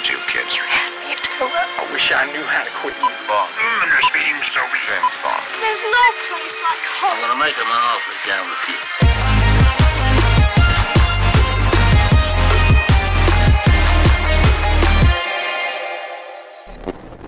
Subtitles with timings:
[0.00, 0.56] had you, kids.
[0.56, 1.52] You had me at hello.
[1.52, 3.12] I wish I knew how to quit you.
[3.28, 3.48] Bon.
[3.52, 5.44] Mm, this seems so James Bond.
[5.60, 7.20] There's no place like home.
[7.20, 8.80] I'm gonna make him an offer down with you.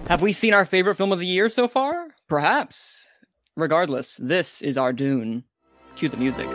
[0.09, 2.09] Have we seen our favorite film of the year so far?
[2.29, 3.09] Perhaps.
[3.57, 5.45] Regardless, this is our Dune.
[5.96, 6.48] Cue the music.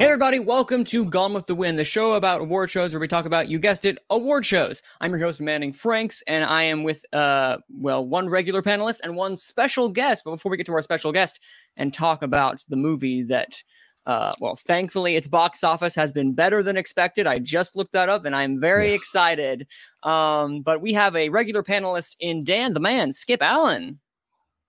[0.00, 3.06] Hey everybody, welcome to Gone with the Wind, the show about award shows where we
[3.06, 4.80] talk about, you guessed it, award shows.
[4.98, 9.14] I'm your host Manning Franks, and I am with uh well, one regular panelist and
[9.14, 10.22] one special guest.
[10.24, 11.38] But before we get to our special guest
[11.76, 13.62] and talk about the movie that
[14.06, 17.26] uh, well, thankfully, its box office has been better than expected.
[17.26, 19.66] I just looked that up, and I'm very excited.
[20.02, 24.00] Um, but we have a regular panelist in Dan the Man, Skip Allen.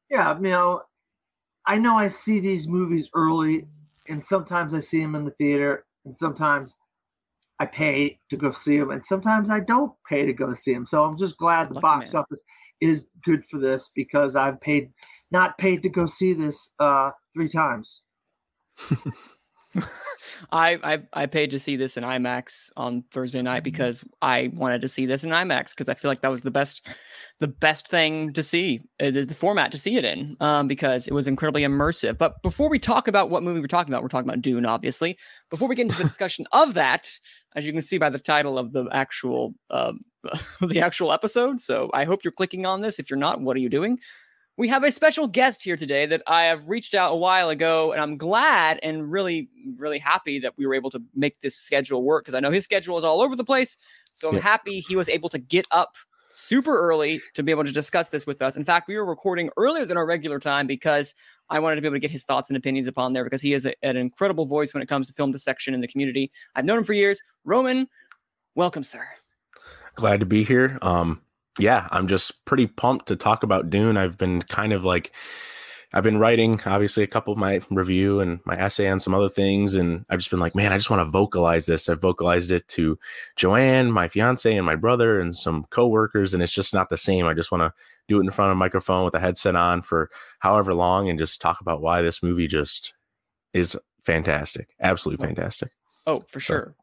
[0.09, 0.81] Yeah, you know,
[1.65, 3.65] I know I see these movies early,
[4.11, 6.75] and sometimes I see him in the theater, and sometimes
[7.59, 10.85] I pay to go see him, and sometimes I don't pay to go see him.
[10.85, 12.21] So I'm just glad the Lucky box man.
[12.21, 12.43] office
[12.81, 14.91] is good for this because I've paid,
[15.31, 18.01] not paid to go see this uh, three times.
[20.51, 24.81] I, I I paid to see this in IMAX on Thursday night because I wanted
[24.81, 26.87] to see this in IMAX because I feel like that was the best
[27.39, 31.07] the best thing to see uh, the the format to see it in um, because
[31.07, 32.17] it was incredibly immersive.
[32.17, 35.17] But before we talk about what movie we're talking about, we're talking about Dune, obviously.
[35.49, 37.11] Before we get into the discussion of that,
[37.55, 40.01] as you can see by the title of the actual um,
[40.61, 42.99] the actual episode, so I hope you're clicking on this.
[42.99, 43.99] If you're not, what are you doing?
[44.57, 47.93] We have a special guest here today that I have reached out a while ago,
[47.93, 52.03] and I'm glad and really, really happy that we were able to make this schedule
[52.03, 53.77] work because I know his schedule is all over the place.
[54.13, 54.41] So I'm Yeah.
[54.41, 55.95] happy he was able to get up
[56.33, 58.55] super early to be able to discuss this with us.
[58.57, 61.13] In fact, we were recording earlier than our regular time because
[61.49, 63.53] I wanted to be able to get his thoughts and opinions upon there because he
[63.53, 66.31] is a- an incredible voice when it comes to film dissection in the community.
[66.55, 67.21] I've known him for years.
[67.45, 67.87] Roman,
[68.55, 69.07] welcome, sir.
[69.95, 70.77] glad to be here.
[70.81, 71.21] Um,
[71.59, 73.97] yeah, I'm just pretty pumped to talk about Dune.
[73.97, 75.11] I've been kind of like,
[75.93, 79.27] I've been writing obviously a couple of my review and my essay on some other
[79.27, 81.89] things, and I've just been like, man, I just want to vocalize this.
[81.89, 82.97] I've vocalized it to
[83.35, 87.25] Joanne, my fiance, and my brother, and some coworkers, and it's just not the same.
[87.25, 87.73] I just want to
[88.07, 90.09] do it in front of a microphone with a headset on for
[90.39, 92.93] however long, and just talk about why this movie just
[93.53, 95.71] is fantastic, absolutely oh, fantastic.
[96.07, 96.75] Oh, for sure.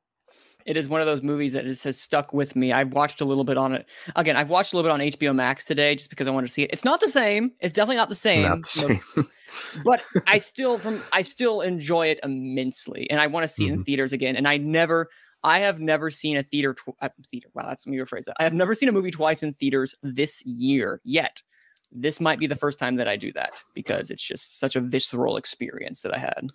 [0.68, 2.72] It is one of those movies that just has stuck with me.
[2.72, 3.86] I've watched a little bit on it.
[4.16, 6.52] Again, I've watched a little bit on HBO Max today just because I wanted to
[6.52, 6.70] see it.
[6.72, 7.52] It's not the same.
[7.60, 8.42] It's definitely not the same.
[8.42, 9.28] Not the you know, same.
[9.84, 13.72] but I still from I still enjoy it immensely, and I want to see it
[13.72, 13.86] in Mhm.
[13.86, 14.36] theaters again.
[14.36, 15.08] And I never,
[15.42, 17.48] I have never seen a theater tw- uh, theater.
[17.54, 18.36] Wow, that's let me rephrase that.
[18.38, 21.42] I have never seen a movie twice in theaters this year yet.
[21.90, 24.80] This might be the first time that I do that because it's just such a
[24.82, 26.48] visceral experience that I had.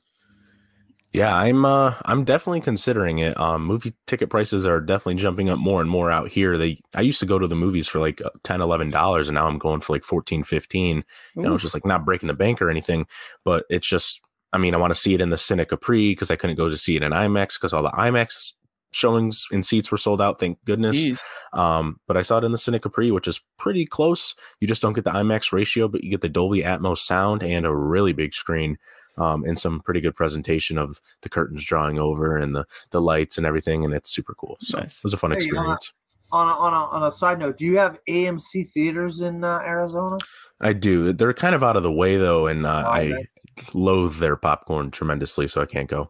[1.13, 3.39] Yeah, I'm uh I'm definitely considering it.
[3.39, 6.57] Um movie ticket prices are definitely jumping up more and more out here.
[6.57, 9.35] They I used to go to the movies for like uh, 10 11 dollars and
[9.35, 11.03] now I'm going for like 14 15.
[11.35, 11.53] You know, Ooh.
[11.53, 13.05] it's just like not breaking the bank or anything,
[13.45, 14.21] but it's just
[14.51, 16.69] I mean, I want to see it in the Cine Capri because I couldn't go
[16.69, 18.53] to see it in IMAX because all the IMAX
[18.91, 20.97] showings and seats were sold out, thank goodness.
[20.97, 21.21] Jeez.
[21.51, 24.35] Um, but I saw it in the Cine Capri, which is pretty close.
[24.59, 27.65] You just don't get the IMAX ratio, but you get the Dolby Atmos sound and
[27.65, 28.77] a really big screen.
[29.17, 33.37] Um, and some pretty good presentation of the curtains drawing over and the the lights
[33.37, 34.57] and everything, and it's super cool.
[34.59, 34.97] So Nice.
[34.99, 35.93] it was a fun Hey, experience.
[36.31, 39.59] On a, on a, on a side note, do you have AMC theaters in uh,
[39.63, 40.17] Arizona?
[40.59, 41.13] I do.
[41.13, 43.27] They're kind of out of the way though, and uh, Oh, I okay.
[43.75, 46.09] loathe their popcorn tremendously, so I can't go.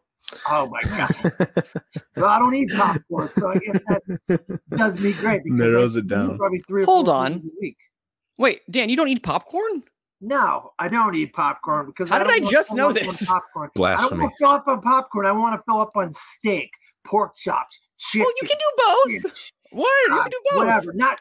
[0.50, 1.54] Oh my god!
[2.16, 5.44] well, I don't eat popcorn, so I guess that does me great.
[5.44, 6.38] because Narrows it down.
[6.38, 6.84] Probably three.
[6.84, 7.34] Or Hold four on.
[7.34, 7.78] a week.
[8.38, 9.84] Wait, Dan, you don't eat popcorn?
[10.26, 13.26] No, I don't eat popcorn because How did I just know up on this?
[13.28, 13.70] Popcorn.
[13.78, 15.26] I don't want to fill up on popcorn.
[15.26, 16.70] I want to fill up on steak,
[17.04, 18.26] pork chops, chicken.
[18.26, 19.32] Well, you can do both.
[19.34, 19.90] fish, What?
[20.08, 20.58] You can do both.
[20.60, 20.94] whatever.
[20.94, 21.20] Not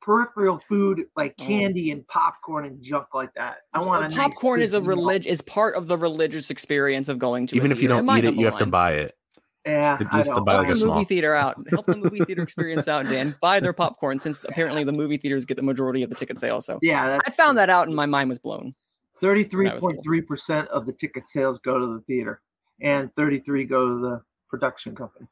[0.00, 1.44] peripheral food like Oh.
[1.44, 3.62] candy and popcorn and junk like that.
[3.74, 7.18] I want a nice popcorn is a religion is part of the religious experience of
[7.18, 9.16] going to Even if you theater, in don't eat it, you have to buy it.
[9.66, 11.56] Yeah, It's I just the buy like Help a the movie theater out.
[11.70, 13.34] Help the movie theater experience out, Dan.
[13.40, 16.64] Buy their popcorn since apparently the movie theaters get the majority of the ticket sales.
[16.66, 18.74] So Yeah, that's I found that out and my mind was blown.
[19.20, 19.96] Thirty-three when I was little.
[19.96, 22.42] point three percent of the ticket sales go to the theater,
[22.80, 25.26] and thirty-three go to the production company.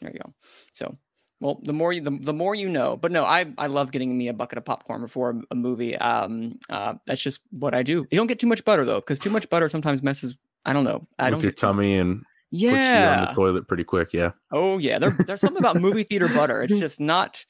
[0.00, 0.32] There you go.
[0.74, 0.96] So,
[1.40, 2.96] well, the more you the, the more you know.
[2.96, 5.96] But no, I I love getting me a bucket of popcorn before a, a movie.
[5.96, 8.06] Um, uh, that's just what I do.
[8.10, 10.36] You don't get too much butter though, because too much butter sometimes messes.
[10.66, 11.00] I don't know.
[11.18, 13.26] I with don't your get too- tummy and puts you on Yeah.
[13.26, 14.12] the toilet pretty quick.
[14.12, 14.32] Yeah.
[14.52, 14.98] Oh yeah.
[14.98, 16.62] There, there's something about movie theater butter.
[16.62, 17.44] It's just not.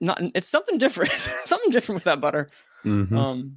[0.00, 0.20] Not.
[0.34, 1.12] It's something different.
[1.44, 2.48] something different with that butter.
[2.84, 3.16] Mhm.
[3.16, 3.56] Um,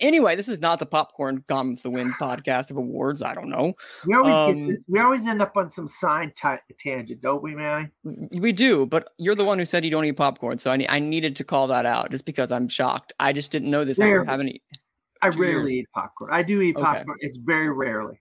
[0.00, 3.22] Anyway, this is not the popcorn gone with the wind podcast of awards.
[3.22, 3.74] I don't know.
[4.04, 7.40] We always Um, get this, we always end up on some sign ta- tangent, don't
[7.40, 7.88] we, Manny?
[8.02, 10.88] We do, but you're the one who said you don't eat popcorn, so I ne-
[10.88, 13.12] I needed to call that out just because I'm shocked.
[13.20, 14.26] I just didn't know this after Rarely.
[14.26, 14.62] having eat.
[15.20, 15.72] I Two rarely years.
[15.72, 16.30] eat popcorn.
[16.32, 16.84] I do eat Okay.
[16.84, 17.18] popcorn.
[17.20, 18.20] It's very rarely.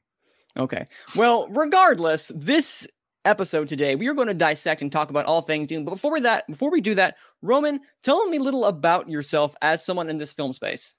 [0.57, 0.85] Okay.
[1.15, 2.87] Well, regardless, this
[3.23, 5.85] episode today we are going to dissect and talk about all things Dune.
[5.85, 9.85] But before that, before we do that, Roman, tell me a little about yourself as
[9.85, 10.93] someone in this film space.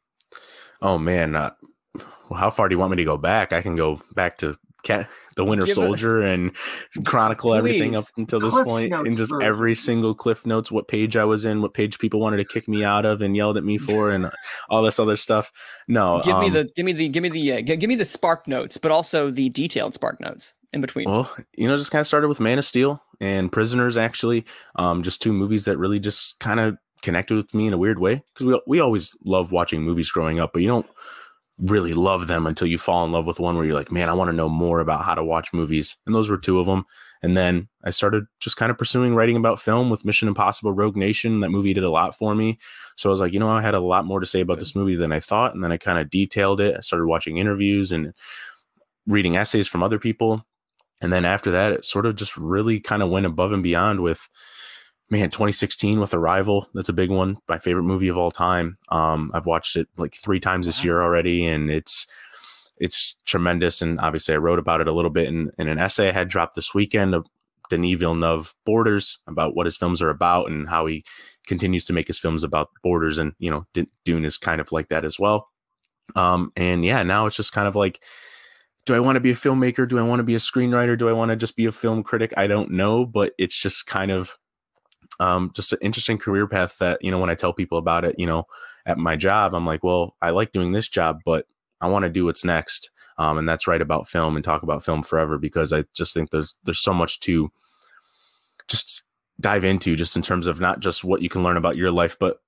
[0.81, 1.51] Oh man, uh,
[2.29, 3.53] well, how far do you want me to go back?
[3.53, 6.53] I can go back to Cat, the Winter Give a- Soldier, and
[7.05, 11.25] chronicle everything up until this point, and just every single Cliff Notes, what page I
[11.25, 13.79] was in, what page people wanted to kick me out of and yelled at me
[13.79, 14.31] for, and
[14.69, 15.53] all this other stuff.
[15.89, 18.05] No, give me um, the give me the give me the uh, give me the
[18.05, 21.09] spark notes, but also the detailed spark notes in between.
[21.09, 24.45] Well, you know, just kind of started with Man of Steel and Prisoners, actually.
[24.77, 27.99] Um, just two movies that really just kind of connected with me in a weird
[27.99, 30.87] way because we we always love watching movies growing up, but you don't
[31.63, 34.15] really love them until you fall in love with one where you're like, man, I
[34.15, 35.97] want to know more about how to watch movies.
[36.07, 36.85] And those were two of them.
[37.23, 40.97] And then I started just kind of pursuing writing about film with Mission Impossible Rogue
[40.97, 41.39] Nation.
[41.39, 42.59] That movie did a lot for me.
[42.97, 44.75] So I was like, you know, I had a lot more to say about this
[44.75, 45.55] movie than I thought.
[45.55, 46.77] And then I kind of detailed it.
[46.77, 48.13] I started watching interviews and
[49.07, 50.45] reading essays from other people.
[51.01, 54.01] And then after that, it sort of just really kind of went above and beyond
[54.01, 54.29] with,
[55.13, 56.69] man, 2016 with Arrival.
[56.73, 57.37] That's a big one.
[57.47, 58.79] My favorite movie of all time.
[58.89, 62.07] Um, I've watched it like three times this year already, and it's
[62.79, 63.83] it's tremendous.
[63.83, 66.29] And obviously, I wrote about it a little bit in, in an essay I had
[66.29, 67.27] dropped this weekend of
[67.69, 71.05] Denis Villeneuve Borders about what his films are about and how he
[71.47, 73.19] continues to make his films about borders.
[73.19, 75.51] And you know, D- Dune is kind of like that as well.
[76.17, 78.03] Um, and yeah, now it's just kind of like
[78.85, 79.87] do I want to be a filmmaker?
[79.87, 80.99] Do I want to be a screenwriter?
[80.99, 82.33] Do I want to just be a film critic?
[82.37, 84.39] I don't know, but it's just kind of
[85.23, 88.17] um, just an interesting career path that, you know, when I tell people about it,
[88.19, 88.45] you know,
[88.85, 91.47] at my job, I'm like, well, I like doing this job, but
[91.81, 92.91] I want to do what's next.
[93.19, 96.31] Um, and that's right about film and talk about film forever because I just think
[96.31, 97.53] there's there's so much to
[98.67, 99.05] just
[99.39, 102.17] dive into just in terms of not just what you can learn about your life,
[102.19, 102.39] but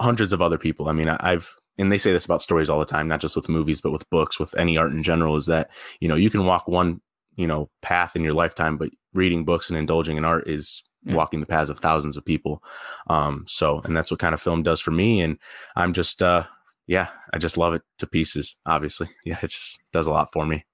[0.00, 0.88] hundreds of other people.
[0.88, 3.36] I mean, I, I've and they say this about stories all the time, not just
[3.36, 5.70] with movies, but with books, with any art in general, is that
[6.00, 7.02] you know you can walk one
[7.34, 10.82] you know path in your lifetime, but reading books and indulging in art is.
[11.06, 12.62] Walking the paths of thousands of people.
[13.08, 15.20] Um, so, and that's what kind of film does for me.
[15.20, 15.38] And
[15.76, 16.44] I'm just, uh,
[16.86, 18.56] yeah, I just love it to pieces.
[18.66, 20.64] Obviously, yeah, it just does a lot for me.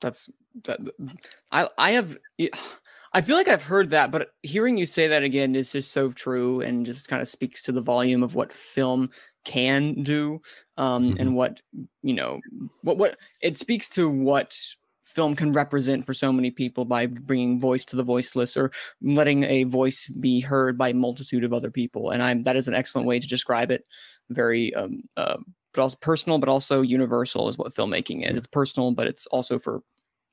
[0.00, 0.30] That's
[0.64, 0.80] that.
[1.50, 2.16] I I have.
[3.12, 6.10] I feel like I've heard that, but hearing you say that again is just so
[6.10, 9.10] true, and just kind of speaks to the volume of what film
[9.44, 10.42] can do,
[10.76, 11.60] um, and what
[12.02, 12.40] you know,
[12.82, 14.58] what what it speaks to what
[15.04, 18.72] film can represent for so many people by bringing voice to the voiceless or
[19.02, 22.10] letting a voice be heard by a multitude of other people.
[22.10, 23.84] And I'm that is an excellent way to describe it.
[24.30, 25.36] Very um, uh,
[25.74, 28.36] but also personal, but also universal is what filmmaking is.
[28.36, 29.82] It's personal, but it's also for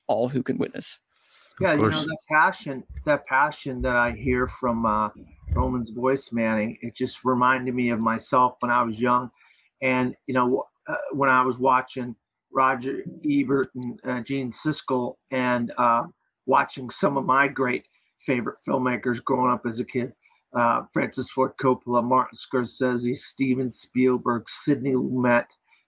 [0.07, 0.99] all who can witness.
[1.59, 2.05] Yeah, you know course.
[2.05, 5.09] that passion, that passion that I hear from uh,
[5.53, 6.77] Roman's voice, Manning.
[6.81, 9.29] It just reminded me of myself when I was young,
[9.81, 12.15] and you know uh, when I was watching
[12.53, 16.03] Roger Ebert and uh, Gene Siskel, and uh,
[16.45, 17.85] watching some of my great
[18.19, 20.13] favorite filmmakers growing up as a kid.
[20.53, 25.45] Uh, Francis Ford Coppola, Martin Scorsese, Steven Spielberg, Sidney Lumet,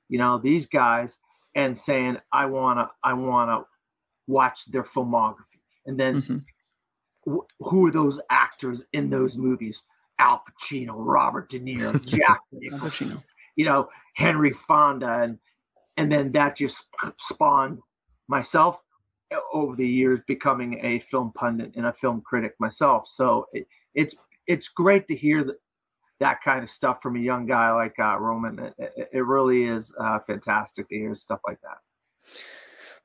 [0.09, 1.19] you know these guys,
[1.55, 3.65] and saying, "I wanna, I wanna
[4.27, 6.43] watch their filmography," and then Mhm.
[7.27, 9.83] wh- who are those actors in those movies?
[10.19, 13.21] Al Pacino, Robert De Niro, Jack Nicholson,
[13.55, 15.39] you know, Henry Fonda, and
[15.97, 17.79] and then that just spawned
[18.27, 18.79] myself
[19.51, 23.07] over the years becoming a film pundit and a film critic myself.
[23.07, 24.15] So it, it's
[24.47, 25.55] it's great to hear that
[26.19, 28.59] that kind of stuff from a young guy like uh, Roman.
[28.59, 31.77] It, it, it really is uh, fantastic to hear stuff like that.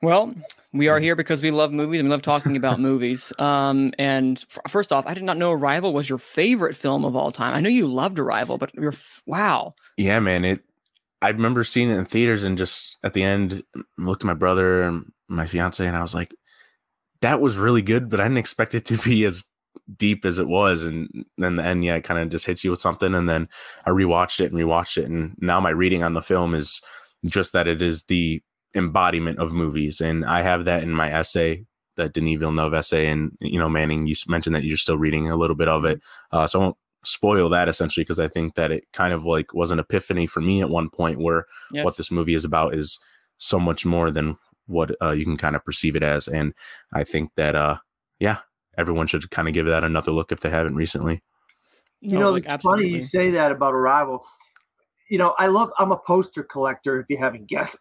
[0.01, 0.33] Well,
[0.73, 3.33] we are here because we love movies and we love talking about movies.
[3.39, 7.17] Um, and f- first off, I did not know Arrival was your favorite film of
[7.17, 7.55] all time.
[7.55, 9.75] I know you loved Arrival, but you're f- wow.
[9.97, 10.45] Yeah, man.
[10.45, 10.63] It.
[11.21, 13.65] I remember seeing it in theaters and just at the end
[13.97, 16.35] looked at my brother and my fiance and I was like,
[17.21, 19.45] that was really good, but I didn't expect it to be as
[19.97, 20.83] deep as it was.
[20.83, 23.15] And then the end, yeah, it kind of just hits you with something.
[23.15, 23.49] And then
[23.85, 25.07] I rewatched it and rewatched it.
[25.07, 26.81] And now my reading on the film is
[27.25, 28.43] just that it is the
[28.75, 30.01] embodiment of movies.
[30.01, 31.65] And I have that in my essay,
[31.97, 33.09] that Denis Villeneuve essay.
[33.09, 36.01] And, you know, Manning, you mentioned that you're still reading a little bit of it.
[36.31, 36.77] Uh, so I won't
[37.09, 40.41] spoil that essentially because I think that it kind of like was an epiphany for
[40.41, 41.85] me at one point where Yes.
[41.85, 42.99] what this movie is about is
[43.39, 44.37] so much more than
[44.67, 46.29] what uh, you can kind of perceive it as.
[46.29, 46.53] And
[46.93, 47.77] I think that, uh,
[48.19, 48.39] yeah,
[48.77, 51.23] everyone should kind of give that another look if they haven't recently.
[52.01, 54.25] You No, know, like, it's funny you say that about Arrival.
[55.11, 55.71] you know, I love.
[55.79, 57.01] I'm a poster collector.
[57.01, 57.77] If you haven't guessed,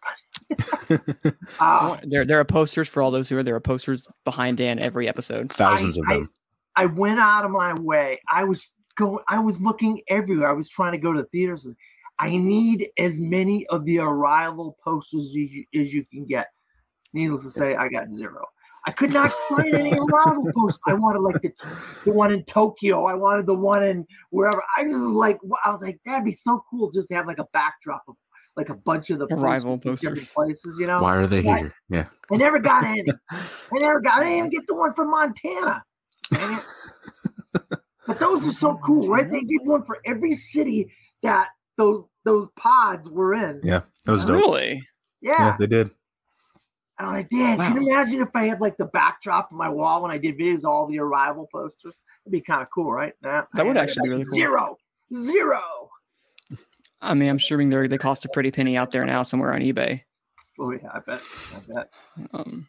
[0.48, 1.00] but
[1.60, 4.78] uh, there there are posters for all those who are there are posters behind Dan
[4.78, 5.52] every episode.
[5.52, 6.30] Thousands I- of them.
[6.76, 8.20] I went out of my way.
[8.32, 8.68] I was
[8.98, 9.24] going.
[9.28, 10.48] I was looking everywhere.
[10.48, 11.66] I was trying to go to theaters.
[12.18, 16.48] I need as many of the arrival posters as you, as you can get.
[17.12, 18.44] Needless to say, I got zero.
[18.86, 20.80] I could not find any arrival posters.
[20.86, 21.52] I wanted like the,
[22.04, 23.04] the one in Tokyo.
[23.06, 24.62] I wanted the one in wherever.
[24.76, 27.38] I just was like, I was like, that'd be so cool just to have like
[27.38, 28.16] a backdrop of
[28.56, 30.32] like a bunch of the Arrival posters in different posters.
[30.34, 30.78] places.
[30.80, 31.74] You know, Why are they Why- here?
[31.88, 32.06] Yeah.
[32.32, 33.04] I never got any.
[33.30, 33.38] I
[33.74, 34.20] never got.
[34.20, 35.84] I didn't even get the one from Montana.
[38.18, 38.30] Dang it.
[38.32, 39.30] but those are so cool, right?
[39.30, 40.90] They did one for every city
[41.22, 43.60] that those those pods were in.
[43.62, 43.82] Yeah.
[44.04, 44.36] That was dope.
[44.36, 44.82] Really?
[45.20, 45.32] Yeah.
[45.38, 45.90] Yeah, they did.
[46.98, 49.68] And I'm like, Dan, can you imagine if I had like the backdrop of my
[49.68, 51.94] wall when I did videos, all the arrival posters?
[52.24, 53.14] It'd be kind of cool, right?
[53.22, 54.34] Nah, That would actually be really cool.
[54.34, 54.76] Zero.
[55.14, 55.62] Zero.
[57.00, 59.60] I mean, I'm sure they they cost a pretty penny out there now somewhere on
[59.60, 60.02] eBay.
[60.58, 61.22] Oh yeah, I bet.
[61.54, 61.90] I bet.
[62.32, 62.68] Um,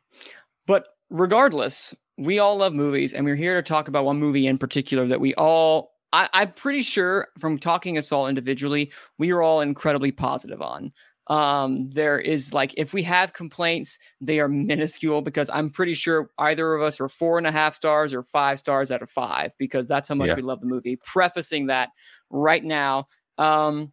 [0.68, 4.58] but regardless, we all love movies, and we're here to talk about one movie in
[4.58, 5.92] particular that we all.
[6.12, 10.92] I, I'm pretty sure from talking us all individually, we are all incredibly positive on.
[11.28, 16.32] Um, there is like if we have complaints, they are minuscule because I'm pretty sure
[16.40, 19.52] either of us are four and a half stars or five stars out of five
[19.60, 20.36] because that's how much Yeah.
[20.36, 20.96] we love the movie.
[20.96, 21.90] Prefacing that
[22.32, 23.08] right now,
[23.38, 23.92] um,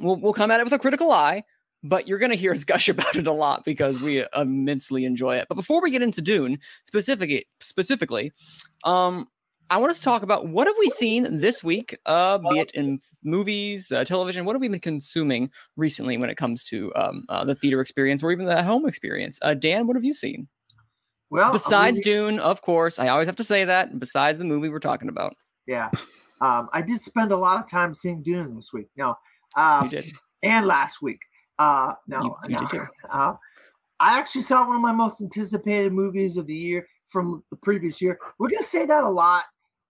[0.00, 1.44] we'll we'll come at it with a critical eye,
[1.82, 5.36] but you're going to hear us gush about it a lot because we immensely enjoy
[5.36, 5.46] it.
[5.48, 8.32] But before we get into Dune specifically, specifically,
[8.84, 9.26] um,
[9.70, 12.72] I want us to talk about what have we seen this week, uh, be it
[12.72, 14.44] in movies, uh, television.
[14.44, 18.22] What have we been consuming recently when it comes to um, uh, the theater experience
[18.22, 19.38] or even the home experience?
[19.40, 20.48] Uh, Dan, what have you seen
[21.30, 22.38] Well, besides Dune?
[22.38, 23.98] Of course, I always have to say that.
[23.98, 25.34] Besides the movie we're talking about,
[25.66, 25.90] Yeah.
[26.42, 28.88] Um, I did spend a lot of time seeing Dune this week.
[28.96, 29.14] No,
[29.56, 30.12] you did.
[30.42, 31.20] and last week.
[31.58, 32.68] Uh, no, You- you no.
[32.68, 32.80] did.
[33.10, 33.34] Uh,
[34.00, 38.00] I actually saw one of my most anticipated movies of the year from the previous
[38.02, 38.18] year.
[38.38, 39.44] We're going to say that a lot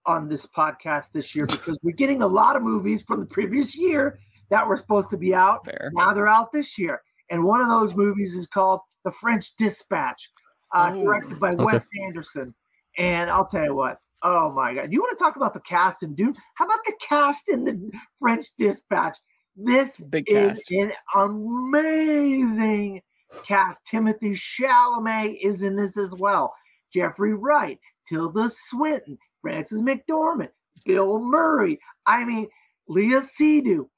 [0.04, 3.74] on this podcast this year because we're getting a lot of movies from the previous
[3.76, 4.18] year
[4.50, 5.64] that were supposed to be out.
[5.64, 5.90] Fair.
[5.94, 7.00] Now they're out this year.
[7.30, 10.28] And one of those movies is called The French Dispatch,
[10.74, 11.64] uh, Oh, directed by okay.
[11.64, 12.54] Wes Anderson.
[12.98, 14.92] And I'll tell you what, oh my God.
[14.92, 16.34] You want to talk about the cast and Dune?
[16.56, 17.90] How about the cast in The
[18.20, 19.16] French Dispatch?
[19.56, 20.70] This Big is cast.
[20.70, 23.02] an amazing
[23.44, 23.80] cast.
[23.84, 26.54] Timothée Chalamet is in this as well.
[26.92, 27.78] Jeffrey Wright,
[28.08, 30.50] Tilda Swinton, Frances McDormand,
[30.84, 31.78] Bill Murray.
[32.06, 32.48] I mean,
[32.88, 33.88] Léa Seydoux,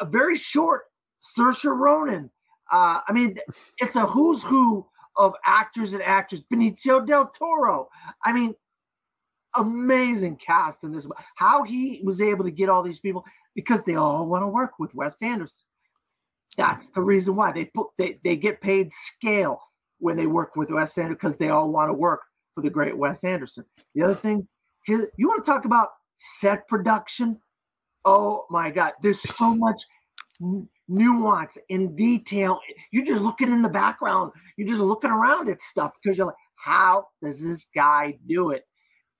[0.00, 0.82] a very short
[1.22, 2.30] Saoirse Ronan.
[2.70, 3.36] Uh, I mean,
[3.78, 4.86] it's a who's who
[5.16, 6.42] of actors and actors.
[6.52, 7.88] Benicio del Toro.
[8.24, 8.54] I mean,
[9.56, 11.08] amazing cast in this.
[11.36, 13.24] How he was able to get all these people
[13.58, 15.64] because they all want to work with Wes Anderson.
[16.56, 19.60] That's the reason why they put they, they get paid scale
[19.98, 22.20] when they work with Wes Anderson because they all want to work
[22.54, 23.64] for the great Wes Anderson.
[23.96, 24.46] The other thing,
[24.86, 25.88] his, you want to talk about
[26.18, 27.40] set production?
[28.04, 29.82] Oh my God, there's so much
[30.86, 32.60] nuance in detail.
[32.92, 34.30] You're just looking in the background.
[34.56, 38.62] You're just looking around at stuff because you're like, how does this guy do it?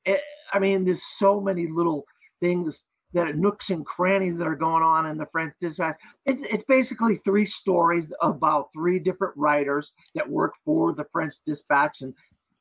[0.05, 0.21] it
[0.53, 2.05] I mean, there's so many little
[2.39, 5.97] things that nooks and crannies that are going on in the French Dispatch.
[6.27, 12.03] It's, it's basically three stories about three different writers that work for the French Dispatch
[12.03, 12.15] and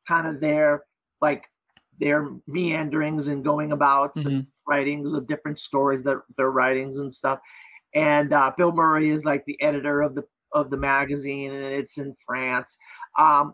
[0.07, 0.83] kind of their
[1.21, 1.45] like
[1.99, 4.47] their meanderings and going about Mhm.
[4.67, 7.39] writings of different stories that their writings and stuff.
[7.93, 10.23] And uh, Bill Murray is like the editor of the
[10.53, 12.77] of the magazine, and it's in France.
[13.17, 13.53] Um,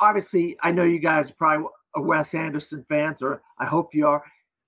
[0.00, 4.22] obviously, I know you guys are probably Wes Anderson fans, or I hope you are.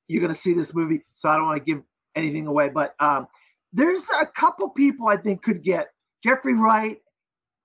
[0.08, 1.82] You're going to see this movie, so I don't want to give
[2.14, 2.68] anything away.
[2.68, 3.26] But um,
[3.72, 5.88] there's a couple people I think could get
[6.22, 6.98] Jeffrey Wright,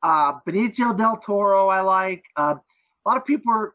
[0.03, 1.69] uh, Benicio del Toro.
[1.69, 2.55] I like uh,
[3.05, 3.73] a lot of people are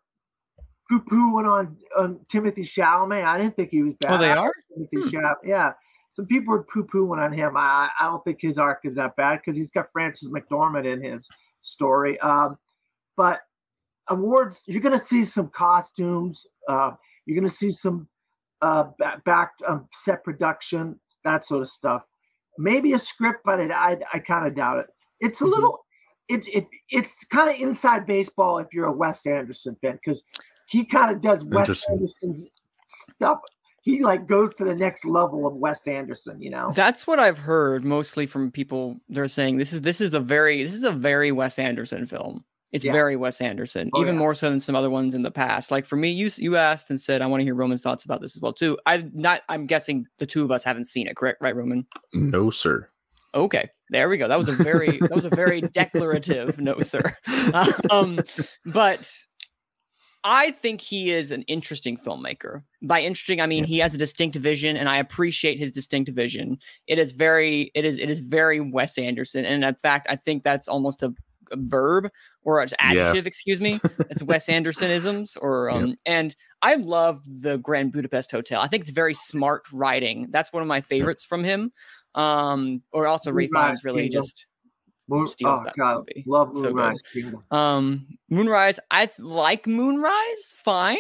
[0.89, 3.25] poo pooing on, on Timothée Chalamet.
[3.25, 4.15] I didn't think he was bad.
[4.15, 4.53] Oh, they are?
[4.77, 5.37] Timothée Chalamet.
[5.45, 5.73] Yeah.
[6.11, 7.57] Some people are poo pooing on him.
[7.57, 11.03] I, I don't think his arc is that bad because he's got Frances McDormand in
[11.03, 11.29] his
[11.61, 12.19] story.
[12.21, 12.57] Um,
[13.17, 13.41] but
[14.09, 16.47] awards, you're going to see some costumes.
[16.69, 16.93] Uh,
[17.25, 18.09] you're going to see some
[18.63, 18.85] uh,
[19.25, 22.05] back, um, set production, that sort of stuff.
[22.59, 24.87] Maybe a script, but it, I, I kind of doubt it.
[25.21, 25.51] It's a Mhm.
[25.51, 25.85] little,
[26.29, 30.23] it, it it's kind of inside baseball if you're a Wes Anderson fan because
[30.69, 31.85] he kind of does Wes.
[31.91, 32.49] Anderson's
[33.15, 33.39] stuff.
[33.83, 36.73] He like goes to the next level of Wes Anderson, you know.
[36.75, 38.97] That's what I've heard mostly from people.
[39.09, 42.45] They're saying this is this is a very this is a very Wes Anderson film.
[42.73, 42.93] It's Yeah.
[42.93, 44.19] very Wes Anderson, Oh, even yeah.
[44.19, 45.71] more so than some other ones in the past.
[45.71, 48.21] Like for me, you you asked and said I want to hear Roman's thoughts about
[48.21, 48.77] this as well too.
[48.87, 51.39] I not I'm guessing the two of us haven't seen it, correct?
[51.41, 51.87] Right, Roman?
[52.13, 52.89] No, sir.
[53.35, 54.29] Okay, there we go.
[54.29, 57.17] That was a very that was a very declarative no, sir.
[57.91, 58.19] Um,
[58.65, 59.13] but
[60.25, 62.63] I think he is an interesting filmmaker.
[62.83, 66.59] By interesting, I mean he has a distinct vision, and I appreciate his distinct vision.
[66.89, 70.43] It is very, it is, it is very Wes Anderson, and in fact, I think
[70.43, 71.15] that's almost a, a
[71.55, 72.11] verb
[72.43, 73.25] or an adjective.
[73.25, 73.29] Yeah.
[73.29, 73.81] Excuse me.
[74.11, 75.99] It's Wes Andersonisms, or um, yep.
[76.07, 78.61] and I love the Grand Budapest Hotel.
[78.61, 80.29] I think it's very smart writing.
[80.31, 81.29] That's one of my favorites yep.
[81.29, 81.73] from him.
[82.15, 84.23] Um, or also Ralph Fiennes really Kingdom.
[84.23, 84.47] just
[85.09, 86.25] Moon, steals oh, that God, movie.
[86.27, 87.57] Love Moonrise so.
[87.57, 90.99] Um, Moonrise, I like Moonrise, fine.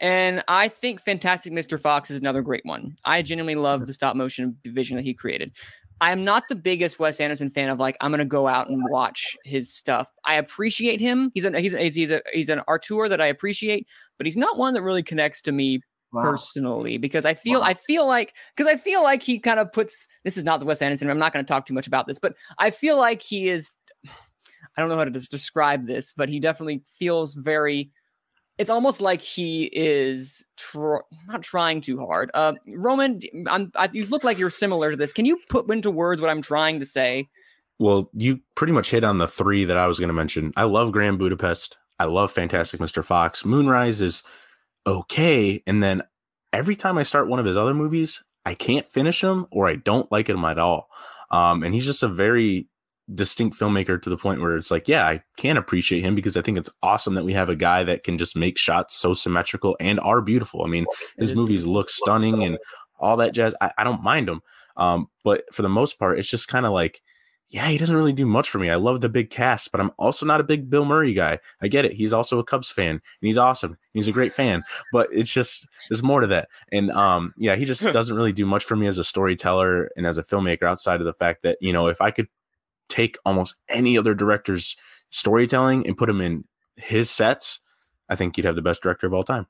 [0.00, 1.78] And I think Fantastic Mr.
[1.78, 2.96] Fox is another great one.
[3.04, 5.52] I genuinely love the stop motion vision that he created.
[6.00, 8.82] I am not the biggest Wes Anderson fan of like I'm gonna go out and
[8.90, 10.08] watch his stuff.
[10.24, 11.30] I appreciate him.
[11.34, 14.58] He's a he's a, he's a he's an auteur that I appreciate, but he's not
[14.58, 15.80] one that really connects to me
[16.12, 16.22] wow.
[16.22, 17.66] personally because I feel wow.
[17.66, 20.66] I feel like because I feel like he kind of puts this is not the
[20.66, 21.10] Wes Anderson.
[21.10, 23.72] I'm not going to talk too much about this, but I feel like he is.
[24.76, 27.90] I don't know how to describe this, but he definitely feels very.
[28.60, 32.30] It's almost like he is tr- not trying too hard.
[32.34, 35.14] Uh, Roman, I'm, I, you look like you're similar to this.
[35.14, 37.30] Can you put into words what I'm trying to say?
[37.78, 40.52] Well, you pretty much hit on the three that I was going to mention.
[40.56, 41.78] I love Grand Budapest.
[41.98, 43.02] I love Fantastic Mr.
[43.02, 43.46] Fox.
[43.46, 44.22] Moonrise is
[44.86, 45.62] okay.
[45.66, 46.02] And then
[46.52, 49.76] every time I start one of his other movies, I can't finish him or I
[49.76, 50.90] don't like him at all.
[51.30, 52.68] Um, and he's just a very
[53.14, 56.42] distinct filmmaker to the point where it's like, yeah, I can appreciate him because I
[56.42, 59.76] think it's awesome that we have a guy that can just make shots so symmetrical
[59.80, 60.64] and are beautiful.
[60.64, 60.86] I mean,
[61.18, 62.58] his movies look stunning and
[62.98, 63.54] all that jazz.
[63.60, 64.42] I, I don't mind them.
[64.76, 67.02] Um, but for the most part, it's just kind of like,
[67.48, 68.70] yeah, he doesn't really do much for me.
[68.70, 71.40] I love the big cast, but I'm also not a big Bill Murray guy.
[71.60, 71.94] I get it.
[71.94, 73.76] He's also a Cubs fan and he's awesome.
[73.92, 74.62] He's a great fan,
[74.92, 76.48] but it's just there's more to that.
[76.70, 80.06] And um, yeah, he just doesn't really do much for me as a storyteller and
[80.06, 82.28] as a filmmaker outside of the fact that, you know, if I could
[82.90, 84.76] take almost any other director's
[85.10, 86.44] storytelling and put him in
[86.76, 87.60] his sets,
[88.08, 89.46] I think you'd have the best director of all time.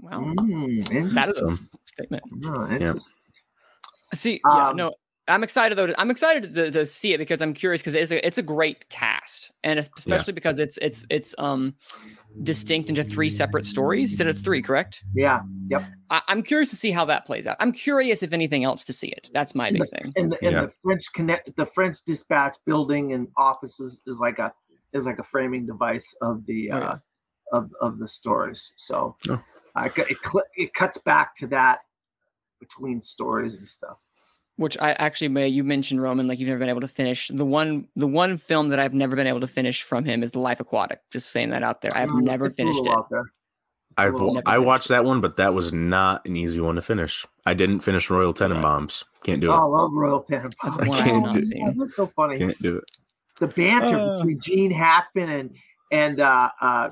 [0.00, 0.20] Wow.
[0.20, 2.22] Mm, that is a statement.
[2.44, 2.94] Oh, yeah.
[4.12, 4.94] See, yeah, um, no,
[5.28, 5.92] I'm excited though.
[5.96, 8.88] I'm excited to, to see it because I'm curious because it's a it's a great
[8.90, 10.34] cast, and especially yeah.
[10.34, 11.74] because it's it's it's um
[12.42, 14.10] distinct into three separate stories.
[14.10, 15.02] You said it's three, correct?
[15.14, 15.42] Yeah.
[15.68, 15.84] Yep.
[16.10, 17.56] I, am curious to see how that plays out.
[17.60, 19.30] I'm curious if anything else to see it.
[19.32, 20.12] That's my big the, thing.
[20.16, 20.60] And the, and yeah.
[20.62, 24.52] the French connect the French dispatch building and offices is like a
[24.92, 26.96] is like a framing device of the oh, uh, yeah.
[27.52, 28.72] of of the stories.
[28.76, 29.42] So oh.
[29.76, 30.18] uh, it
[30.56, 31.80] it cuts back to that
[32.60, 34.00] between stories and stuff
[34.56, 37.44] which I actually may you mentioned Roman like you've never been able to finish the
[37.44, 40.40] one the one film that I've never been able to finish from him is The
[40.40, 41.00] Life Aquatic.
[41.10, 41.96] Just saying that out there.
[41.96, 43.22] I've mm, never finished it.
[43.96, 44.14] I've
[44.46, 47.24] I watched that one, but that was not an easy one to finish.
[47.46, 49.04] I didn't finish Royal Tenenbaums.
[49.22, 49.54] Can't do it.
[49.54, 50.54] Oh, I love Royal Tenenbaums.
[50.62, 51.78] That's I can't do it.
[51.78, 52.38] That's so funny.
[52.38, 52.84] Can't do it.
[53.38, 55.56] The banter uh, between Gene Hackman and
[55.90, 56.90] and uh, uh,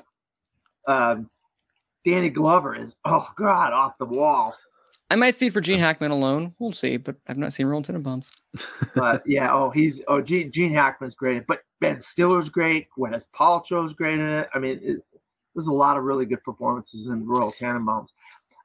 [0.87, 1.17] uh,
[2.05, 4.55] Danny Glover is oh god off the wall.
[5.13, 6.55] I might see it for Gene Hackman alone.
[6.59, 8.31] We'll see, but I've not seen Royal Tenenbaums.
[8.95, 12.89] but yeah, oh, he's oh Gene, Gene Hackman's great, but Ben Stiller's great.
[12.99, 14.49] Gwyneth Paltrow's great in it.
[14.55, 15.05] I mean, it,
[15.55, 18.09] there's a lot of really good performances in Royal Tenenbaums.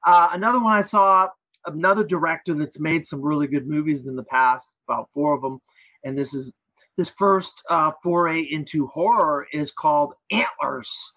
[0.06, 1.28] Uh, another one I saw,
[1.66, 5.60] another director that's made some really good movies in the past, about four of them,
[6.06, 6.54] and this is
[6.96, 11.12] this first uh, foray into horror is called Antlers,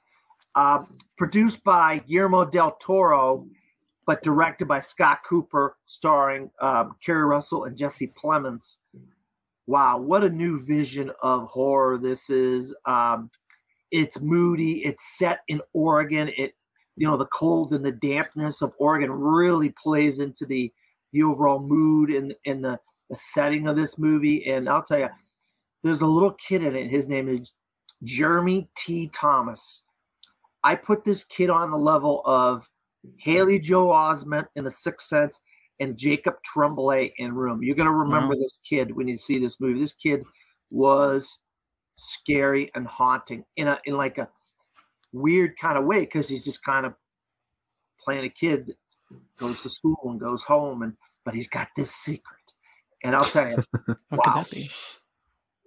[0.56, 0.82] uh,
[1.16, 3.46] produced by Guillermo del Toro
[4.10, 8.78] but directed by Scott Cooper, starring um, Russell and Jesse Plemons.
[9.68, 12.74] Wow, what a new vision of horror this is.
[12.86, 13.30] Um,
[13.92, 14.84] it's moody.
[14.84, 16.28] It's set in Oregon.
[16.36, 16.54] It,
[16.96, 20.72] you know, the cold and the dampness of Oregon really plays into the
[21.12, 24.44] the overall mood and and the, the setting of this movie.
[24.50, 25.08] And I'll tell you,
[25.84, 26.90] there's a little kid in it.
[26.90, 27.52] His name is
[28.02, 29.06] Jeremy T.
[29.06, 29.84] Thomas.
[30.64, 32.68] I put this kid on the level of
[33.18, 35.40] Haley Joel Osment in The Sixth Sense,
[35.80, 37.62] and Jacob Tremblay in Room.
[37.62, 38.40] You're gonna remember wow.
[38.40, 39.80] this kid when you see this movie.
[39.80, 40.22] This kid
[40.70, 41.38] was
[41.96, 44.28] scary and haunting in a in like a
[45.12, 46.94] weird kind of way because he's just kind of
[48.02, 48.76] playing a kid that
[49.38, 52.36] goes to school and goes home and but he's got this secret.
[53.02, 53.64] And I'll tell you,
[54.10, 54.44] wow.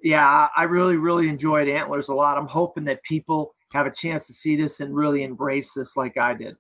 [0.04, 2.38] Yeah, I really, really enjoyed Antlers a lot.
[2.38, 6.18] I'm hoping that people have a chance to see this and really embrace this like
[6.18, 6.56] I did.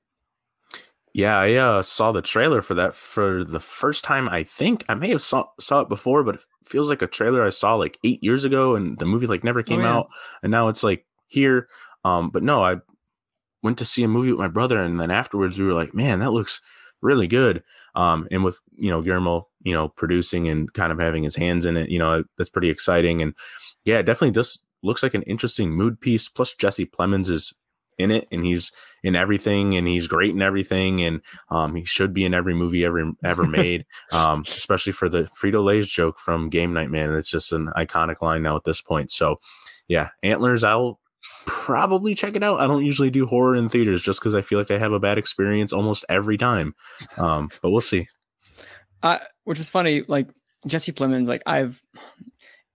[1.14, 4.28] Yeah, I uh, saw the trailer for that for the first time.
[4.28, 7.46] I think I may have saw saw it before, but it feels like a trailer
[7.46, 9.94] I saw like eight years ago, and the movie like never oh, came oh, yeah.
[9.94, 10.10] out,
[10.42, 11.68] and now it's like here.
[12.04, 12.78] Um, but no, I
[13.62, 16.20] went to see a movie with my brother, and then afterwards we were like, man,
[16.20, 16.62] that looks
[17.02, 17.64] really good.
[17.94, 21.68] Um, and with you know Guillermo, you know, producing and kind of having his hands
[21.68, 23.22] in it, you know, that's pretty exciting.
[23.22, 23.36] And
[23.86, 26.28] yeah, definitely just looks like an interesting mood piece.
[26.28, 27.54] Plus, Jesse Plemons is
[27.98, 28.72] in it and he's
[29.04, 32.86] in everything and he's great in everything and um, he should be in every movie
[32.86, 37.30] ever ever made um, especially for the Frito Lay's joke from Game Night Man it's
[37.30, 39.38] just an iconic line now at this point so
[39.88, 41.00] yeah antlers I'll
[41.46, 42.60] probably check it out.
[42.60, 45.00] I don't usually do horror in theaters just because I feel like I have a
[45.00, 46.76] bad experience almost every time
[47.18, 48.08] um, but we'll see.
[49.02, 50.30] Uh, which is funny like
[50.66, 51.82] Jesse Plemons like I've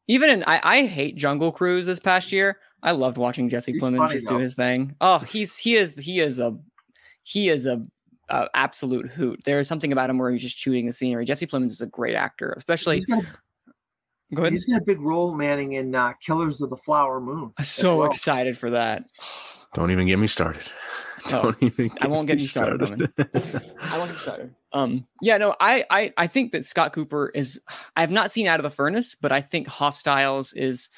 [0.07, 3.83] even in I, I hate Jungle Cruise this past year I loved watching Jesse he's
[3.83, 4.37] Plemons just though.
[4.37, 4.95] do his thing.
[5.01, 6.57] Oh, he's he is he is a
[7.25, 7.85] he is a,
[8.29, 9.41] a, absolute hoot.
[9.45, 11.25] There is something about him where he's just shooting the scenery.
[11.25, 13.05] Jesse Plemons is a great actor, especially.
[14.35, 14.53] Go ahead.
[14.53, 17.53] He's got a big role, Manning, in uh, Killers of the Flower Moon.
[17.57, 18.11] I'm so well.
[18.11, 19.05] excited for that.
[19.75, 20.63] Don't even get me started.
[21.27, 21.91] Oh, Don't even.
[22.01, 22.87] I won't get you started.
[22.87, 23.11] started.
[23.81, 24.55] I won't get started.
[24.73, 25.07] Um.
[25.21, 25.37] Yeah.
[25.37, 25.55] No.
[25.61, 25.85] I.
[25.91, 26.13] I.
[26.17, 27.61] I think that Scott Cooper is.
[27.97, 30.89] I have not seen Out of the Furnace, but I think Hostiles is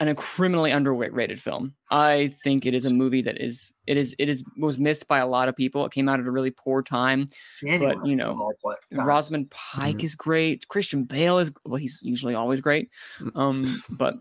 [0.00, 1.74] an, a criminally underrated film.
[1.90, 5.18] I think it is a movie that is it is it is was missed by
[5.18, 5.84] a lot of people.
[5.84, 7.26] It came out at a really poor time,
[7.60, 8.52] January, but you know,
[8.92, 10.04] Rosamund Pike mm-hmm.
[10.04, 10.68] is great.
[10.68, 12.90] Christian Bale is well, he's usually always great.
[13.20, 13.38] Mm.
[13.38, 14.14] Um, but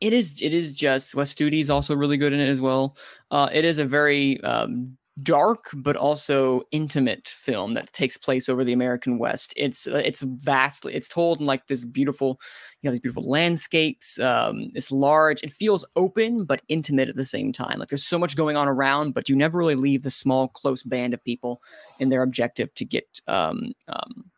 [0.00, 2.96] it is it is just Wes Studi is also really good in it as well.
[3.30, 8.64] Uh, it is a very um, dark but also intimate film that takes place over
[8.64, 9.54] the American West.
[9.56, 12.40] It's uh, it's vastly it's told in like this beautiful,
[12.80, 14.18] you know, these beautiful landscapes.
[14.20, 15.42] Um, it's large.
[15.42, 17.78] It feels open but intimate at the same time.
[17.78, 20.82] Like there's so much going on around, but you never really leave the small close
[20.82, 21.62] band of people
[21.98, 24.30] in their objective to get um, um,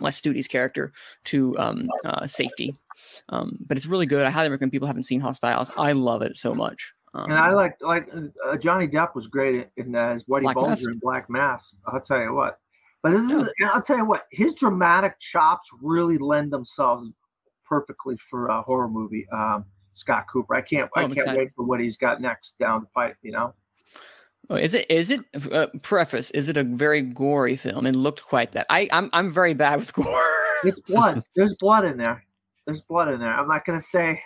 [0.00, 0.92] Wes Studi's character
[1.24, 2.74] to um, uh, safety.
[3.28, 4.26] Um, but it's really good.
[4.26, 5.70] I highly recommend people haven't seen Hostiles.
[5.76, 6.92] I love it so much.
[7.14, 8.08] Um, and I like like
[8.44, 11.76] uh, Johnny Depp was great in, as Whitey Black Bulger in Black Mass.
[11.86, 12.58] I'll tell you what.
[13.02, 13.40] But this yeah.
[13.40, 17.10] is, I'll tell you what, his dramatic chops really lend themselves
[17.68, 19.26] perfectly for a horror movie.
[19.30, 20.54] Um, Scott Cooper.
[20.54, 20.90] I can't.
[20.96, 21.38] Oh, I can't excited.
[21.38, 23.16] wait for what he's got next down the pipe.
[23.22, 23.54] You know.
[24.48, 24.86] Oh, is it?
[24.90, 25.20] Is it?
[25.52, 26.30] Uh, preface.
[26.30, 27.86] Is it a very gory film?
[27.86, 28.66] It looked quite that.
[28.70, 28.88] I.
[28.90, 29.10] I'm.
[29.12, 30.22] I'm very bad with gore.
[30.64, 31.22] it's blood.
[31.36, 32.24] There's blood in there.
[32.66, 33.34] There's blood in there.
[33.34, 34.22] I'm not gonna say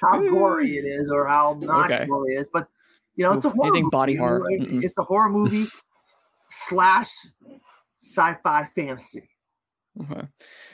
[0.00, 0.34] how hmm.
[0.34, 2.06] gory it is or how not okay.
[2.06, 2.46] gory it is.
[2.52, 2.68] But
[3.16, 3.68] you know, it's a horror.
[3.68, 4.40] Anything body horror.
[4.40, 4.60] Right?
[4.60, 5.66] It's a horror movie
[6.48, 7.10] slash
[8.00, 9.28] sci-fi fantasy.
[10.00, 10.26] Okay.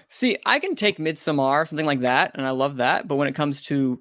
[0.08, 3.08] See, I can take Midsommar, something like that, and I love that.
[3.08, 4.00] But when it comes to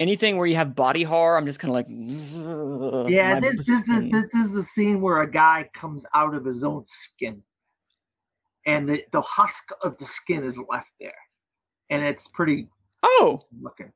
[0.00, 4.10] anything where you have body horror, I'm just kind of like, yeah, this, this is
[4.10, 7.42] this is a scene where a guy comes out of his own skin,
[8.64, 11.18] and the, the husk of the skin is left there,
[11.90, 12.68] and it's pretty
[13.06, 13.92] Oh, looking.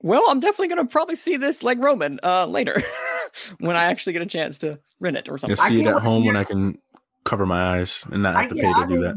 [0.00, 2.82] Well, I'm definitely gonna probably see this like Roman uh, later
[3.60, 5.58] when I actually get a chance to rent it or something.
[5.58, 6.78] I see it at home when I can
[7.24, 9.16] cover my eyes and not have to I, pay yeah, to I do mean, that.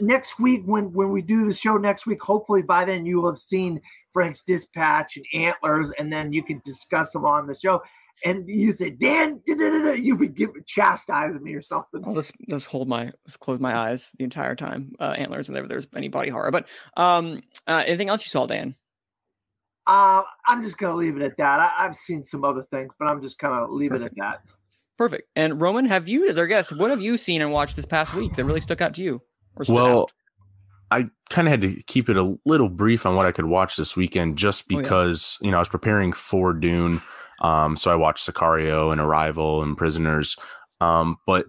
[0.00, 3.30] Next week, when when we do the show next week, hopefully by then you will
[3.30, 3.80] have seen
[4.12, 7.82] French Dispatch and Antlers, and then you can discuss them on the show.
[8.24, 12.04] And you say, Dan, you would give chastising me or something.
[12.06, 14.92] I'll just, just hold my, just close my eyes the entire time.
[15.00, 16.50] Uh, antlers, whenever there's any body horror.
[16.50, 18.76] But um, uh, anything else you saw, Dan?
[19.86, 21.58] Uh, I'm just gonna leave it at that.
[21.58, 24.16] I, have seen some other things, but I'm just kind of leave Perfect.
[24.16, 24.42] it at that.
[24.96, 25.28] Perfect.
[25.34, 28.14] And Roman, have you, as our guest, what have you seen and watched this past
[28.14, 29.20] week that really stuck out to you?
[29.68, 30.12] well, out?
[30.92, 33.76] I kind of had to keep it a little brief on what I could watch
[33.76, 35.46] this weekend, just because oh, yeah.
[35.46, 37.02] you know I was preparing for Dune.
[37.42, 40.36] Um, so I watched Sicario and Arrival and Prisoners.
[40.80, 41.46] Um, but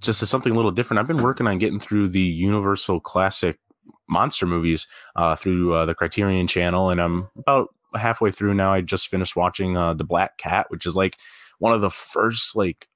[0.00, 3.58] just as something a little different, I've been working on getting through the Universal Classic
[4.08, 8.72] monster movies uh, through uh, the Criterion Channel, and I'm about halfway through now.
[8.72, 11.16] I just finished watching uh, the Black Cat, which is like
[11.58, 12.88] one of the first like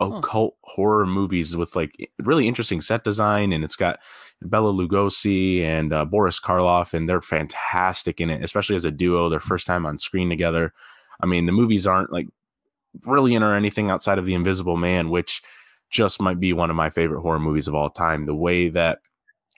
[0.00, 4.00] occult horror movies with like really interesting set design, and it's got
[4.42, 9.28] Bela Lugosi and uh, Boris Karloff, and they're fantastic in it, especially as a duo.
[9.28, 10.72] Their first time on screen together.
[11.22, 12.28] I mean, the movies aren't like
[12.94, 15.42] brilliant or anything outside of The Invisible Man, which
[15.90, 18.26] just might be one of my favorite horror movies of all time.
[18.26, 19.00] The way that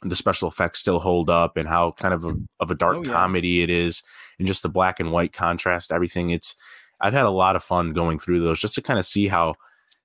[0.03, 3.05] the special effects still hold up and how kind of a, of a dark oh,
[3.05, 3.13] yeah.
[3.13, 4.03] comedy it is
[4.39, 6.55] and just the black and white contrast everything it's
[7.01, 9.55] i've had a lot of fun going through those just to kind of see how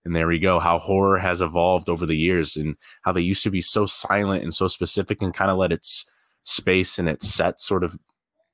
[0.05, 3.43] and there we go how horror has evolved over the years and how they used
[3.43, 6.05] to be so silent and so specific and kind of let its
[6.43, 7.97] space and its set sort of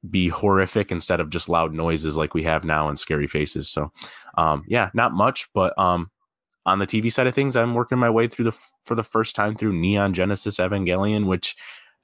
[0.10, 3.70] be horrific instead of just loud noises like we have now and scary faces.
[3.70, 3.92] So,
[4.38, 6.12] um, yeah, not much, but um,
[6.66, 9.36] on the TV side of things, I'm working my way through the for the first
[9.36, 11.56] time through Neon Genesis Evangelion, which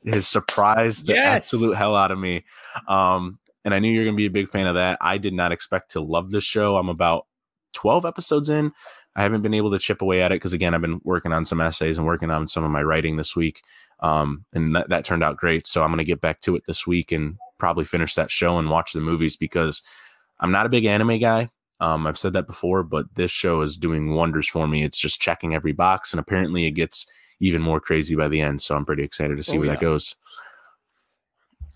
[0.05, 1.35] has surprised the yes.
[1.35, 2.45] absolute hell out of me.
[2.87, 4.97] Um, and I knew you're going to be a big fan of that.
[5.01, 6.77] I did not expect to love this show.
[6.77, 7.27] I'm about
[7.73, 8.71] 12 episodes in.
[9.15, 11.45] I haven't been able to chip away at it because again, I've been working on
[11.45, 13.61] some essays and working on some of my writing this week.
[13.99, 15.67] Um, and that, that turned out great.
[15.67, 18.57] So I'm going to get back to it this week and probably finish that show
[18.57, 19.83] and watch the movies because
[20.39, 21.49] I'm not a big anime guy.
[21.81, 24.83] Um, I've said that before, but this show is doing wonders for me.
[24.83, 27.05] It's just checking every box, and apparently it gets
[27.39, 28.61] even more crazy by the end.
[28.61, 29.73] So I'm pretty excited to see Oh, where yeah.
[29.75, 30.15] that goes.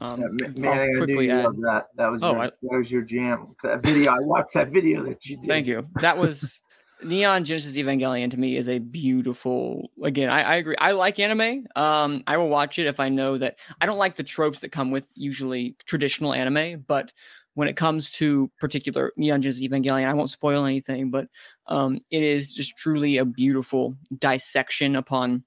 [0.01, 1.87] Um, Yeah, I'll Ma- I knew quickly add- loved that.
[1.95, 3.55] That was Oh, your, I- that was your jam.
[3.63, 4.11] That video.
[4.11, 5.47] I watched that video that you did.
[5.47, 5.87] Thank you.
[6.01, 6.61] That was
[7.03, 9.91] Neon Genesis Evangelion to me is a beautiful.
[10.03, 10.75] Again, I, I agree.
[10.79, 11.67] I like anime.
[11.75, 14.71] Um, I will watch it if I know that I don't like the tropes that
[14.71, 17.13] come with usually traditional anime, but
[17.55, 21.27] when it comes to particular Neon Genesis Evangelion, I won't spoil anything, but
[21.67, 25.43] um, it is just truly a beautiful dissection upon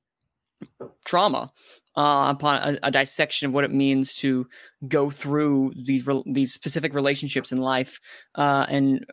[1.04, 1.52] trauma,
[1.96, 4.46] uh, upon a, a dissection of what it means to
[4.86, 8.00] go through these rel these specific relationships in life,
[8.34, 9.06] uh, and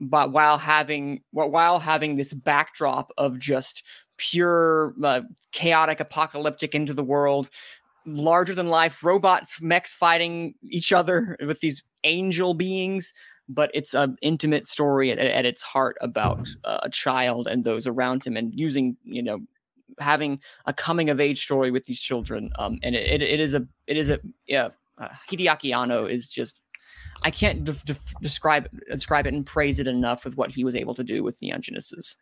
[0.00, 3.82] but while having while having this backdrop of just
[4.18, 5.22] pure uh,
[5.52, 7.50] chaotic apocalyptic into the world
[8.06, 13.12] larger than life robots mechs fighting each other with these angel beings
[13.48, 17.86] but it's an intimate story at, at its heart about uh, a child and those
[17.86, 19.40] around him and using you know
[19.98, 23.54] having a coming of age story with these children um and it, it, it is
[23.54, 26.60] a it is a yeah uh, hideaki anno is just
[27.22, 30.74] i can't def- def- describe describe it and praise it enough with what he was
[30.76, 32.16] able to do with neon genesis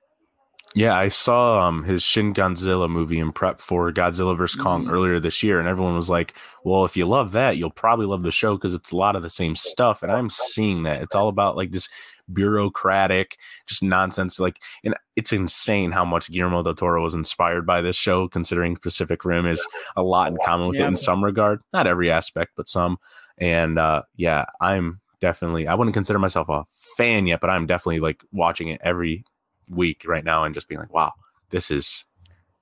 [0.75, 4.91] Yeah, I saw um his Shin Godzilla movie in prep for Godzilla vs Kong Mhm.
[4.93, 8.25] earlier this year, and everyone was like, "Well, if you love that, you'll probably love
[8.25, 11.15] the show because it's a lot of the same stuff." And I'm seeing that it's
[11.15, 11.89] all about like this
[12.33, 13.37] bureaucratic,
[13.67, 14.39] just nonsense.
[14.41, 18.77] Like, and it's insane how much Guillermo del Toro was inspired by this show, considering
[18.77, 22.53] Pacific Rim is a lot in common with it in some regard, not every aspect,
[22.57, 22.99] but some.
[23.39, 25.69] And uh, yeah, I'm definitely.
[25.69, 26.65] I wouldn't consider myself a
[26.97, 29.25] fan yet, but I'm definitely like watching it every
[29.69, 31.13] week right now and just being like, wow,
[31.51, 32.05] this is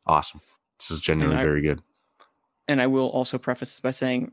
[0.07, 0.41] awesome.
[0.79, 1.81] This is genuinely I- very good.
[2.69, 4.33] and I will also preface this by saying,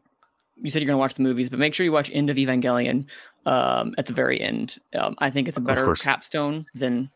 [0.62, 2.38] you said you're going to watch the movies, but make sure you watch End of
[2.38, 3.06] Evangelion
[3.46, 4.78] um, at the very end.
[4.94, 7.10] Um, I think it's a better capstone than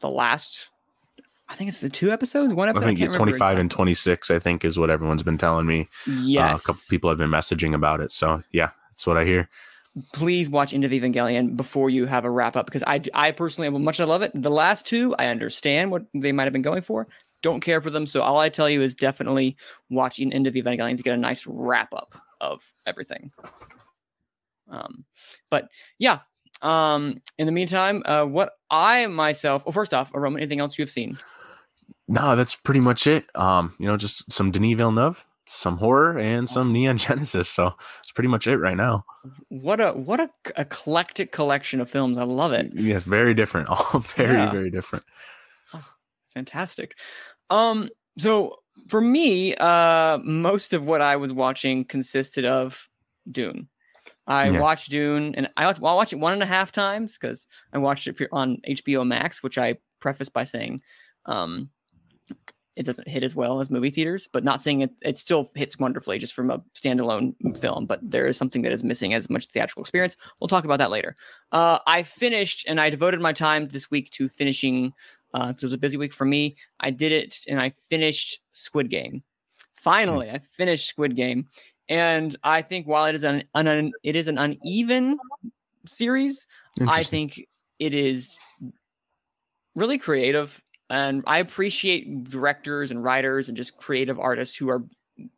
[0.00, 0.68] the last.
[1.48, 2.84] I think it's the two episodes, one episode.
[2.84, 5.88] I think remember 25 and 26, I think, is what everyone's been telling me.
[6.06, 8.12] Uh, Yes, a couple people have been messaging about it.
[8.12, 9.48] So yeah, that's what I hear.
[10.12, 13.70] please watch End of Evangelion before you have a wrap up because I, I personally,
[13.70, 16.82] much I love it, the last two I understand what they might have been going
[16.82, 17.08] for.
[17.40, 19.56] Don't care for them, so all I tell you is definitely
[19.90, 23.30] watch End of Evangelion to get a nice wrap up of everything.
[24.70, 25.04] Um,
[25.50, 26.20] but yeah.
[26.60, 30.82] Um, in the meantime, uh, what I myself, well, first off, Roman, anything else you
[30.82, 31.18] have seen?
[32.08, 33.26] No, that's pretty much it.
[33.36, 37.48] Um, you know, just some Denis Villeneuve, some horror, and some Neon Genesis.
[37.48, 39.04] So it's pretty much it right now.
[39.50, 42.18] What a what a eclectic collection of films.
[42.18, 42.72] I love it.
[42.74, 43.68] Yes, very different.
[43.70, 44.50] All very, Yeah.
[44.50, 45.04] very different.
[45.74, 45.84] Oh,
[46.34, 46.94] Fantastic.
[47.50, 48.56] Um, so
[48.88, 52.88] for me, uh, most of what I was watching consisted of
[53.30, 53.68] Dune.
[54.26, 54.60] I Yeah.
[54.60, 57.78] watched Dune, and I well, I watched it one and a half times because I
[57.78, 60.80] watched it on HBO Max, which I preface by saying,
[61.26, 61.70] um,
[62.76, 65.80] it doesn't hit as well as movie theaters, but not saying it, it still hits
[65.80, 67.86] wonderfully just from a standalone film.
[67.86, 70.16] But there is something that is missing as much theatrical experience.
[70.38, 71.16] We'll talk about that later.
[71.50, 74.92] Uh, I finished and I devoted my time this week to finishing
[75.34, 76.56] Uh, because it was a busy week for me.
[76.80, 79.22] I did it and I finished Squid Game.
[79.76, 81.46] Finally, I finished Squid Game,
[81.88, 85.18] and I think while it is an, an it is an uneven
[85.86, 86.46] series,
[86.86, 87.46] I think
[87.78, 88.36] it is
[89.74, 90.60] really creative,
[90.90, 94.82] and I appreciate directors and writers and just creative artists who are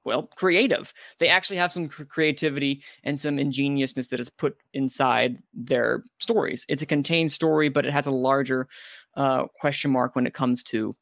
[0.04, 0.92] well creative.
[1.18, 6.66] They actually have some cr- creativity and some ingeniousness that is put inside their stories.
[6.68, 8.68] It's a contained story, but it has a larger
[9.14, 10.96] uh, question mark when it comes to.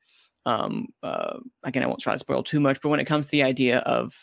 [0.46, 3.32] Um, uh, again, I won't try to spoil too much, but when it comes to
[3.32, 4.14] the idea of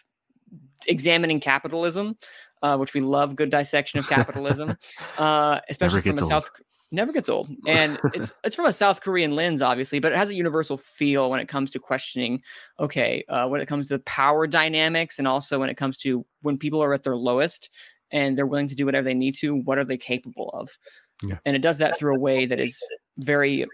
[0.87, 2.17] examining capitalism,
[2.61, 4.75] uh, which we love, good dissection of capitalism,
[5.17, 6.29] uh, especially from a old.
[6.29, 6.49] South
[6.95, 10.29] never gets old, and it's it's from a South Korean lens, obviously, but it has
[10.29, 12.41] a universal feel when it comes to questioning.
[12.79, 16.58] Okay, uh, when it comes to power dynamics, and also when it comes to when
[16.58, 17.69] people are at their lowest
[18.12, 20.77] and they're willing to do whatever they need to, what are they capable of?
[21.23, 21.38] Yeah.
[21.45, 22.81] And it does that through a way that is
[23.17, 23.65] very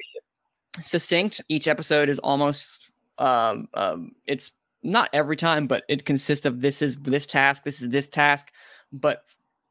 [0.81, 1.41] succinct.
[1.49, 4.51] Each episode is almost um, um, it's
[4.83, 8.51] not every time, but it consists of this is this task, this is this task,
[8.91, 9.23] but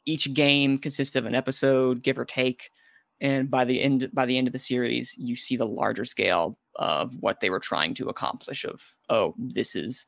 [0.06, 2.70] each game consists of an episode, give or take.
[3.20, 6.56] And by the end by the end of the series, you see the larger scale
[6.76, 8.64] of what they were trying to accomplish.
[8.64, 10.06] Of oh, this is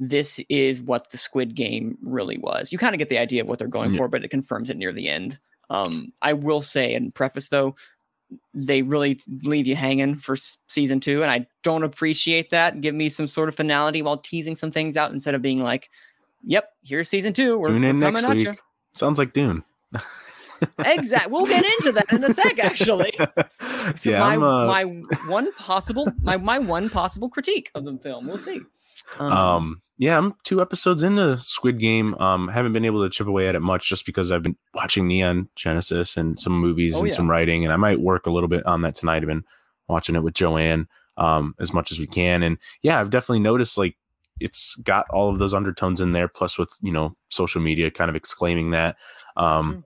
[0.00, 2.72] this is what the Squid Game really was.
[2.72, 3.98] You kind of get the idea of what they're going Yeah.
[3.98, 5.38] for, but it confirms it near the end.
[5.68, 7.76] Um, I will say and preface though,
[8.54, 12.80] they really leave you hanging for s- season two, and I don't appreciate that.
[12.80, 15.90] Give me some sort of finality while teasing some things out instead of being like,
[16.44, 17.58] "Yep, here's season two.
[17.58, 18.54] We're, we're in coming at you."
[18.94, 19.62] Sounds like Dune.
[20.78, 21.32] Exactly.
[21.32, 22.58] We'll get into that in a sec.
[22.58, 23.12] Actually,
[23.96, 24.84] So yeah, my uh, my
[25.28, 28.26] one possible my my one possible critique of the film.
[28.26, 28.60] We'll see.
[29.18, 32.14] um, yeah, I'm two episodes into Squid Game.
[32.14, 35.06] Um, haven't been able to chip away at it much just because I've been watching
[35.08, 37.14] Neon Genesis and some movies Oh, and yeah.
[37.14, 39.22] some writing, and I might work a little bit on that tonight.
[39.22, 39.44] I've been
[39.88, 43.76] watching it with Joanne um as much as we can, and yeah, I've definitely noticed
[43.76, 43.96] like
[44.38, 48.08] it's got all of those undertones in there, plus with you know social media kind
[48.08, 48.96] of exclaiming that.
[49.36, 49.84] Um,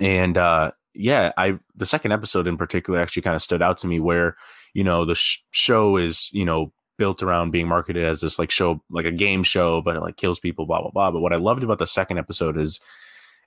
[0.00, 3.86] and uh, yeah, I the second episode in particular actually kind of stood out to
[3.86, 4.36] me where
[4.74, 8.50] you know the sh- show is you know built around being marketed as this like
[8.50, 11.10] show like a game show but it like kills people blah blah blah.
[11.12, 12.80] But what i loved about the second episode is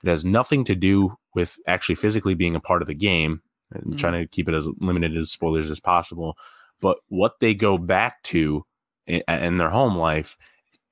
[0.02, 3.42] it has nothing to do with actually physically being a part of the game.
[3.74, 3.98] I'm Mhm.
[3.98, 6.36] trying to keep it as limited as spoilers as possible.
[6.80, 8.64] But what they go back to
[9.06, 10.36] in, in their home life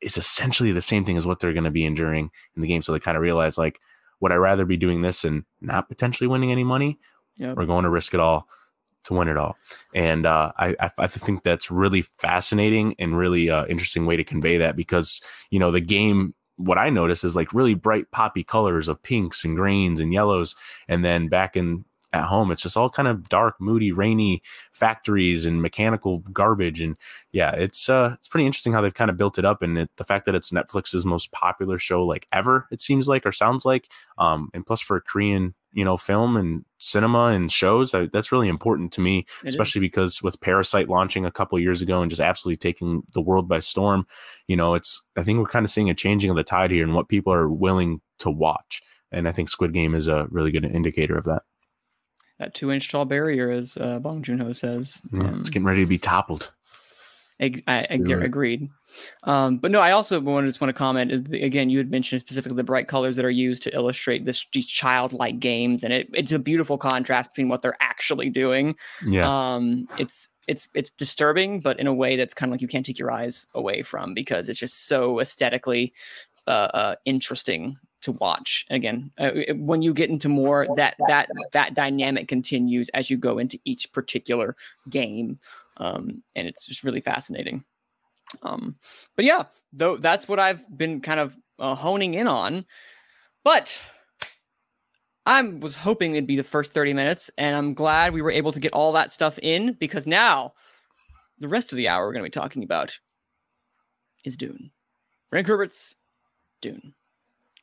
[0.01, 2.83] is essentially the same thing as what they're going to be enduring in the game.
[2.83, 3.81] So they kind of realize like
[4.21, 6.99] would i rather be doing this and not potentially winning any money
[7.37, 7.57] Yep.
[7.57, 8.47] or going to risk it all
[9.05, 9.57] to win it all.
[9.95, 14.25] And uh, I, I I think that's really fascinating and really uh, interesting way to
[14.25, 16.35] convey that because you know the game.
[16.59, 20.55] What I notice is like really bright poppy colors of pinks and greens and yellows,
[20.87, 24.43] and then back in at home it's just all kind of dark, moody, rainy
[24.73, 26.81] factories and mechanical garbage.
[26.81, 26.97] And
[27.33, 29.91] yeah, it's uh it's pretty interesting how they've kind of built it up, and it,
[29.97, 32.67] the fact that it's Netflix's most popular show like ever.
[32.71, 36.37] It seems like or sounds like, um, and plus for a Korean you know film
[36.37, 39.83] and cinema and shows I, that's really important to me It especially is.
[39.83, 43.61] because with parasite launching a couple years ago and just absolutely taking the world by
[43.61, 44.05] storm
[44.49, 46.83] you know it's i think we're kind of seeing a changing of the tide here
[46.83, 50.51] and what people are willing to watch and i think squid game is a really
[50.51, 51.43] good indicator of that
[52.41, 55.01] that two inch tall barrier, as uh, Bong Joon says.
[55.13, 56.51] yeah, Um, it's getting ready to be toppled
[57.41, 58.25] I, I it.
[58.25, 58.69] agreed.
[59.23, 61.29] Um, but no, I also wanted just want to comment.
[61.33, 64.67] Again, you had mentioned specifically the bright colors that are used to illustrate this these
[64.67, 68.75] childlike games, and it, it's a beautiful contrast between what they're actually doing.
[69.07, 72.69] yeah Um, it's it's it's disturbing, but in a way that's kind of like you
[72.69, 75.93] can't take your eyes away from because it's just so aesthetically
[76.47, 78.67] uh, uh, interesting to watch.
[78.71, 83.39] Again, uh, when you get into more that that that dynamic continues as you go
[83.39, 84.57] into each particular
[84.89, 85.39] game,
[85.77, 87.65] um, and it's just really fascinating.
[88.43, 88.77] Um,
[89.17, 92.65] but yeah, though that's what I've been kind of uh, honing in on.
[93.45, 93.79] But
[95.27, 98.53] I was hoping it'd be the first 30 minutes, and I'm glad we were able
[98.53, 100.55] to get all that stuff in because now
[101.39, 102.99] the rest of the hour we're going to be talking about
[104.25, 104.71] is Dune.
[105.29, 105.97] Frank Herbert's
[106.61, 106.95] Dune.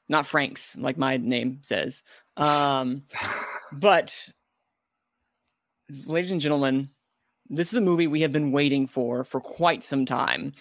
[0.10, 2.04] Not Frank's, like my name says.
[2.38, 3.04] Um,
[3.72, 4.30] but,
[6.06, 6.90] ladies and gentlemen,
[7.50, 10.54] this is a movie we have been waiting for for quite some time.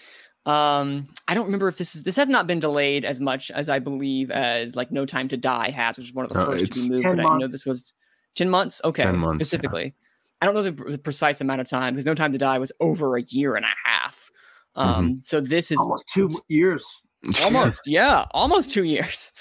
[0.45, 3.67] Um, I don't remember if this is this has not been delayed as much as
[3.67, 6.45] I believe as like No Time to Die has, which is one of the No,
[6.45, 7.03] first to be moved.
[7.03, 7.93] 10 But I know this was
[8.35, 8.79] ten months.
[8.83, 9.45] Okay, 10 months, yeah.
[9.45, 9.93] specifically.
[10.41, 12.71] I don't know the, the precise amount of time because No Time to Die was
[12.79, 14.31] over a year and a half.
[14.75, 16.85] Um, so this is Almost two years.
[17.43, 19.31] almost yeah almost two years.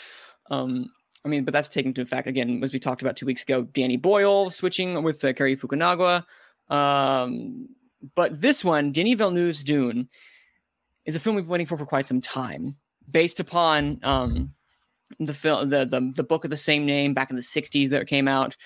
[0.50, 0.90] Um
[1.24, 3.62] i mean but that's taken into effect again as we talked about two weeks ago
[3.62, 6.24] danny boyle switching with uh, Cary Fukunaga.
[6.68, 7.68] Um
[8.14, 10.08] but this one denis villeneuve's dune
[11.04, 12.76] is a film we've been waiting for for quite some time
[13.10, 14.52] based upon um
[15.20, 18.06] the film the, the the book of the same name back in the 60s that
[18.06, 18.56] came out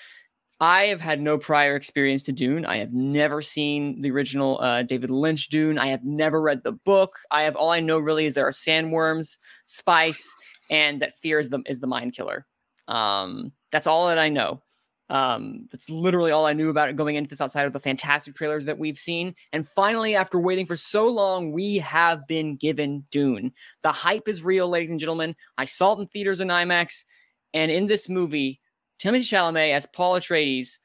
[0.61, 2.67] I have had no prior experience to Dune.
[2.67, 5.79] I have never seen the original uh, David Lynch Dune.
[5.79, 7.17] I have never read the book.
[7.31, 10.31] I have all I know really is there are sandworms, spice,
[10.69, 12.45] and that fear is the is the mind killer.
[12.87, 14.61] Um, that's all that I know.
[15.09, 18.35] Um, that's literally all I knew about it going into this outside of the fantastic
[18.35, 19.33] trailers that we've seen.
[19.51, 23.51] And finally, after waiting for so long, we have been given Dune.
[23.81, 25.35] The hype is real, ladies and gentlemen.
[25.57, 27.03] I saw it in theaters and IMAX,
[27.51, 28.60] and in this movie,
[29.01, 30.77] Timothée Chalamet as Paul Atreides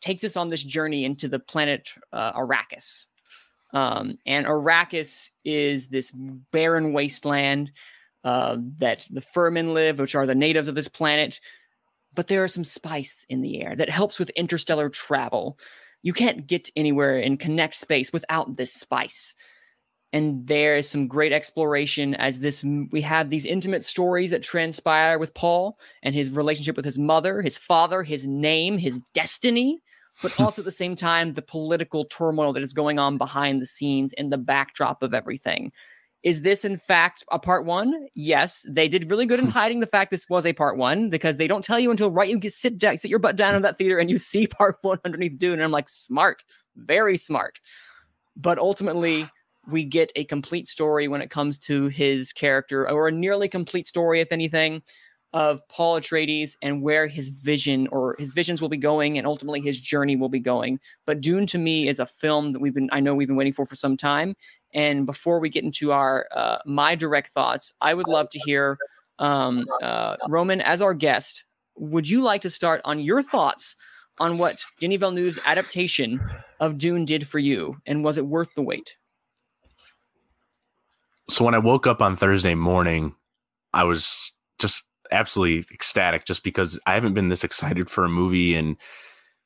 [0.00, 3.06] takes us on this journey into the planet uh, Arrakis.
[3.72, 7.72] Um, and Arrakis is this barren wasteland
[8.22, 11.40] uh, that the Fremen live, which are the natives of this planet.
[12.14, 15.58] But there are some spice in the air that helps with interstellar travel.
[16.02, 19.34] You can't get anywhere and connect space without this spice
[20.14, 25.18] and there is some great exploration as this we have these intimate stories that transpire
[25.18, 29.82] with Paul and his relationship with his mother, his father, his name, his destiny,
[30.22, 33.66] but also at the same time the political turmoil that is going on behind the
[33.66, 35.72] scenes in the backdrop of everything.
[36.22, 38.06] Is this in fact a part one?
[38.14, 41.38] Yes, they did really good in hiding the fact this was a part one because
[41.38, 43.62] they don't tell you until right you get sit down, sit your butt down in
[43.62, 45.54] that theater and you see part one underneath Dune.
[45.54, 46.44] And I'm like, smart,
[46.76, 47.58] very smart.
[48.36, 49.28] But ultimately,
[49.68, 53.86] we get a complete story when it comes to his character, or a nearly complete
[53.86, 54.82] story, if anything,
[55.32, 59.60] of Paul Atreides and where his vision or his visions will be going, and ultimately
[59.60, 60.78] his journey will be going.
[61.06, 63.52] But Dune to me is a film that we've been, I know we've been waiting
[63.52, 64.36] for for some time.
[64.72, 68.78] And before we get into our uh, my direct thoughts, I would love to hear
[69.18, 71.44] um, uh, Roman as our guest.
[71.76, 73.74] Would you like to start on your thoughts
[74.20, 76.20] on what Denis Villeneuve's adaptation
[76.60, 78.96] of Dune did for you, and was it worth the wait?
[81.28, 83.14] So when I woke up on Thursday morning,
[83.72, 88.54] I was just absolutely ecstatic just because I haven't been this excited for a movie
[88.54, 88.76] and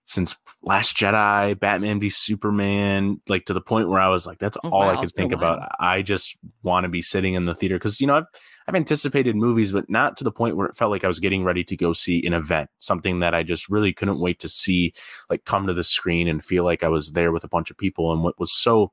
[0.09, 4.57] since Last Jedi, Batman v Superman, like to the point where I was like, that's
[4.65, 5.71] oh, all wow, I could think about.
[5.79, 8.25] I just want to be sitting in the theater because you know I've
[8.67, 11.45] I've anticipated movies, but not to the point where it felt like I was getting
[11.45, 14.95] ready to go see an event, something that I just really couldn't wait to see,
[15.29, 17.77] like come to the screen and feel like I was there with a bunch of
[17.77, 18.11] people.
[18.11, 18.93] And what was so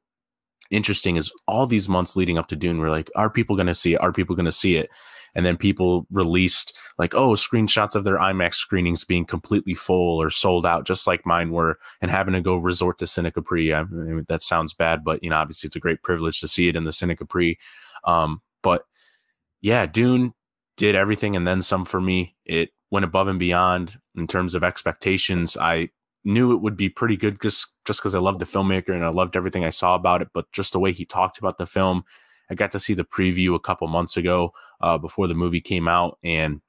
[0.72, 3.76] interesting is all these months leading up to Dune, we're like, are people going to
[3.76, 4.01] see it?
[4.01, 4.89] Are people going to see it?
[5.36, 10.30] And then people released like, oh, screenshots of their IMAX screenings being completely full or
[10.30, 13.76] sold out, just like mine were, and having to go resort to Cinecapri.
[13.76, 16.70] I mean, that sounds bad, but you know, obviously it's a great privilege to see
[16.70, 17.57] it in the Cinecapri.
[18.05, 18.84] Um, but
[19.61, 20.34] yeah, Dune
[20.78, 22.36] did everything and then some for me.
[22.45, 25.57] It went above and beyond in terms of expectations.
[25.57, 25.89] I
[26.26, 29.09] knew it would be pretty good just just because I loved the filmmaker and I
[29.09, 30.30] loved everything I saw about it.
[30.34, 32.03] But just the way he talked about the film,
[32.49, 34.51] I got to see the preview a couple months ago
[34.82, 36.61] uh, before the movie came out, and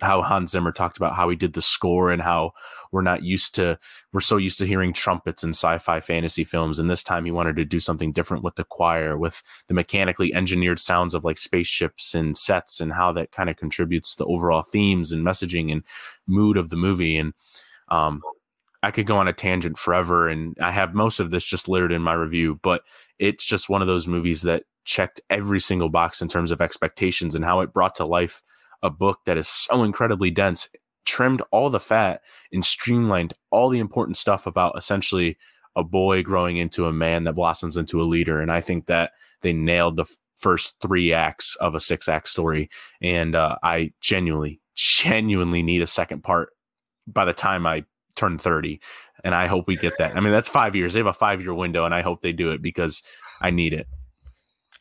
[0.00, 2.52] how Hans Zimmer talked about how he did the score and how
[2.92, 3.78] we're not used to
[4.12, 7.56] we're so used to hearing trumpets in sci-fi fantasy films and this time he wanted
[7.56, 12.14] to do something different with the choir with the mechanically engineered sounds of like spaceships
[12.14, 15.82] and sets and how that kind of contributes to the overall themes and messaging and
[16.26, 17.34] mood of the movie and
[17.88, 18.22] um,
[18.82, 21.92] I could go on a tangent forever, and I have most of this just littered
[21.92, 22.82] in my review, but
[23.18, 27.34] it's just one of those movies that checked every single box in terms of expectations
[27.34, 28.42] and how it brought to life
[28.82, 30.68] a book that is so incredibly dense,
[31.04, 32.22] trimmed all the fat,
[32.52, 35.36] and streamlined all the important stuff about essentially
[35.76, 38.40] a boy growing into a man that blossoms into a leader.
[38.40, 39.12] And I think that
[39.42, 40.06] they nailed the
[40.36, 42.70] first three acts of a six act story.
[43.02, 46.50] And uh, I genuinely, genuinely need a second part
[47.06, 47.84] by the time I
[48.20, 48.80] turn 30
[49.24, 51.40] and i hope we get that i mean that's five years they have a five
[51.40, 53.02] year window and i hope they do it because
[53.40, 53.86] i need it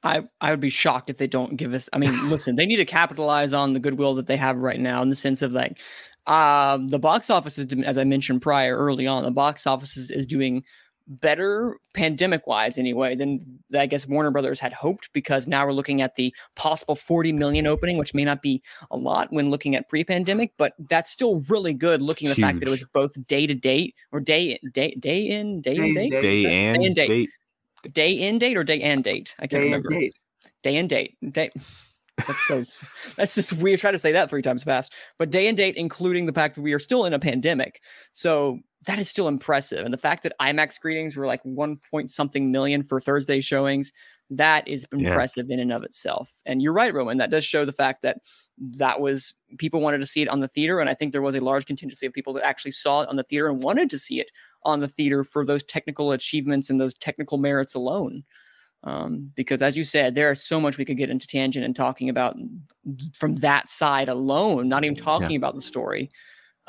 [0.01, 1.89] I, I would be shocked if they don't give us.
[1.91, 5.01] I mean, listen, they need to capitalize on the goodwill that they have right now
[5.01, 5.77] in the sense of like,
[6.25, 10.09] uh, the box office is, as I mentioned prior early on, the box office is,
[10.09, 10.63] is doing
[11.09, 16.01] better pandemic wise anyway than I guess Warner Brothers had hoped because now we're looking
[16.01, 19.89] at the possible 40 million opening, which may not be a lot when looking at
[19.89, 22.45] pre-pandemic, but that's still really good looking at the huge.
[22.47, 25.87] fact that it was both day to date or day day day in day, day
[25.87, 27.07] in date day, and day and date.
[27.07, 27.29] date
[27.91, 30.13] day in date or day and date I can't day remember date.
[30.63, 31.49] day and date day
[32.27, 32.61] that's so
[33.15, 33.79] that's just weird.
[33.79, 34.93] Try to say that three times fast.
[35.17, 37.81] But day and date, including the fact that we are still in a pandemic.
[38.13, 39.83] So that is still impressive.
[39.83, 43.91] And the fact that IMAX screenings were like one point something million for Thursday showings,
[44.29, 45.55] that is impressive yeah.
[45.55, 46.31] in and of itself.
[46.45, 47.17] And you're right, Roman.
[47.17, 48.19] That does show the fact that
[48.77, 50.79] that was people wanted to see it on the theater.
[50.79, 53.15] And I think there was a large contingency of people that actually saw it on
[53.15, 54.31] the theater and wanted to see it
[54.63, 58.23] on the theater for those technical achievements and those technical merits alone.
[58.83, 61.75] Um, because as you said, there is so much we could get into tangent and
[61.75, 62.37] talking about
[63.13, 65.37] from that side alone, not even talking yeah.
[65.37, 66.09] about the story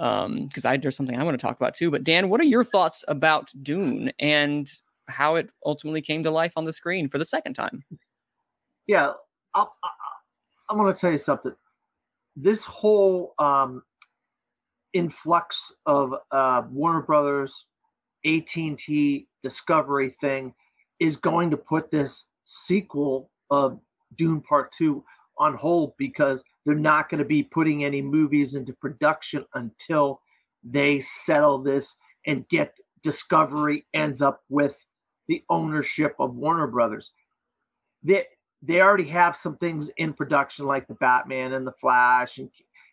[0.01, 1.90] because um, I there's something I want to talk about too.
[1.90, 4.70] But Dan, what are your thoughts about Dune and
[5.09, 7.84] how it ultimately came to life on the screen for the second time?
[8.86, 9.12] Yeah,
[9.55, 9.66] i
[10.70, 11.55] am going to tell you something.
[12.34, 13.82] This whole um,
[14.94, 17.66] influx of uh, Warner Brothers,
[18.24, 20.55] AT&T, Discovery thing
[20.98, 23.78] is going to put this sequel of
[24.16, 25.05] Dune Part Two
[25.41, 30.20] on hold because they're not going to be putting any movies into production until
[30.62, 34.84] they settle this and get Discovery ends up with
[35.26, 37.12] the ownership of Warner Brothers.
[38.03, 38.26] They
[38.62, 42.51] they already have some things in production like the Batman and the Flash and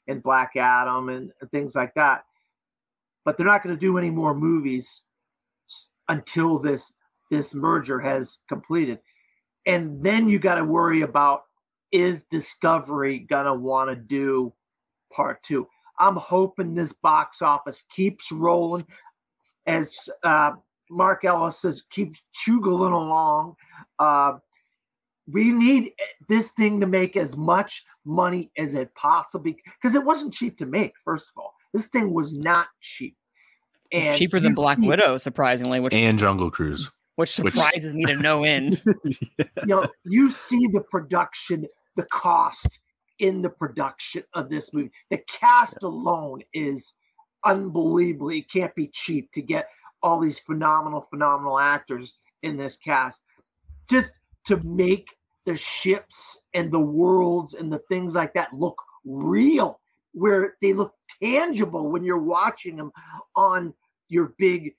[0.08, 2.24] and Black Adam and, things like that.
[3.26, 5.04] But they're not going to do any more movies
[6.08, 6.94] until this
[7.30, 9.00] this merger has completed.
[9.66, 11.42] And then you got to worry about
[11.92, 14.54] is Discovery gonna want to do
[15.12, 15.68] part two?
[16.00, 18.86] I'm hoping this box office keeps rolling
[19.66, 20.52] as uh,
[20.90, 23.56] Mark Ellis says, keeps chugging along.
[24.00, 24.34] Uh,
[25.30, 25.92] we need
[26.30, 30.66] this thing to make as much money as it possibly because it wasn't cheap to
[30.66, 30.94] make.
[31.04, 33.16] First of all, this thing was not cheap.
[33.92, 38.14] And cheaper than Black see, Widow, surprisingly, which and Jungle Cruise, which surprises which, me
[38.14, 38.82] to no end.
[39.04, 39.46] yeah.
[39.62, 42.80] You know, you see the production, the cost
[43.20, 44.92] in the production of this movie.
[45.10, 46.94] The cast alone is
[47.44, 49.68] unbelievably it can't be cheap to get
[50.04, 53.22] all these phenomenal, phenomenal actors in this cast.
[53.90, 54.14] Just
[54.46, 55.16] to make
[55.46, 59.80] the ships and the worlds and the things like that look real,
[60.14, 62.92] where they look tangible when you're watching them
[63.36, 63.74] on
[64.10, 64.76] your big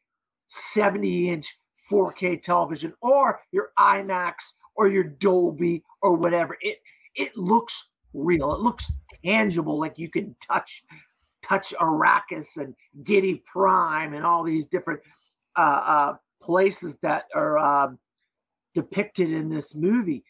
[0.49, 1.59] 70 inch
[1.91, 4.35] 4K television or your IMAX
[4.75, 6.57] or your Dolby or whatever.
[6.61, 6.79] It
[7.15, 8.55] it looks real.
[8.55, 8.93] It looks
[9.25, 10.85] tangible, like you can touch
[11.43, 15.01] touch Arrakis and Giedi Prime and all these different
[15.57, 17.89] uh, uh, places that are uh,
[18.75, 20.25] depicted in this movie.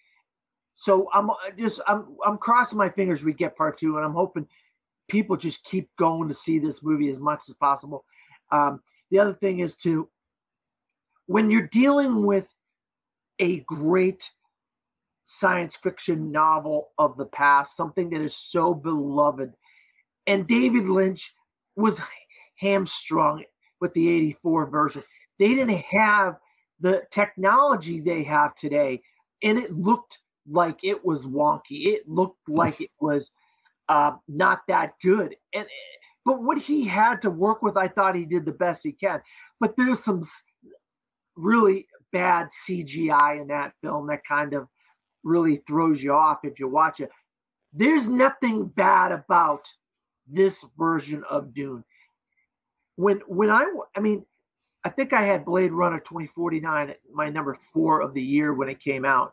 [0.74, 1.28] So I'm
[1.58, 4.46] just I'm I'm crossing my fingers we get part two, and I'm hoping
[5.08, 8.04] people just keep going to see this movie as much as possible.
[8.50, 8.80] Um,
[9.10, 10.08] the other thing is to
[11.28, 12.48] when you're dealing with
[13.38, 14.30] a great
[15.26, 19.52] science fiction novel of the past, something that is so beloved.
[20.26, 21.34] And David Lynch
[21.76, 22.00] was
[22.56, 23.44] hamstrung
[23.78, 25.04] with the 84 version.
[25.38, 26.38] They didn't have
[26.80, 29.02] the technology they have today,
[29.42, 30.20] and it looked
[30.50, 31.86] like it was wonky.
[31.86, 33.30] It looked like it was
[33.90, 35.36] uh, not that good.
[35.54, 35.66] And
[36.24, 39.22] but what he had to work with, I thought he did the best he can.
[39.60, 40.22] But there's some
[41.38, 44.68] really bad CGI in that film that kind of
[45.22, 47.10] really throws you off if you watch it.
[47.72, 49.68] There's nothing bad about
[50.26, 51.84] this version of Dune.
[52.96, 53.64] When when I
[53.94, 54.24] I mean,
[54.84, 58.80] I think I had Blade Runner 2049 my number four of the year when it
[58.80, 59.32] came out.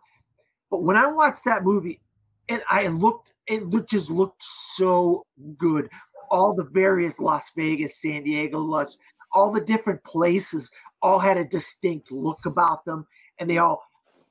[0.70, 2.01] But when I watched that movie,
[2.49, 5.26] and I looked, it just looked so
[5.58, 5.89] good.
[6.30, 8.97] All the various Las Vegas, San Diego, Las,
[9.32, 10.72] all the different places
[11.06, 13.06] all had a distinct look about them,
[13.39, 13.84] and they all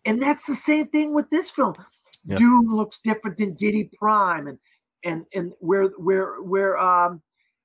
[0.04, 1.74] and that's the same thing with this film.
[2.26, 2.36] Yeah.
[2.36, 4.58] Dune looks different than Giedi Prime, and
[5.04, 7.22] and and where where where um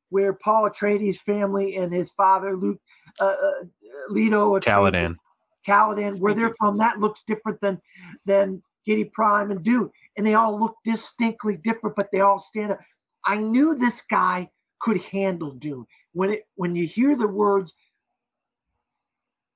[0.10, 2.80] where Paul Atreides' family and his father Luke
[3.20, 3.66] uh, uh
[4.10, 5.16] Leto Caladan
[5.68, 7.82] Caladan where they're from that looks different than
[8.26, 12.74] than Giedi Prime and Dune, and they all look distinctly different, but they all stand
[12.74, 12.80] up.
[13.26, 14.50] I knew this guy
[14.80, 15.86] could handle Dune.
[16.14, 17.74] When it when you hear the words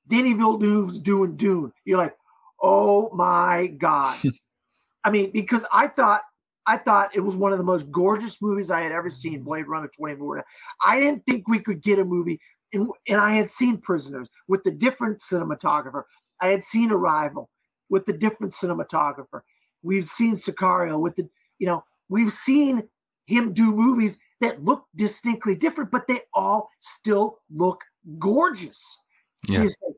[0.08, 2.16] Denis Villeneuve's doing Dune, you're like,
[2.64, 4.18] Oh my God.
[5.04, 6.22] I mean, because I thought
[6.66, 9.68] I thought it was one of the most gorgeous movies I had ever seen, Blade
[9.68, 10.44] Runner 2049.
[10.86, 12.40] I didn't think we could get a movie,
[12.72, 16.04] and, and I had seen Prisoners with the different cinematographer.
[16.40, 17.50] I had seen Arrival
[17.90, 19.42] with the different cinematographer.
[19.82, 21.28] We've seen Sicario with the,
[21.60, 22.84] you know, we've seen
[23.26, 27.84] him do movies that look distinctly different, but they all still look
[28.20, 29.00] gorgeous.
[29.48, 29.62] Yeah.
[29.62, 29.96] Like,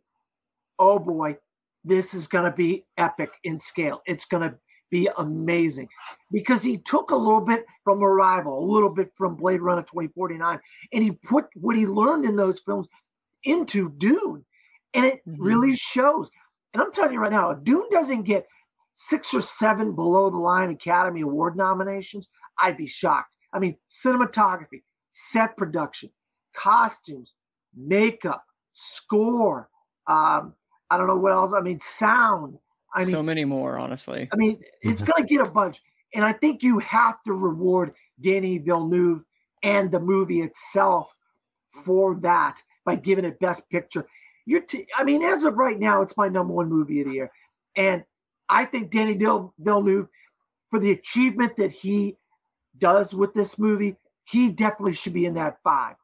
[0.80, 1.38] oh boy,
[1.84, 4.02] this is going to be epic in scale.
[4.06, 4.58] It's going to
[4.92, 5.90] be amazing
[6.32, 10.60] because he took a little bit from Arrival, a little bit from Blade Runner 2049,
[10.94, 12.88] and he put what he learned in those films
[13.44, 14.46] into Dune.
[14.94, 15.42] And it mm-hmm.
[15.42, 16.30] really shows.
[16.74, 18.48] And I'm telling you right now, if Dune doesn't get
[18.94, 22.30] six or seven below the line Academy Award nominations,
[22.60, 23.36] I'd be shocked.
[23.54, 26.10] I mean, cinematography, set production,
[26.54, 27.34] costumes,
[27.76, 28.44] makeup,
[28.76, 29.70] score,
[30.08, 30.54] um,
[30.92, 31.52] I don't know what else.
[31.54, 32.60] I mean, sound.
[32.94, 34.30] I mean, so many more, honestly.
[34.32, 35.12] I mean, it's mm-hmm.
[35.12, 35.82] going to get a bunch.
[36.14, 39.24] And I think you have to reward Danny Villeneuve
[39.64, 41.14] and the movie itself
[41.70, 44.06] for that by giving it Best Picture.
[44.46, 47.14] You're t- I mean, as of right now, it's my number one movie of the
[47.14, 47.32] year.
[47.76, 48.04] And
[48.48, 49.18] I think Denis
[49.60, 50.08] Villeneuve,
[50.70, 52.16] for the achievement that he
[52.78, 55.96] does with this movie, he definitely should be in that five.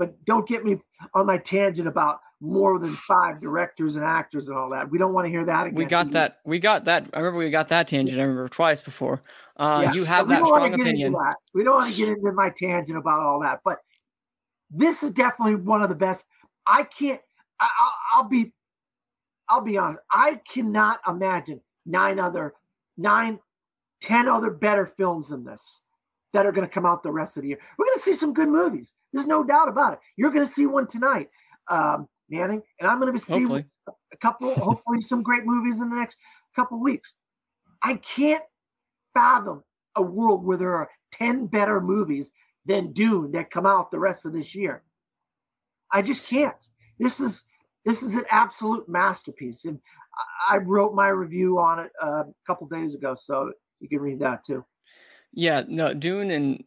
[0.00, 0.78] But don't get me
[1.12, 4.90] on my tangent about more than five directors and actors and all that.
[4.90, 5.74] We don't want to hear that again.
[5.74, 6.38] We got that.
[6.46, 7.06] We got that.
[7.12, 8.18] I remember we got that tangent.
[8.18, 9.20] I remember twice before.
[9.58, 9.92] Uh, yeah.
[9.92, 11.12] You have that strong opinion.
[11.12, 11.34] That.
[11.52, 13.80] We don't want to get into my tangent about all that, but
[14.70, 16.24] this is definitely one of the best.
[16.66, 17.20] I can't.
[17.60, 18.52] I, I'll, I'll be.
[19.50, 20.00] I'll be honest.
[20.10, 22.54] I cannot imagine nine other,
[22.96, 23.38] nine,
[24.00, 25.82] ten other better films than this
[26.32, 27.58] that are going to come out the rest of the year.
[27.76, 28.94] We're going to see some good movies.
[29.12, 29.98] There's no doubt about it.
[30.16, 31.28] You're going to see one tonight.
[31.68, 33.64] Um, Manning, and I'm going to see hopefully.
[34.12, 36.16] a couple, hopefully, some great movies in the next
[36.54, 37.14] couple weeks.
[37.82, 38.44] I can't
[39.14, 39.64] fathom
[39.96, 42.30] a world where there are 10 better movies
[42.66, 44.84] than Dune that come out the rest of this year.
[45.92, 46.54] I just can't.
[46.98, 47.44] This is
[47.84, 49.80] this is an absolute masterpiece, and
[50.48, 54.20] I wrote my review on it uh, a couple days ago, so you can read
[54.20, 54.64] that too.
[55.32, 56.64] Yeah, no, Dune and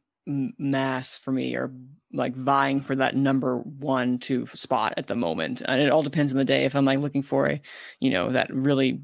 [0.57, 1.71] Mass for me are
[2.13, 6.31] like vying for that number one two spot at the moment, and it all depends
[6.31, 6.63] on the day.
[6.65, 7.61] If I'm like looking for a,
[7.99, 9.01] you know, that really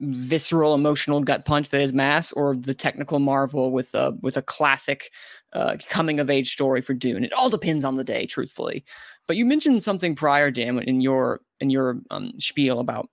[0.00, 4.42] visceral emotional gut punch that is mass or the technical marvel with a with a
[4.42, 5.10] classic
[5.54, 8.84] uh, coming of age story for dune it all depends on the day truthfully
[9.26, 13.08] but you mentioned something prior dan in your in your um, spiel about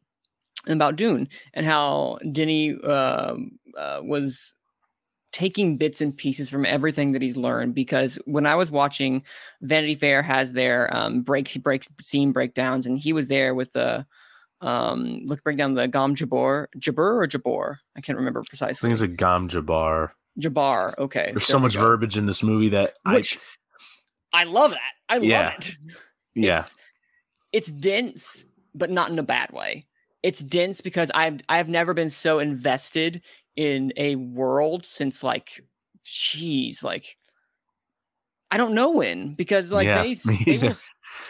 [0.68, 3.36] about dune and how denny uh,
[3.78, 4.54] uh, was
[5.34, 9.24] taking bits and pieces from everything that he's learned because when I was watching
[9.62, 14.06] Vanity Fair has their um break breaks scene breakdowns and he was there with the
[14.62, 18.94] um look bring down the Gom Jabbar Jabbar or Jabbar I can't remember precisely I
[18.94, 20.12] think it's a Gom Jabbar.
[20.40, 21.82] Jabbar okay There's there so much go.
[21.82, 23.40] verbiage in this movie that which
[24.32, 25.54] I, love that I love Yeah.
[25.58, 25.72] it
[26.36, 26.76] yeah it's,
[27.52, 29.86] it's dense but not in a bad way
[30.24, 33.22] it's dense because I've I've never been so invested
[33.56, 35.64] in a world since like
[36.06, 37.18] jeez like
[38.52, 40.14] I don't know when because like Yeah, they
[40.46, 40.76] they will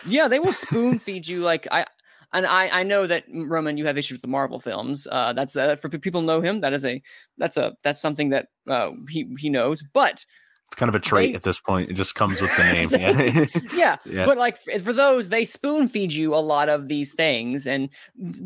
[0.05, 1.85] yeah they will spoon feed you like I
[2.33, 5.55] and I I know that Roman you have issues with the Marvel films uh that's
[5.55, 7.01] uh, for people know him that is a
[7.37, 10.25] that's a that's something that uh he he knows but
[10.73, 11.91] it's kind of a trait they- at this point.
[11.91, 12.89] It just comes with the name.
[12.91, 13.45] Yeah.
[13.75, 14.25] yeah, Yeah.
[14.25, 17.89] but like for, those they spoon feed you a lot of these things and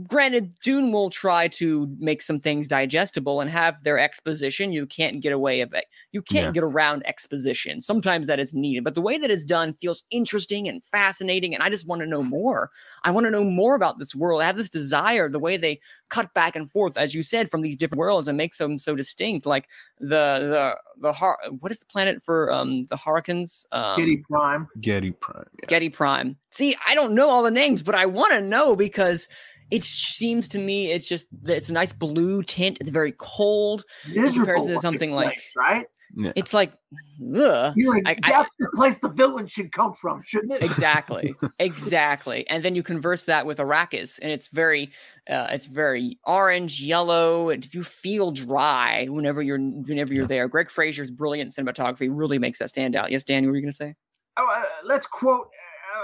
[0.08, 5.22] granted dune will try to make some things digestible and have their exposition you can't
[5.22, 6.52] get away of it you can't Yeah.
[6.52, 10.68] get around exposition sometimes that is needed but the way that it's done feels interesting
[10.68, 12.70] and fascinating and i just want to know more
[13.04, 15.80] i want to know more about this world i have this desire the way they
[16.10, 18.96] cut back and forth as you said from these different worlds and makes them so
[18.96, 19.68] distinct like
[20.00, 24.68] the the the har- what is the planet for um the Harkonnens um, Kitty Prime.
[24.82, 25.46] Getty Prime.
[25.62, 25.68] Yeah.
[25.68, 26.38] Getty Prime.
[26.52, 29.28] See, I don't know all the names, but I want to know because
[29.70, 32.78] it seems to me it's just it's a nice blue tint.
[32.80, 33.84] It's very cold.
[34.08, 35.86] Miserable comparison to looking something like- place, right.
[36.20, 36.32] Yeah.
[36.36, 36.74] It's like,
[37.36, 37.74] ugh.
[37.76, 40.64] You're like, I- I- that's the place the villain should come from, shouldn't it?
[40.64, 42.50] exactly, exactly.
[42.50, 44.90] And then you converse that with Arrakis, and it's very,
[45.30, 47.50] uh, it's very orange, yellow.
[47.52, 50.28] And if you feel dry whenever you're whenever you're Yeah.
[50.28, 53.12] there, Greig Fraser's brilliant cinematography really makes that stand out.
[53.12, 53.94] Yes, Dan, what were you gonna say?
[54.38, 55.50] Oh, uh, let's quote.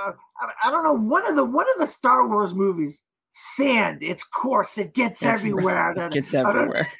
[0.05, 0.11] Uh,
[0.41, 3.01] I, I don't know one of the one of the Star Wars movies.
[3.36, 4.78] Sand, it's coarse.
[4.78, 5.49] It gets That's right.
[5.49, 5.93] everywhere.
[5.95, 6.88] That- Gets everywhere.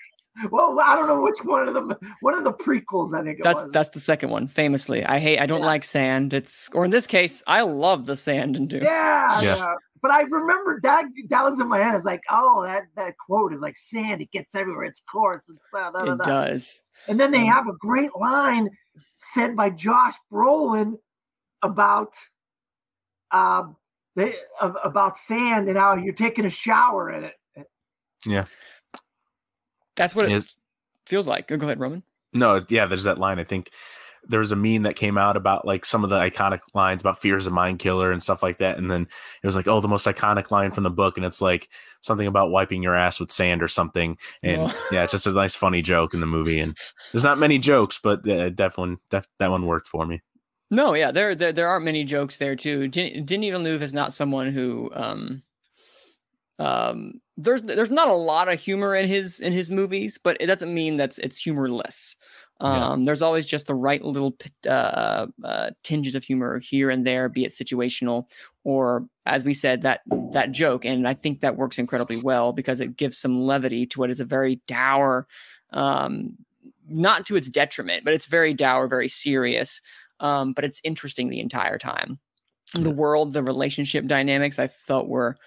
[0.50, 1.94] Well, I don't know which one of them.
[2.22, 3.40] One of the prequels, I think.
[3.40, 3.72] It That's was.
[3.72, 4.48] that's the second one.
[4.48, 5.40] Famously, I hate.
[5.40, 5.68] I don't Yeah.
[5.68, 6.34] like sand.
[6.34, 8.84] It's or in this case, I love the sand and Dune.
[8.84, 9.56] Yeah, Yeah.
[9.58, 9.74] yeah.
[10.02, 11.96] But I remember that that was in my head.
[11.96, 14.22] It's like, oh, that that quote is like sand.
[14.22, 14.84] It gets everywhere.
[14.86, 15.50] It's coarse.
[15.50, 16.82] It's uh, da, da, It does.
[17.08, 18.70] And then they have a great line
[19.18, 20.98] said by Josh Brolin
[21.62, 22.14] about
[23.32, 23.78] um
[24.16, 27.68] they, of, about sand and how you're taking a shower in it.
[29.96, 30.56] That's what it
[31.06, 31.48] feels like.
[31.48, 32.04] Go ahead, Roman.
[32.34, 33.40] No, yeah, there's that line.
[33.40, 33.70] I think
[34.26, 37.20] there was a meme that came out about like some of the iconic lines about
[37.22, 38.78] fears of mind killer and stuff like that.
[38.78, 39.02] And then
[39.42, 41.18] it was like, oh, the most iconic line from the book.
[41.18, 41.68] And it's like
[42.00, 44.18] something about wiping your ass with sand or something.
[44.42, 44.88] And Oh.
[44.94, 46.60] yeah, it's just a nice, funny joke in the movie.
[46.62, 46.78] And
[47.12, 50.22] there's not many jokes, but uh, definitely def- that one worked for me.
[50.72, 52.88] No, yeah, there there, there aren't many jokes there too.
[52.88, 55.44] Den- Denis Villeneuve is not someone who um
[56.64, 60.46] um there's there's not a lot of humor in his in his movies, but it
[60.48, 62.16] doesn't mean that's it's humorless.
[62.62, 62.92] Yeah.
[62.92, 64.38] Um, there's always just the right little
[64.68, 68.28] uh, uh, tinges of humor here and there, be it situational
[68.64, 70.02] or, as we said, that
[70.32, 70.86] that joke.
[70.86, 74.20] And I think that works incredibly well because it gives some levity to what is
[74.20, 75.28] a very dour,
[75.72, 76.38] um,
[76.88, 79.82] not to its detriment, but it's very dour, very serious.
[80.20, 82.20] Um, but it's interesting the entire time.
[82.76, 85.38] The world, the relationship dynamics, I felt were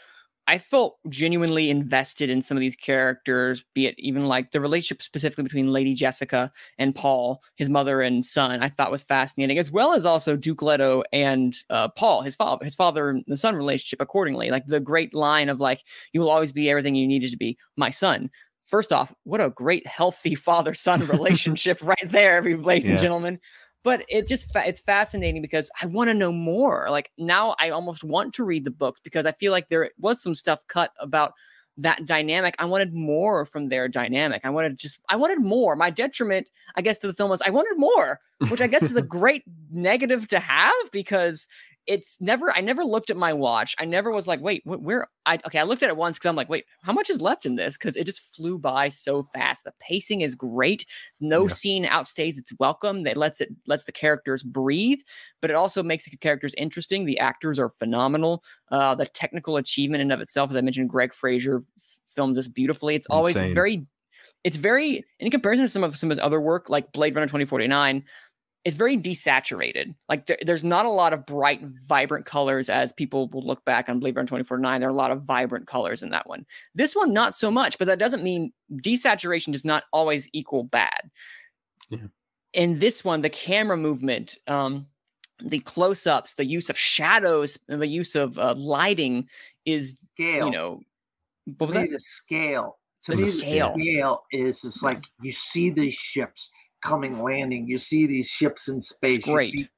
[0.49, 5.03] I felt genuinely invested in some of these characters, be it even like the relationship
[5.03, 9.73] specifically between Lady Jessica and Paul, his mother and son, I thought was fascinating, as
[9.73, 13.57] well as also Duke Leto and uh, Paul, his father, his father and the son
[13.57, 14.51] relationship accordingly.
[14.51, 15.83] Like the great line of like,
[16.13, 18.31] you will always be everything you needed to be, my son.
[18.67, 23.03] First off, what a great, healthy father-son relationship right there, ladies and Yeah.
[23.03, 23.41] gentlemen
[23.87, 26.89] but it just it's fascinating because I want to know more.
[26.91, 30.21] Like now, I almost want to read the books because I feel like there was
[30.21, 31.35] some stuff cut about
[31.77, 32.57] that dynamic.
[32.59, 34.45] I wanted more from their dynamic.
[34.45, 35.77] I wanted just I wanted more.
[35.77, 38.19] My detriment, I guess, to the film was I wanted more,
[38.49, 41.47] which I guess is a great negative to have because
[41.87, 43.75] it's never i never looked at my watch.
[43.79, 46.29] I never was like wait wh- where i okay i looked at it once because
[46.29, 47.77] i'm like wait how much is left in this?
[47.77, 49.65] Because it just flew by so fast.
[49.65, 50.85] The pacing is great.
[51.21, 51.49] No Yeah.
[51.49, 53.03] scene outstays its welcome.
[53.05, 55.01] That lets it lets the characters breathe
[55.41, 57.05] but it also makes the characters interesting.
[57.05, 58.43] The actors are phenomenal.
[58.71, 61.63] Uh the technical achievement in of itself as i mentioned Greig Fraser
[62.07, 62.95] filmed this beautifully.
[62.95, 63.87] It's always it's very
[64.45, 67.27] it's very in comparison to some of some of his other work like blade runner
[67.27, 68.05] 2049
[68.67, 69.95] it's very desaturated.
[70.09, 73.89] Like there, there's not a lot of bright, vibrant colors as people will look back
[73.89, 74.81] on Blade Runner 2049.
[74.81, 76.45] There are a lot of vibrant colors in that one.
[76.75, 78.53] This one, not so much, but that doesn't mean
[78.83, 81.11] desaturation does not always equal bad.
[81.91, 82.09] Yeah.
[82.55, 84.89] In this one, the camera movement, um,
[85.41, 89.29] the close-ups, the use of shadows, and the use of uh, lighting
[89.65, 90.47] is, Scale.
[90.47, 90.81] you know,
[91.59, 91.93] what was to me, that?
[91.93, 92.79] the scale.
[93.05, 93.75] To The me, scale.
[93.77, 96.51] the scale is it's like you see these ships
[96.83, 97.67] coming, landing.
[97.67, 99.19] You see these ships in space.
[99.19, 99.53] great.
[99.53, 99.69] You see,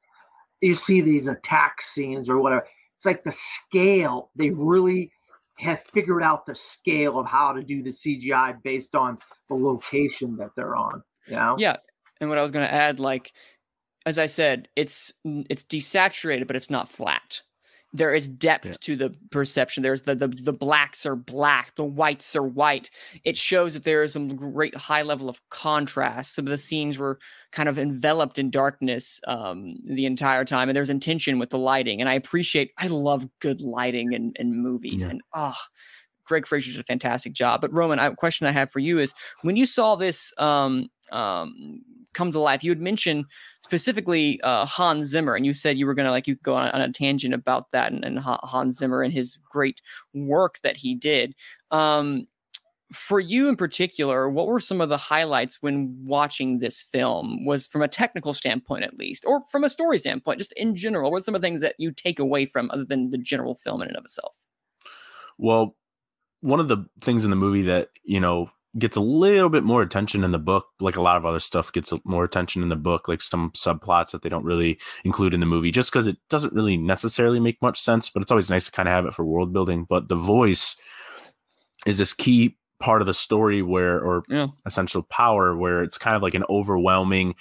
[0.61, 2.67] you see these attack scenes or whatever.
[2.97, 4.31] It's like the scale.
[4.37, 5.13] They really
[5.59, 9.19] have figured out the scale of how to do the CGI based on
[9.49, 11.03] the location that they're on.
[11.27, 11.57] You know?
[11.59, 11.77] Yeah,
[12.21, 13.33] and what I was going to add, like
[14.07, 17.43] as I said, it's it's desaturated, but it's not flat.
[17.95, 18.75] There is depth Yeah.
[18.83, 19.83] to the perception.
[19.83, 22.91] There's the, the the blacks are black, the whites are white.
[23.25, 26.35] It shows that there is some great high level of contrast.
[26.35, 27.19] Some of the scenes were
[27.51, 32.01] kind of enveloped in darkness um, the entire time, and there's intention with the lighting.
[32.01, 35.11] And I appreciate, I love good lighting in, in movies, Yeah.
[35.13, 35.59] and ah.
[36.29, 37.61] Greig Fraser did a fantastic job.
[37.61, 41.83] But Roman, a question I have for you is: when you saw this um, um,
[42.15, 43.25] come to life, you had mentioned
[43.61, 46.81] specifically uh, Hans Zimmer, and you said you were gonna like you go on, on
[46.81, 49.81] a tangent about that and, and Hans Zimmer and his great
[50.15, 51.35] work that he did.
[51.71, 52.27] Um,
[52.93, 57.45] for you in particular, what were some of the highlights when watching this film?
[57.45, 61.11] Was from a technical standpoint, at least, or from a story standpoint, just in general?
[61.11, 63.55] What are some of the things that you take away from other than the general
[63.57, 64.35] film in and of itself?
[65.37, 65.77] Well,
[66.41, 69.83] one of the things in the movie that, you know, gets a little bit more
[69.83, 72.77] attention in the book, like a lot of other stuff gets more attention in the
[72.77, 76.19] book, like some subplots that they don't really include in the movie, just because it
[76.29, 79.15] doesn't really necessarily make much sense, but it's always nice to kind of have it
[79.15, 79.87] for world building.
[79.89, 80.77] But the voice
[81.87, 84.49] is this key part of the story where, or Yeah.
[84.67, 87.35] essential power, where it's kind of like an overwhelming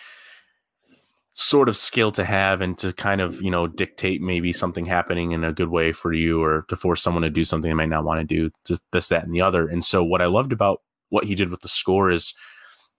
[1.39, 5.33] sort of skill to have and to kind of you know dictate maybe something happening
[5.33, 7.89] in a good way for you or to force someone to do something they might
[7.89, 9.67] not want to do just this that and the other.
[9.67, 12.33] And so what i loved about what he did with the score is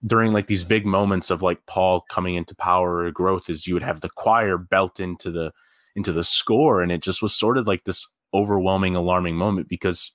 [0.05, 3.73] during like these big moments of like paul coming into power or growth is you
[3.73, 5.51] would have the choir belt into the
[5.95, 6.81] into the score.
[6.81, 10.11] And it just was sort of like this overwhelming alarming moment because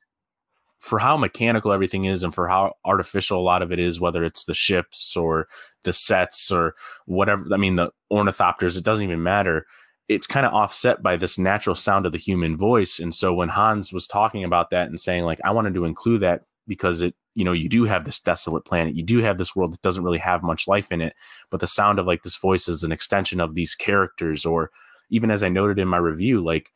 [0.85, 4.23] for how mechanical everything is and for how artificial a lot of it is whether
[4.23, 5.49] it's the ships or
[5.83, 6.75] the sets or
[7.07, 9.67] whatever i mean the ornithopters it doesn't even matter.
[10.07, 12.99] It's kind of offset by this natural sound of the human voice.
[12.99, 16.21] And so when hans was talking about that and saying like i wanted to include
[16.21, 19.57] that because it you know you do have this desolate planet you do have this
[19.57, 21.15] world that doesn't really have much life in it
[21.51, 24.45] but the sound of like this voice is an extension of these characters.
[24.45, 24.71] Or
[25.09, 26.69] even as i noted in my review like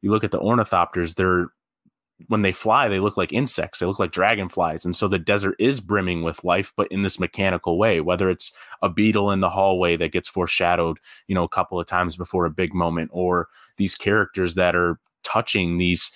[0.00, 1.46] you look at the ornithopters they're
[2.28, 3.78] when they fly, they look like insects.
[3.78, 4.84] They look like dragonflies.
[4.84, 8.52] And so the desert is brimming with life, but in this mechanical way, whether it's
[8.82, 10.98] a beetle in the hallway that gets foreshadowed,
[11.28, 14.98] you know, a couple of times before a big moment, or these characters that are
[15.22, 16.10] touching these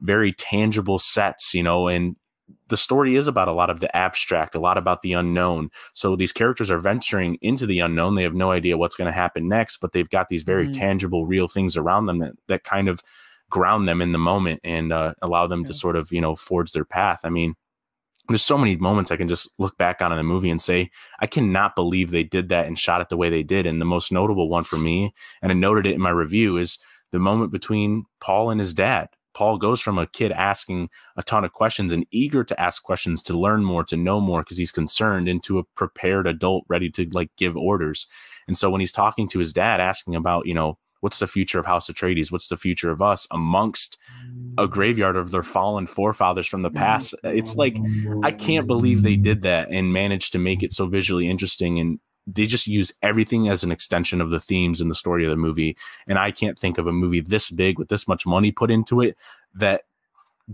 [0.00, 2.16] very tangible sets, you know, and
[2.68, 5.70] the story is about a lot of the abstract, a lot about the unknown.
[5.94, 8.14] So these characters are venturing into the unknown.
[8.14, 10.74] They have no idea what's going to happen next, but they've got these very Mhm.
[10.74, 13.02] tangible, real things around them that, that kind of
[13.52, 16.72] ground them in the moment and uh, allow them to sort of you know forge
[16.72, 17.20] their path.
[17.22, 17.54] I mean
[18.28, 20.88] there's so many moments i can just look back on in the movie and say
[21.18, 23.66] i cannot believe they did that and shot it the way they did.
[23.66, 26.78] And the most notable one for me and i noted it in my review is
[27.10, 29.08] the moment between paul and his dad.
[29.34, 33.22] Paul goes from a kid asking a ton of questions and eager to ask questions
[33.24, 37.08] to learn more to know more because he's concerned into a prepared adult ready to
[37.12, 38.06] like give orders.
[38.46, 41.58] And so when he's talking to his dad asking about you know what's the future
[41.58, 42.30] of House Atreides?
[42.32, 43.98] What's the future of us amongst
[44.56, 47.14] a graveyard of their fallen forefathers from the past?
[47.24, 47.76] It's like
[48.22, 51.98] I can't believe they did that and managed to make it so visually interesting and
[52.26, 55.36] they just use everything as an extension of the themes and the story of the
[55.36, 55.76] movie.
[56.06, 59.00] And I can't think of a movie this big with this much money put into
[59.00, 59.16] it
[59.54, 59.82] that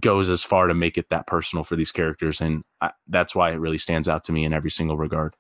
[0.01, 2.41] goes as far to make it that personal for these characters.
[2.41, 5.37] And I, that's why it really stands out to me in every single regard.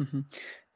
[0.00, 0.24] Mhm.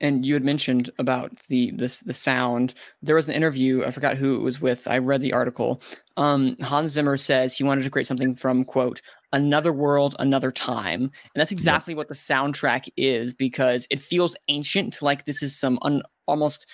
[0.00, 2.74] And you had mentioned about the this the sound.
[3.02, 3.84] There was an interview.
[3.84, 4.88] I forgot who it was with.
[4.88, 5.82] I read the article.
[6.16, 11.02] Um, Hans Zimmer says he wanted to create something from quote another world, another time,
[11.02, 15.78] and that's exactly what the soundtrack is because it feels ancient, like this is some
[15.82, 16.66] un, almost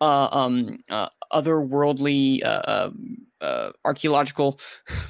[0.00, 4.58] uh, um, uh, otherworldly uh, um, uh, archaeological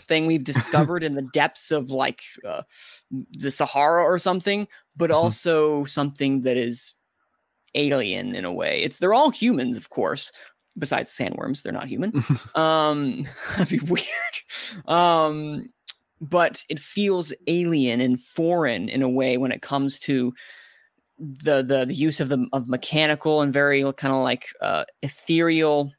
[0.06, 2.62] thing we've discovered in the depths of like uh,
[3.32, 5.14] the Sahara or something, but Mhm.
[5.14, 6.94] also something that is
[7.74, 8.82] alien in a way.
[8.82, 10.32] It's they're all humans, of course.
[10.76, 12.24] Besides sandworms, they're not human.
[12.54, 14.06] um, that'd be weird.
[14.86, 15.68] Um,
[16.20, 20.32] but it feels alien and foreign in a way when it comes to
[21.18, 25.92] the the, the use of the of mechanical and very kind of like uh, ethereal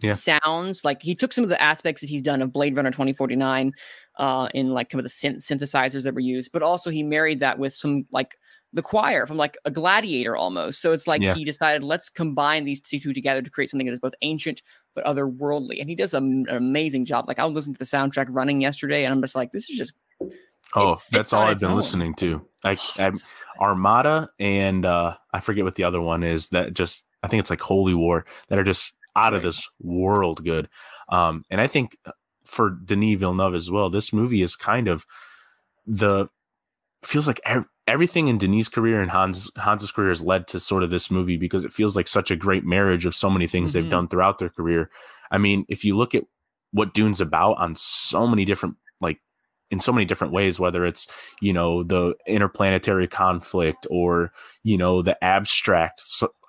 [0.00, 0.14] Yeah.
[0.14, 0.84] sounds.
[0.84, 3.72] Like he took some of the aspects that he's done of Blade Runner 2049
[4.18, 7.40] uh, in like some of the synth- synthesizers that were used, but also he married
[7.40, 8.38] that with some like
[8.74, 10.82] the choir from like a gladiator almost.
[10.82, 11.34] So it's like Yeah.
[11.34, 14.60] he decided let's combine these two together to create something that is both ancient
[14.94, 15.80] but otherworldly.
[15.80, 17.26] And he does an amazing job.
[17.28, 19.78] Like I was listening to the soundtrack running yesterday, and I'm just like, this is
[19.78, 19.94] just
[20.74, 21.76] Oh, that's all I've been own.
[21.76, 22.44] listening to.
[22.64, 23.10] Like oh,
[23.60, 27.50] Armada and uh I forget what the other one is that just I think it's
[27.50, 30.68] like Holy War that are just out of this world good.
[31.08, 31.96] Um and I think
[32.44, 35.06] for Denis Villeneuve as well, this movie is kind of
[35.86, 36.28] the
[37.06, 40.82] feels like ev- everything in Denis' career and Hans Hans's career has led to sort
[40.82, 43.70] of this movie because it feels like such a great marriage of so many things
[43.70, 43.74] Mhm.
[43.74, 44.90] they've done throughout their career.
[45.30, 46.24] I mean, if you look at
[46.72, 49.20] what Dune's about on so many different like
[49.70, 51.06] in so many different ways, whether it's
[51.40, 54.32] you know the interplanetary conflict or
[54.62, 56.02] you know the abstract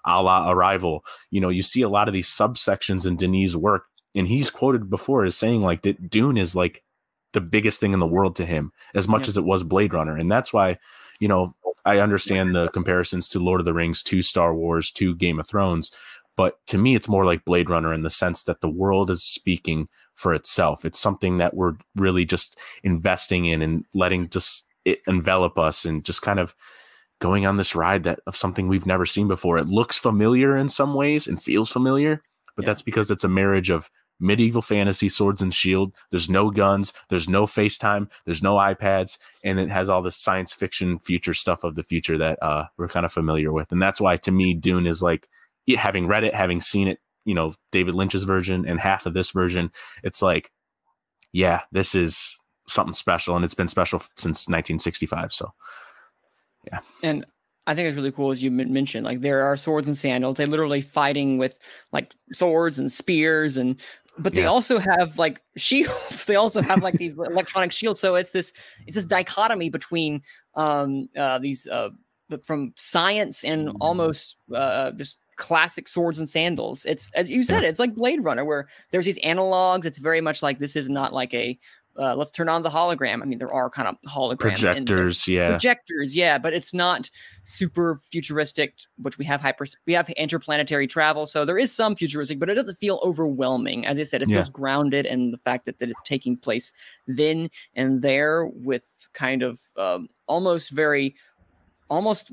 [0.07, 3.85] a la Arrival, you know you see a lot of these subsections in Denis' work,
[4.13, 6.83] and he's quoted before as saying like that Dune is like
[7.35, 9.29] the biggest thing in the world to him as much Yeah.
[9.29, 10.77] as it was Blade Runner, and that's why
[11.19, 11.53] you know
[11.85, 15.47] I understand the comparisons to Lord of the Rings, to Star Wars, to Game of
[15.47, 15.91] Thrones,
[16.35, 19.23] but to me it's more like Blade Runner in the sense that the world is
[19.23, 20.83] speaking for itself.
[20.85, 26.03] It's something that we're really just investing in and letting just it envelop us and
[26.03, 26.55] just kind of
[27.19, 29.57] going on this ride that of something we've never seen before.
[29.57, 32.21] It looks familiar in some ways and feels familiar,
[32.55, 32.67] but Yeah.
[32.71, 33.89] that's because it's a marriage of
[34.19, 35.93] medieval fantasy swords and shield.
[36.11, 40.53] There's no guns, there's no FaceTime, there's no iPads, and it has all this science
[40.53, 43.71] fiction future stuff of the future that uh, we're kind of familiar with.
[43.71, 45.27] And that's why to me Dune is like
[45.75, 49.31] having read it, having seen it, you know, David Lynch's version and half of this
[49.31, 49.71] version,
[50.03, 50.51] it's like
[51.33, 52.37] yeah, this is
[52.67, 55.33] something special and it's been special since 1965.
[55.33, 55.53] So
[56.71, 57.25] yeah and
[57.67, 59.05] I think it's really cool as you mentioned.
[59.05, 60.37] Like there are swords and sandals.
[60.37, 61.57] They literally fighting with
[61.91, 63.79] like swords and spears and.
[64.17, 64.47] But they Yeah.
[64.47, 66.25] also have like shields.
[66.27, 67.99] They also have like these electronic shields.
[67.99, 68.53] So it's this
[68.87, 70.21] it's this dichotomy between
[70.55, 71.89] um uh these uh
[72.43, 76.85] from science and almost uh just classic swords and sandals.
[76.85, 79.83] It's as you said, it's like Blade Runner where there's these analogs.
[79.85, 81.59] It's very much like this is not like a
[81.97, 83.21] uh, let's turn on the hologram.
[83.21, 85.49] I mean, there are kind of holograms projectors, yeah.
[85.49, 87.09] projectors yeah but it's not
[87.43, 92.39] super futuristic which we have hyper we have interplanetary travel so there is some futuristic
[92.39, 94.37] but it doesn't feel overwhelming as i said it Yeah.
[94.37, 96.73] feels grounded in the fact that, that it's taking place
[97.07, 98.83] then and there with
[99.13, 101.15] kind of um, almost very
[101.89, 102.31] almost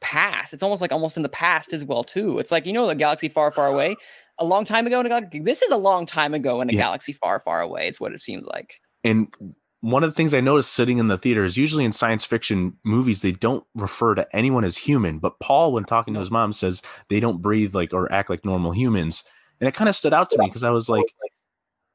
[0.00, 2.86] past it's almost like almost in the past as well too it's like you know
[2.86, 3.94] the galaxy far far away
[4.42, 6.72] a long time ago in a gal- this is a long time ago in a
[6.72, 6.80] Yeah.
[6.80, 9.28] galaxy far far away it's what it seems like And
[9.80, 12.74] one of the things I noticed sitting in the theater is usually in science fiction
[12.84, 15.18] movies, they don't refer to anyone as human.
[15.18, 18.44] But Paul, when talking to his mom, says they don't breathe like or act like
[18.44, 19.24] normal humans.
[19.60, 21.06] And it kind of stood out to me because I was like,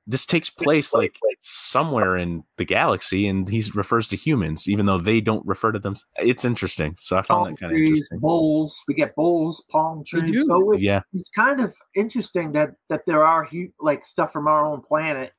[0.10, 4.98] this takes place like somewhere in the galaxy, and he refers to humans, even though
[5.00, 5.96] they don't refer to them.
[6.18, 6.96] It's interesting.
[6.98, 8.20] So I found palm that kind of interesting.
[8.20, 8.82] bowls.
[8.88, 10.46] We get bowls, palm trees.
[10.46, 11.02] So it- Yeah.
[11.14, 15.34] it's kind of interesting that that there are hu- like stuff from our own planet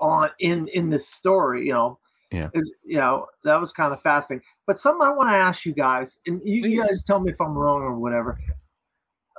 [0.00, 1.66] on in in this story.
[1.66, 1.98] You know.
[2.32, 2.48] Yeah.
[2.52, 4.44] It- you know that was kind of fascinating.
[4.66, 7.40] But something I want to ask you guys, and you, you guys tell me if
[7.40, 8.38] I'm wrong or whatever.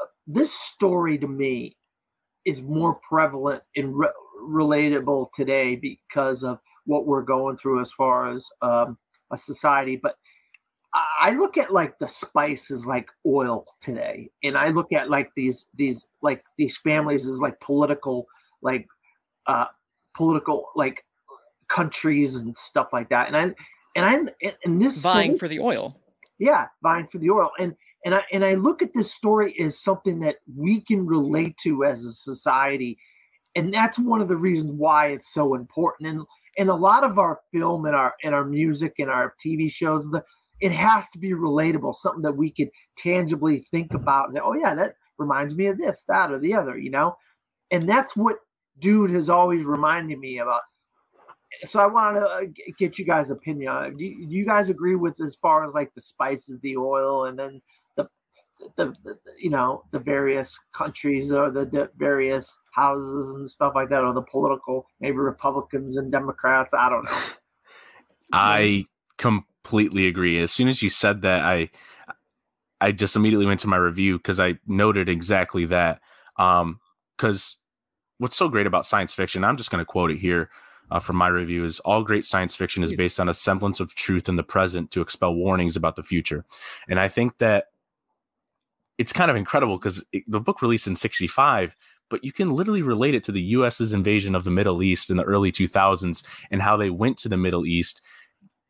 [0.01, 1.76] Uh, This story to me
[2.45, 4.09] is more prevalent in re-
[4.41, 8.97] relatable today because of what we're going through as far as um,
[9.31, 9.95] a society.
[9.95, 10.15] But
[10.93, 15.67] I look at like the spices like oil today, and I look at like these
[15.75, 18.25] these like these families as like political
[18.63, 18.87] like
[19.45, 19.65] uh
[20.17, 21.03] political like
[21.67, 23.27] countries and stuff like that.
[23.27, 23.41] And I
[23.95, 25.95] and I and- this so this- for the oil
[26.39, 27.51] yeah, vying for the oil.
[27.59, 27.75] And
[28.05, 31.83] and I and I look at this story as something that we can relate to
[31.83, 32.97] as a society,
[33.56, 36.10] and that's one of the reasons why it's so important.
[36.10, 36.22] And
[36.58, 40.08] and a lot of our film and our and our music and our TV shows,
[40.60, 44.30] it has to be relatable, something that we could tangibly think about.
[44.43, 47.16] Oh yeah, that reminds me of this, that, or the other, you know.
[47.72, 48.38] And that's what
[48.80, 50.62] Dune has always reminded me about.
[51.66, 52.41] So I wanted to uh,
[52.78, 53.97] get you guys' opinion.
[53.97, 57.26] Do you, do you guys agree with as far as like the spices, the oil,
[57.26, 57.62] and then
[57.97, 58.08] the,
[58.60, 63.73] the, the the- you know the various countries or the, the various houses and stuff
[63.75, 66.73] like that, or the political, maybe Republicans and Democrats.
[66.73, 67.19] I don't know.
[68.34, 68.86] I
[69.17, 70.41] completely agree.
[70.41, 71.69] As soon as you said that, I
[72.82, 75.99] I just immediately went to my review because I noted exactly that.
[76.38, 76.80] Um,
[77.17, 77.57] because
[78.17, 80.49] what's so great about science fiction, I'm just going to quote it here
[80.89, 83.93] uh, from my review, is all great science fiction is based on a semblance of
[83.93, 86.45] truth in the present to expel warnings about the future.
[86.88, 87.65] And I think that
[88.97, 91.75] it's kind of incredible because the book released in 65
[92.10, 95.18] but you can literally relate it to the US's invasion of the Middle East in
[95.18, 98.01] the early 2000s and how they went to the Middle East,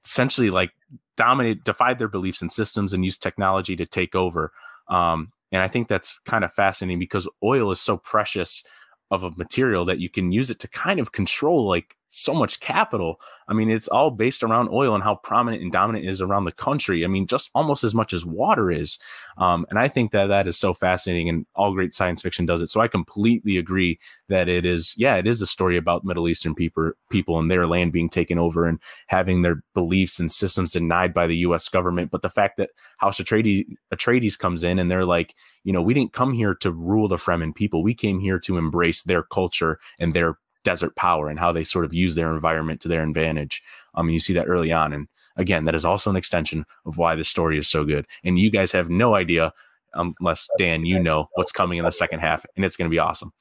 [0.06, 0.72] essentially like
[1.18, 4.52] dominate, defied their beliefs and systems and used technology to take over.
[4.88, 8.64] Um, and I think that's kind of fascinating because oil is so precious
[9.12, 12.60] of a material that you can use it to kind of control like so much
[12.60, 13.22] capital.
[13.48, 16.52] I mean, it's all based around oil and how prominent and dominant is around the
[16.52, 17.06] country.
[17.06, 18.98] I mean, just almost as much as water is.
[19.38, 22.62] Um, and I think that that is so fascinating, and all great science fiction does
[22.62, 22.70] it.
[22.70, 26.56] So I completely agree that it is, yeah, it is a story about Middle Eastern
[26.56, 31.14] people, people and their land being taken over and having their beliefs and systems denied
[31.14, 31.70] by the U.S.
[31.70, 32.12] government.
[32.12, 35.94] But the fact that House Atreides, Atreides comes in and they're like, you know, we
[35.94, 37.84] didn't come here to rule the Fremen people.
[37.84, 41.86] We came here to embrace their culture and their desert power and how they sort
[41.86, 43.62] of use their environment to their advantage.
[43.96, 44.94] Um, and you see that early on.
[44.94, 48.06] And again, that is also an extension of why the story is so good.
[48.24, 49.54] And you guys have no idea,
[49.94, 53.00] unless Dan, you know what's coming in the second half, and it's going to be
[53.00, 53.34] awesome.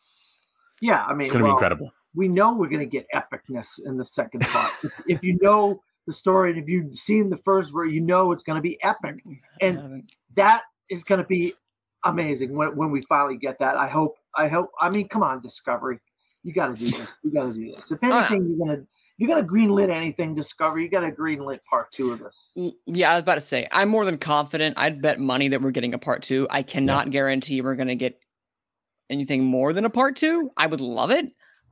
[0.81, 1.93] Yeah, I mean, it's going to well, be incredible.
[2.15, 4.73] We know we're going to get epicness in the second part.
[4.83, 8.33] if, if you know the story, and if you've seen the first where you know
[8.33, 9.17] it's going to be epic,
[9.61, 11.55] and that is going to be
[12.05, 13.77] amazing when, when we finally get that.
[13.77, 14.17] I hope.
[14.35, 14.71] I hope.
[14.81, 15.99] I mean, come on, Discovery
[16.43, 17.19] you got to do this.
[17.23, 17.91] You got to do this.
[17.91, 18.83] If anything, you're gonna
[19.17, 20.85] you're gonna greenlit anything Discovery.
[20.85, 22.53] You got to greenlit part two of this.
[22.87, 24.79] Yeah, I was about to say I'm more than confident.
[24.79, 26.47] I'd bet money that we're getting a part two.
[26.51, 27.13] I cannot yeah.
[27.13, 28.21] guarantee we're gonna get
[29.11, 30.51] anything more than a part two.
[30.57, 31.27] I would love it.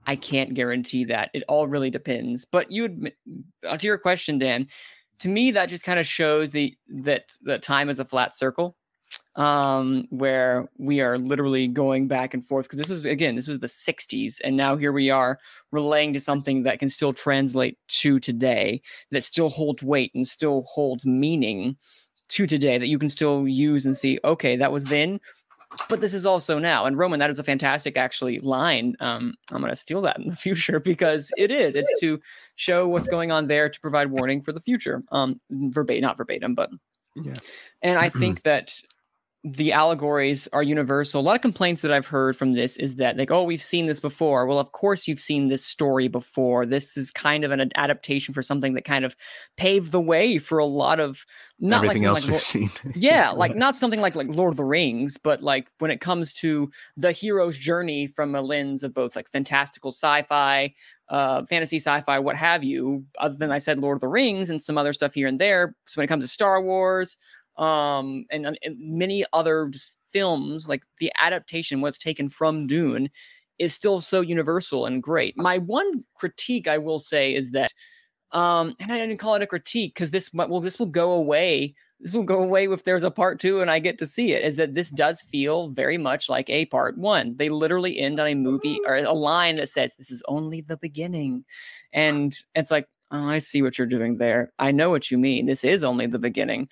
[0.06, 1.30] I can't guarantee that.
[1.34, 2.44] It all really depends.
[2.44, 3.12] But you would,
[3.66, 4.68] uh, to your question, Dan.
[5.20, 8.76] To me, that just kind of shows the that that time is a flat circle
[9.36, 13.58] um, where we are literally going back and forth because this was again this was
[13.58, 15.38] the 60s and now here we are
[15.72, 18.80] relaying to something that can still translate to today
[19.10, 21.76] that still holds weight and still holds meaning
[22.28, 25.20] to today that you can still use and see okay that was then
[25.88, 26.86] but this is also now.
[26.86, 28.96] And roman that is a fantastic actually line.
[29.00, 31.74] Um, i'm going to steal that in the future because it is.
[31.74, 32.20] It's to
[32.54, 35.02] show what's going on there to provide warning for the future.
[35.12, 36.70] Um verbatim not verbatim but
[37.16, 37.32] yeah.
[37.82, 38.80] and i think that
[39.48, 41.20] the allegories are universal.
[41.20, 43.86] A lot of complaints that I've heard from this is that, like, oh, we've seen
[43.86, 44.44] this before.
[44.44, 46.66] Well, of course, you've seen this story before.
[46.66, 49.14] This is kind of an adaptation for something that kind of
[49.56, 51.24] paved the way for a lot of
[51.60, 52.70] not everything like else like, we've seen.
[52.96, 56.32] yeah, like not something like like Lord of the Rings, but like when it comes
[56.34, 60.74] to the hero's journey from a lens of both like fantastical sci-fi,
[61.08, 63.04] uh, fantasy sci-fi, what have you.
[63.20, 65.76] Other than I said Lord of the Rings and some other stuff here and there.
[65.84, 67.16] So when it comes to Star Wars,
[67.58, 69.70] um, and, and many other
[70.12, 73.10] films, like the adaptation, what's taken from Dune,
[73.58, 75.36] is still so universal and great.
[75.36, 77.72] My one critique, I will say, is that,
[78.32, 81.74] um, and I didn't call it a critique because this well, this will go away.
[82.00, 84.44] This will go away if there's a part two and I get to see it.
[84.44, 87.34] Is that this does feel very much like a part one?
[87.36, 90.76] They literally end on a movie or a line that says, "This is only the
[90.76, 91.46] beginning,"
[91.94, 94.52] and it's like, oh, I see what you're doing there.
[94.58, 95.46] I know what you mean.
[95.46, 96.68] This is only the beginning.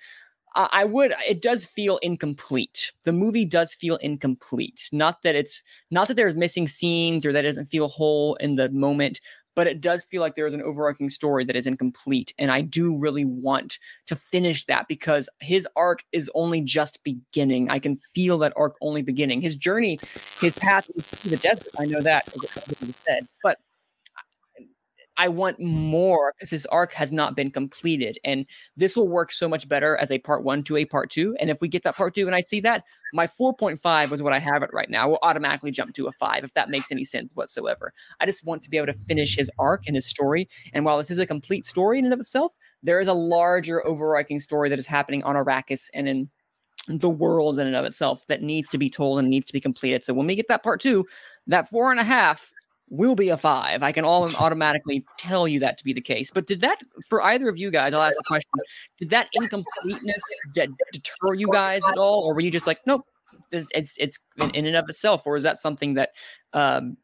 [0.55, 1.13] I would.
[1.27, 2.93] It does feel incomplete.
[3.03, 4.89] The movie does feel incomplete.
[4.91, 8.55] Not that it's not that there's missing scenes or that it doesn't feel whole in
[8.55, 9.19] the moment,
[9.55, 12.33] but it does feel like there is an overarching story that is incomplete.
[12.37, 17.69] And I do really want to finish that because his arc is only just beginning.
[17.69, 19.41] I can feel that arc only beginning.
[19.41, 19.99] His journey,
[20.39, 20.89] his path
[21.21, 21.67] to the desert.
[21.79, 22.31] I know that,
[23.05, 23.59] said, but
[25.17, 28.19] I want more because his arc has not been completed.
[28.23, 28.45] And
[28.75, 31.35] this will work so much better as a part one to a part two.
[31.39, 34.33] And if we get that part two and I see that, my 4.5 was what
[34.33, 35.07] I have it right now.
[35.07, 37.93] will automatically jump to a five if that makes any sense whatsoever.
[38.19, 40.49] I just want to be able to finish his arc and his story.
[40.73, 42.51] And while this is a complete story in and of itself,
[42.83, 46.29] there is a larger overarching story that is happening on Arrakis and in
[46.87, 49.59] the world in and of itself that needs to be told and needs to be
[49.59, 50.03] completed.
[50.03, 51.05] So when we get that part two,
[51.47, 52.51] that four and a half
[52.89, 53.83] will be a five.
[53.83, 56.31] I can all automatically tell you that to be the case.
[56.31, 58.49] But did that, for either of you guys, I'll ask the question,
[58.97, 60.23] did that incompleteness
[60.53, 62.21] de- deter you guys at all?
[62.21, 63.05] Or were you just like, nope,
[63.51, 64.19] it's, it's, it's
[64.53, 65.23] in, and of itself?
[65.25, 66.11] Or is that something that
[66.53, 66.97] um,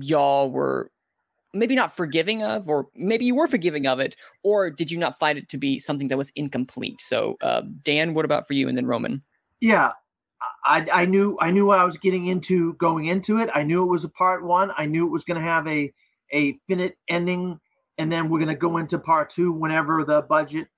[0.00, 0.90] y'all were
[1.54, 4.16] maybe not forgiving of, or maybe you were forgiving of it?
[4.42, 7.00] Or did you not find it to be something that was incomplete?
[7.00, 8.68] So, uh, Dan, what about for you?
[8.68, 9.22] And then Roman?
[9.60, 9.92] Yeah,
[10.68, 13.48] I, I knew I knew what I was getting into going into it.
[13.54, 14.70] I knew it was a part one.
[14.76, 15.92] I knew it was going to have a
[16.32, 17.58] a finite ending,
[17.96, 20.68] and then we're going to go into part two whenever the budget,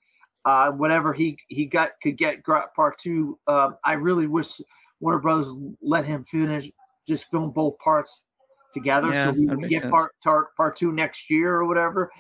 [0.45, 3.39] uh, whatever he he got could get part two.
[3.49, 4.61] Um, I really wish
[5.01, 6.71] Warner Brothers let him finish,
[7.09, 8.23] just film both parts
[8.73, 12.11] together, Yeah, so we get part, part part two next year or whatever.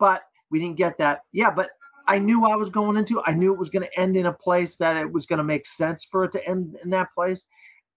[0.00, 1.20] But we didn't get that.
[1.32, 1.70] Yeah, but
[2.10, 3.22] I knew I was going into.
[3.24, 5.44] I knew it was going to end in a place that it was going to
[5.44, 7.46] make sense for it to end in that place,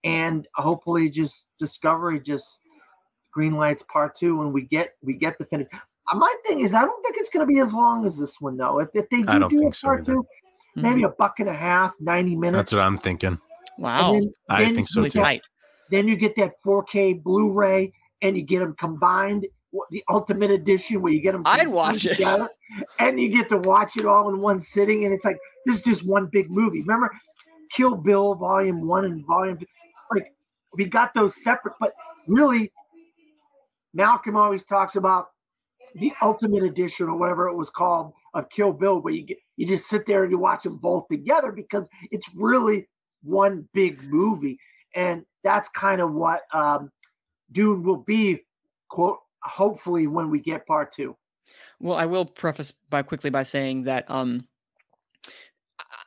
[0.04, 2.60] and hopefully, just Discovery just
[3.32, 5.68] green lights part two, and we get we get the finish.
[5.74, 8.40] Uh, My thing is, I don't think it's going to be as long as this
[8.40, 8.80] one, though.
[8.80, 10.14] If if they do don't do a think so part either.
[10.14, 10.26] two,
[10.76, 12.58] maybe a buck and a half, ninety minutes.
[12.58, 13.40] That's what I'm thinking.
[13.80, 14.14] Wow.
[14.14, 15.50] Then, I then think you so really get- too.
[15.90, 17.92] Then you get that 4K Blu-ray,
[18.22, 19.52] and you get them combined, what-
[19.90, 21.44] the Ultimate Edition, where you get them.
[21.46, 22.20] I'd watch it.
[23.00, 25.82] and you get to watch it all in one sitting, and it's like this is
[25.82, 26.82] just one big movie.
[26.82, 27.12] Remember,
[27.72, 29.66] Kill Bill Volume One and Volume Two,
[30.12, 30.34] like
[30.74, 31.94] we got those separate, but
[32.28, 32.72] really,
[33.94, 35.28] Malcolm always talks about
[35.96, 39.68] the Ultimate Edition or whatever it was called of Kill Bill, where you get you
[39.68, 42.88] just sit there and you watch them both together because it's really
[43.24, 44.60] one big movie,
[44.96, 46.92] and that's kind of what um,
[47.52, 48.40] Dune will be.
[48.90, 51.16] Quote, hopefully, when we get part two.
[51.80, 54.48] Well, I will preface by quickly by saying that um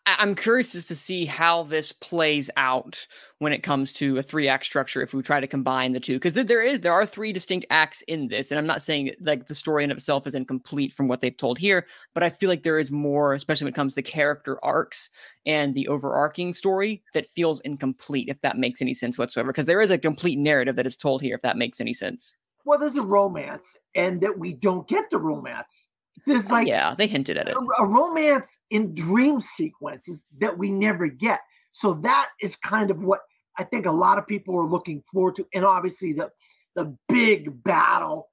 [0.07, 3.07] I- I'm curious as to see how this plays out
[3.39, 6.15] when it comes to a three act structure if we try to combine the two
[6.15, 9.47] because there is there are three distinct acts in this and I'm not saying like
[9.47, 12.63] the story in itself is incomplete from what they've told here but I feel like
[12.63, 15.11] there is more especially when it comes to character arcs
[15.45, 19.81] and the overarching story that feels incomplete if that makes any sense whatsoever because there
[19.81, 22.37] is a complete narrative that is told here if that makes any sense.
[22.67, 25.87] Well, there's a romance, and that we don't get the romance.
[26.27, 27.57] There's like yeah, they hinted at it.
[27.57, 31.41] a, a romance in dream sequences that we never get.
[31.71, 33.21] So that is kind of what
[33.57, 36.31] I think a lot of people are looking forward to, and obviously the
[36.75, 38.29] the big battle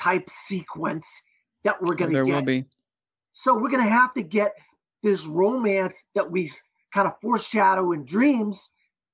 [0.00, 1.08] type sequence
[1.64, 2.34] that we're going to There get.
[2.34, 2.66] will be.
[3.32, 4.52] So we're going to have to get
[5.02, 6.50] this romance that we
[6.92, 8.70] kind of foreshadow in dreams,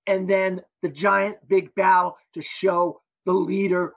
[0.06, 3.94] and then the giant big battle to show the leader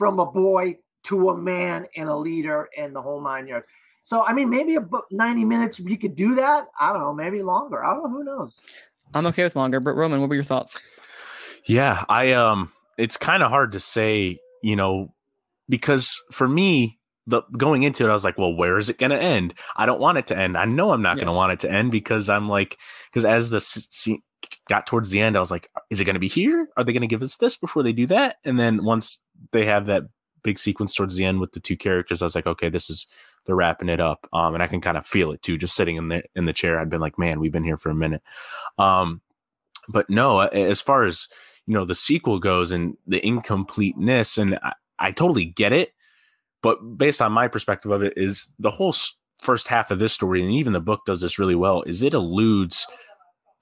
[0.00, 3.66] from a boy to a man and a leader and the whole nine yards.
[4.02, 6.68] So I mean, maybe about ninety minutes you could do that.
[6.80, 7.84] I don't know, maybe longer.
[7.84, 8.16] I don't know.
[8.16, 8.58] Who knows?
[9.12, 10.80] I'm okay with longer, but Roman, what were your thoughts?
[11.66, 15.12] Yeah, I um it's kind of hard to say, you know,
[15.68, 19.10] because for me, the going into it, I was like, well, where is it going
[19.10, 19.52] to end?
[19.76, 20.56] I don't want it to end.
[20.56, 22.78] I know I'm not going to want it to end because I'm like,
[23.12, 24.22] because as the s- scene
[24.70, 26.68] got towards the end, I was like, is it going to be here?
[26.76, 28.36] Are they going to give us this before they do that?
[28.44, 29.18] And then once
[29.50, 30.04] they have that
[30.42, 33.06] big sequence towards the end with the two characters, I was like, okay, this is
[33.44, 34.28] they're wrapping it up.
[34.32, 36.52] Um, and I can kind of feel it too, just sitting in the in the
[36.52, 36.78] chair.
[36.78, 38.22] I'd been like, man, we've been here for a minute.
[38.78, 39.22] Um,
[39.88, 41.26] but no, as far as
[41.66, 45.92] you know, the sequel goes and the incompleteness, and I, I totally get it.
[46.62, 48.94] But based on my perspective of it, is the whole
[49.38, 52.14] first half of this story, and even the book does this really well, is it
[52.14, 52.86] alludes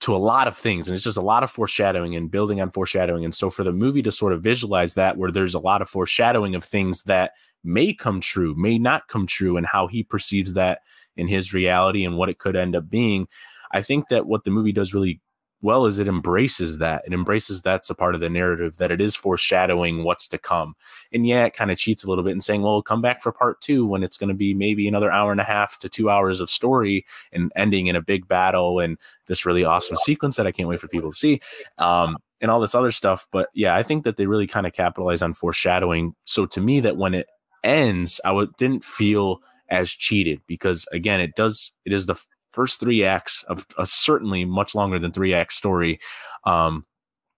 [0.09, 2.71] to a lot of things and it's just a lot of foreshadowing and building on
[2.71, 5.83] foreshadowing and so for the movie to sort of visualize that where there's a lot
[5.83, 7.33] of foreshadowing of things that
[7.63, 10.81] may come true may not come true and how he perceives that
[11.19, 13.29] in his reality and what it could end up being
[13.73, 15.21] i think that what the movie does really
[15.63, 19.01] well is it embraces that it embraces that's a part of the narrative that it
[19.01, 20.75] is foreshadowing what's to come
[21.13, 23.33] and yeah it kind of cheats a little bit and saying well come back for
[23.33, 26.11] part two when it's going to be maybe another hour and a half to two
[26.11, 30.47] hours of story and ending in a big battle and this really awesome sequence that
[30.47, 31.41] I can't wait for people to see,
[31.79, 33.27] um, and all this other stuff.
[33.31, 36.15] But yeah, I think that they really kind of capitalize on foreshadowing.
[36.25, 37.29] So to me, that when it
[37.63, 41.73] ends, I w- didn't feel as cheated because again, it does.
[41.85, 42.17] It is the
[42.59, 46.01] first three acts of a certainly much longer than three act story.
[46.45, 46.85] Um,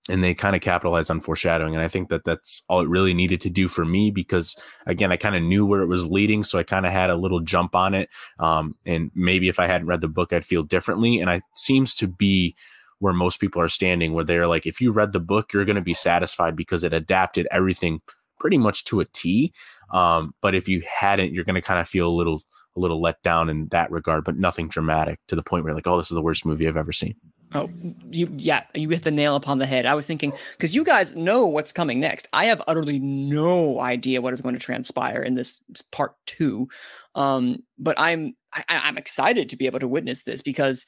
[0.08, 1.74] and they kind of capitalize on foreshadowing.
[1.74, 4.56] And I think that that's all it really needed to do for me because,
[4.86, 6.42] again, I kind of knew where it was leading.
[6.42, 8.08] So I kind of had a little jump on it.
[8.38, 11.20] Um, and maybe if I hadn't read the book, I'd feel differently.
[11.20, 12.56] And I seems to be
[12.98, 15.76] where most people are standing, where they're like, if you read the book, you're going
[15.76, 18.00] to be satisfied because it adapted everything
[18.40, 19.52] pretty much to a T.
[19.92, 22.42] Um, but if you hadn't, you're going to kind of feel a little,
[22.76, 25.76] a little let down in that regard, but nothing dramatic to the point where you're
[25.76, 27.14] like, oh, this is the worst movie I've ever seen.
[27.52, 27.68] Oh,
[28.08, 29.84] you yeah, you hit the nail upon the head.
[29.84, 32.28] I was thinking because you guys know what's coming next.
[32.32, 35.60] I have utterly no idea what is going to transpire in this
[35.90, 36.68] part two,
[37.16, 40.86] um, but I'm I, I- I'm excited to be able to witness this because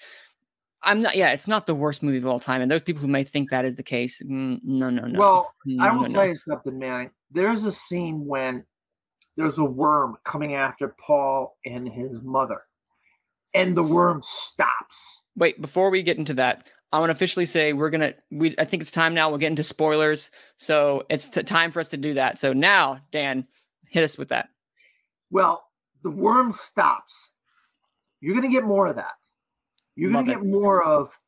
[0.84, 1.16] I'm not.
[1.16, 3.50] Yeah, it's not the worst movie of all time, and there's people who may think
[3.50, 4.22] that is the case.
[4.22, 5.18] Mm, no, no, no.
[5.18, 6.30] Well, I will no, tell no.
[6.30, 7.10] you something, man.
[7.32, 8.64] There's a scene when
[9.36, 12.62] there's a worm coming after Paul and his mother,
[13.54, 15.22] and the worm stops.
[15.36, 18.14] Wait, before we get into that, I want to officially say we're gonna.
[18.30, 19.28] We I think it's time now.
[19.30, 22.38] We'll get into spoilers, so it's t- time for us to do that.
[22.38, 23.46] So now, Dan,
[23.88, 24.48] hit us with that.
[25.30, 25.64] Well,
[26.02, 27.30] the worm stops.
[28.20, 29.14] You're going to get more of that.
[29.96, 30.34] You're Love to it.
[30.34, 31.18] get more of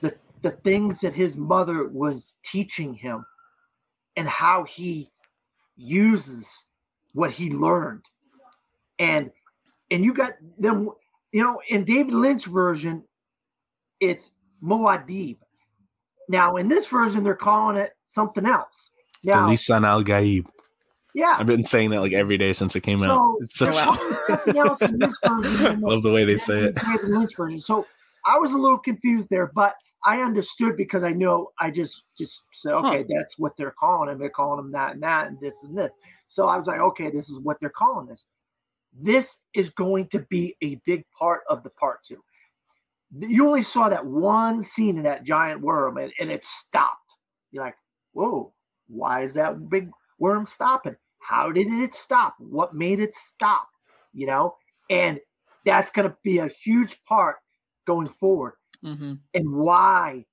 [0.00, 3.24] the the things that his mother was teaching him
[4.16, 5.10] and how he
[5.76, 6.64] uses
[7.14, 8.02] what he learned.
[8.98, 9.30] And
[9.90, 10.90] and you got them
[11.32, 13.04] you know in David Lynch version
[14.00, 14.30] it's
[14.62, 15.38] Muad'Dib.
[16.28, 18.90] Now in this version they're calling it something else.
[19.24, 20.46] Now, Lisan Al Gaib.
[21.14, 21.34] yeah.
[21.38, 23.18] I've been saying that like every day since it came out.
[23.18, 25.80] So- It's such something else in this version.
[25.80, 26.74] love the way they say it.
[26.76, 27.58] David Lynch version.
[27.60, 27.86] So
[28.26, 29.74] I was a little confused there, but
[30.04, 32.88] I understood because I know I just just said, Huh.
[32.88, 34.18] okay, that's what they're calling him.
[34.18, 35.94] They're calling him that and that and this and this.
[36.28, 38.26] So I was like, okay, this is what they're calling this.
[38.92, 42.22] This is going to be a big part of the part two.
[43.16, 47.16] You only saw that one scene of that giant worm and, and it stopped.
[47.50, 47.76] You're like,
[48.12, 48.52] whoa,
[48.88, 50.96] why is that big worm stopping?
[51.20, 52.34] How did it stop?
[52.38, 53.68] What made it stop?
[54.12, 54.56] You know,
[54.90, 55.18] and
[55.64, 57.36] that's going to be a huge part
[57.86, 59.14] going forward Mm-hmm.
[59.32, 60.26] and why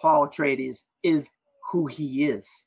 [0.00, 1.26] Paul Atreides is
[1.70, 2.64] who he is.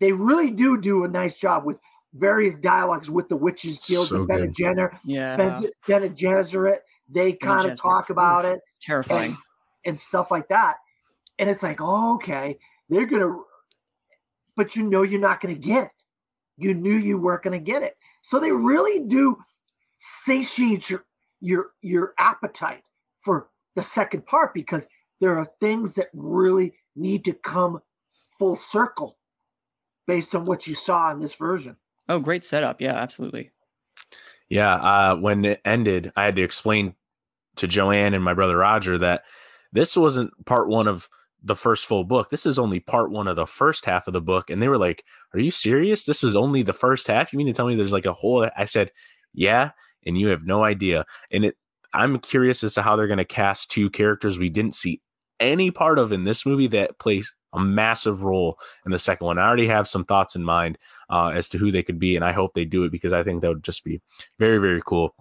[0.00, 1.76] They really do do a nice job with
[2.14, 4.54] various dialogues with the Witches Guild, So the Bene good.
[4.54, 6.78] Gesserit, Yeah, Bene Bene Gesserit.
[7.08, 9.36] They kind of talk about it terrifying.
[9.84, 10.76] and stuff like that.
[11.38, 12.56] And it's like, oh, okay,
[12.88, 13.36] they're gonna,
[14.56, 15.90] but you know you're not gonna get it.
[16.56, 17.96] You knew you weren't gonna get it.
[18.22, 19.36] So they really do
[19.98, 21.04] satiate your
[21.40, 22.82] your your appetite
[23.20, 24.88] for the second part because
[25.20, 27.80] there are things that really need to come
[28.38, 29.18] full circle
[30.06, 31.76] based on what you saw in this version.
[32.08, 32.80] Oh, great setup.
[32.80, 33.50] Yeah, absolutely.
[34.48, 36.94] Yeah, uh, when it ended, I had to explain
[37.56, 39.22] to Joanne and my brother Roger that
[39.72, 41.08] this wasn't part one of
[41.42, 42.30] the first full book.
[42.30, 44.50] This is only part one of the first half of the book.
[44.50, 46.04] And they were like, Are you serious?
[46.04, 47.32] This is only the first half?
[47.32, 48.92] You mean to tell me there's like a whole I said,
[49.32, 49.70] Yeah,
[50.06, 51.04] and you have no idea.
[51.30, 51.56] And it
[51.94, 55.00] I'm curious as to how they're gonna cast two characters we didn't see
[55.40, 59.38] any part of in this movie that plays a massive role in the second one.
[59.38, 60.78] I already have some thoughts in mind
[61.10, 63.22] uh, as to who they could be, and I hope they do it because I
[63.22, 64.00] think that would just be
[64.38, 65.14] very, very cool.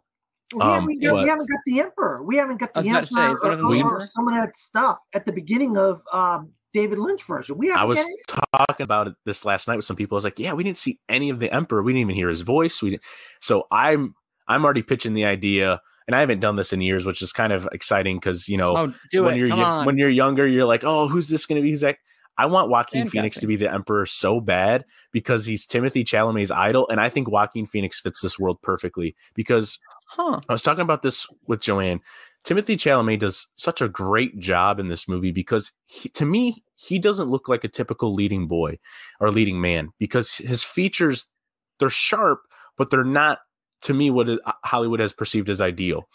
[0.53, 2.23] We, Um, haven't, we haven't got the Emperor.
[2.23, 4.33] We haven't got the Emperor say, is one of them or, the or some of
[4.35, 7.57] that stuff at the beginning of um, David Lynch version.
[7.57, 8.41] We haven't I was got it.
[8.67, 10.15] talking about it this last night with some people.
[10.15, 11.81] I was like, "Yeah, we didn't see any of the Emperor.
[11.81, 12.81] We didn't even hear his voice.
[12.81, 13.03] We didn't."
[13.41, 14.15] So I'm
[14.47, 17.53] I'm already pitching the idea, and I haven't done this in years, which is kind
[17.53, 18.93] of exciting because you know Oh,
[19.23, 19.37] when it.
[19.37, 21.95] you're when you're younger, you're like, "Oh, who's this going to be?"
[22.37, 26.87] I want Joaquin Phoenix to be the Emperor so bad because he's Timothée Chalamet's idol,
[26.89, 30.39] and I think Joaquin Phoenix fits this world perfectly because huh.
[30.49, 32.01] I was talking about this with Joanne.
[32.43, 36.99] Timothée Chalamet does such a great job in this movie because he, to me, he
[36.99, 38.79] doesn't look like a typical leading boy
[39.19, 41.31] or leading man because his features
[41.79, 42.41] they're sharp,
[42.77, 43.39] but they're not
[43.83, 44.27] to me what
[44.63, 46.07] Hollywood has perceived as ideal.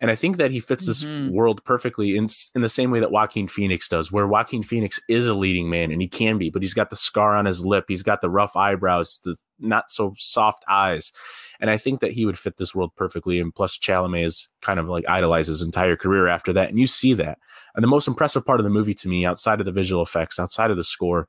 [0.00, 1.30] And I think that he fits this Mhm.
[1.30, 5.26] world perfectly in in the same way that Joaquin Phoenix does, where Joaquin Phoenix is
[5.26, 7.84] a leading man and he can be, but he's got the scar on his lip,
[7.88, 11.12] he's got the rough eyebrows, the not so soft eyes.
[11.60, 13.38] And I think that he would fit this world perfectly.
[13.38, 16.68] And plus, Chalamet is kind of like idolized his entire career after that.
[16.68, 17.38] And you see that.
[17.74, 20.40] And the most impressive part of the movie to me, outside of the visual effects,
[20.40, 21.28] outside of the score,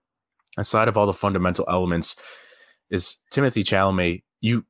[0.58, 2.16] outside of all the fundamental elements,
[2.90, 4.24] is Timothée Chalamet.
[4.42, 4.66] You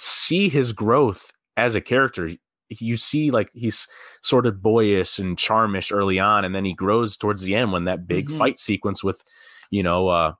[0.00, 2.30] see his growth as a character.
[2.68, 3.86] You see, like, he's
[4.22, 6.44] sort of boyish and charmish early on.
[6.44, 8.38] And then he grows towards the end when that big Mhm.
[8.38, 9.22] fight sequence with,
[9.70, 10.34] you know, uh,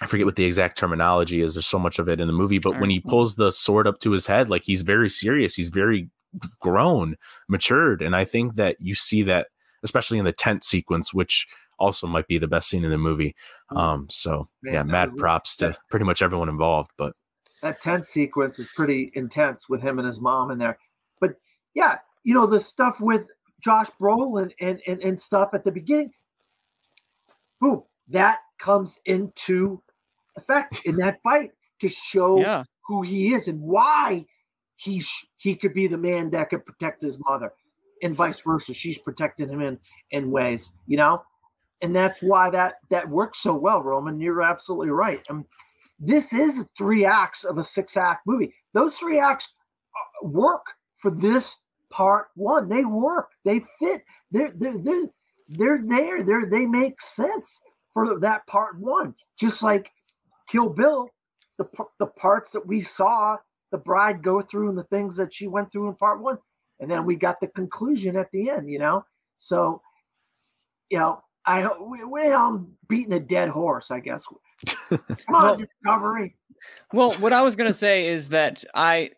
[0.00, 1.54] I forget what the exact terminology is.
[1.54, 3.98] There's so much of it in the movie, but when he pulls the sword up
[4.00, 5.56] to his head, like he's very serious.
[5.56, 6.08] He's very
[6.60, 7.16] grown,
[7.48, 9.48] matured, and I think that you see that,
[9.82, 11.48] especially in the tent sequence, which
[11.80, 13.34] also might be the best scene in the movie.
[13.70, 16.90] Um, so Man, yeah, mad props to pretty much everyone involved.
[16.96, 17.14] But
[17.62, 20.78] that tent sequence is pretty intense with him and his mom in there.
[21.20, 21.34] But
[21.74, 23.26] yeah, you know, the stuff with
[23.60, 26.12] Josh Brolin and, and, and stuff at the beginning,
[27.60, 29.82] boom, that comes into
[30.36, 32.64] effect in that fight to show Yeah.
[32.86, 34.26] who he is and why
[34.76, 37.52] he sh- he could be the man that could protect his mother
[38.02, 38.72] and vice versa.
[38.72, 39.78] She's protecting him in
[40.12, 41.24] in ways, you know,
[41.82, 43.82] and that's why that that works so well.
[43.82, 45.24] Roman, you're absolutely right.
[45.28, 45.46] I mean,
[45.98, 48.54] this is three acts of a six act movie.
[48.74, 49.54] Those three acts
[50.24, 50.66] uh, work
[50.98, 51.56] for this
[51.90, 52.68] part one.
[52.68, 53.28] They work.
[53.44, 54.02] They fit.
[54.30, 55.06] They're they're they're,
[55.48, 56.22] they're there.
[56.22, 57.60] They're they make sense
[57.92, 59.14] for that part one.
[59.38, 59.90] Just like
[60.48, 61.08] Kill Bill,
[61.58, 61.66] the
[61.98, 63.36] the parts that we saw
[63.70, 66.38] the bride go through and the things that she went through in part one,
[66.80, 68.70] and then we got the conclusion at the end.
[68.70, 69.04] You know,
[69.36, 69.82] so
[70.90, 74.26] you know, I we, we I'm beating a dead horse, I guess.
[74.88, 75.00] Come
[75.34, 76.34] on, Well- Discovery.
[76.92, 79.10] Well, what I was gonna say is that I,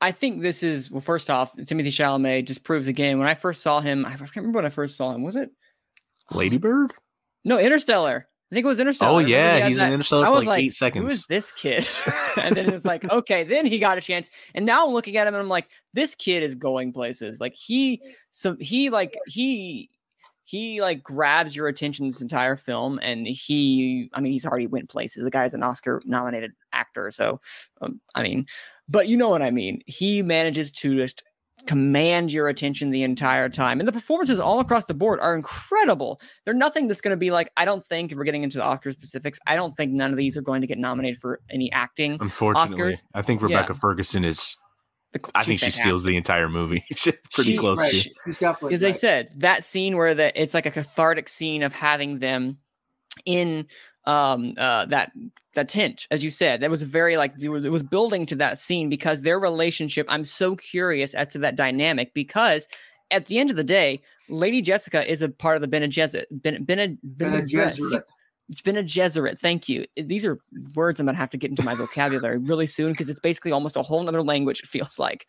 [0.00, 1.00] I think this is well.
[1.00, 3.18] First off, Timothée Chalamet just proves again.
[3.18, 5.22] When I first saw him, I can't remember when I first saw him.
[5.24, 5.50] Was it
[6.30, 6.38] oh.
[6.38, 6.92] Ladybird?
[7.44, 8.28] no Interstellar?
[8.52, 9.10] I think it was Interstellar.
[9.12, 10.66] Oh I remember he yeah, he's that- in Interstellar I for was like, like, eight
[10.66, 11.12] Who seconds.
[11.14, 11.88] is this kid?
[12.40, 14.30] and then it's like, okay, then he got a chance.
[14.54, 17.40] And now I'm looking at him and I'm like, this kid is going places.
[17.40, 18.00] Like he,
[18.30, 19.90] so he like he
[20.44, 24.88] he like grabs your attention this entire film, and he, I mean, he's already went
[24.88, 25.24] places.
[25.24, 27.40] The guy's an Oscar nominated actor, so
[27.80, 28.46] um, I mean,
[28.88, 29.82] but you know what I mean.
[29.86, 31.22] He manages to just
[31.66, 33.80] command your attention the entire time.
[33.80, 36.20] And the performances all across the board are incredible.
[36.44, 38.64] They're nothing that's going to be like, I don't think, if we're getting into the
[38.64, 41.72] Oscar specifics, I don't think none of these are going to get nominated for any
[41.72, 42.18] acting.
[42.20, 43.04] Unfortunately, Oscars?
[43.14, 43.46] I think Yeah.
[43.46, 44.56] Rebecca Ferguson is.
[45.14, 46.84] The- I think she she's steals the entire movie.
[47.32, 47.92] Pretty She- close Right.
[47.92, 48.10] to.
[48.26, 51.72] He's definitely As I said, that scene where the it's like a cathartic scene of
[51.72, 52.58] having them
[53.24, 53.66] in
[54.06, 55.12] um uh that
[55.54, 58.34] that tent as you said that was very like it was, it was building to
[58.36, 62.66] that scene because their relationship i'm so curious as to that dynamic because
[63.10, 66.24] at the end of the day lady jessica is a part of the bene gesserit
[66.42, 68.02] bene, bene, Bene bene, Gesserit.
[68.48, 69.40] It's been a Gesserit.
[69.40, 69.84] Thank you.
[69.96, 70.38] These are
[70.74, 73.76] words I'm gonna have to get into my vocabulary really soon because it's basically almost
[73.76, 74.60] a whole other language.
[74.60, 75.26] It feels like.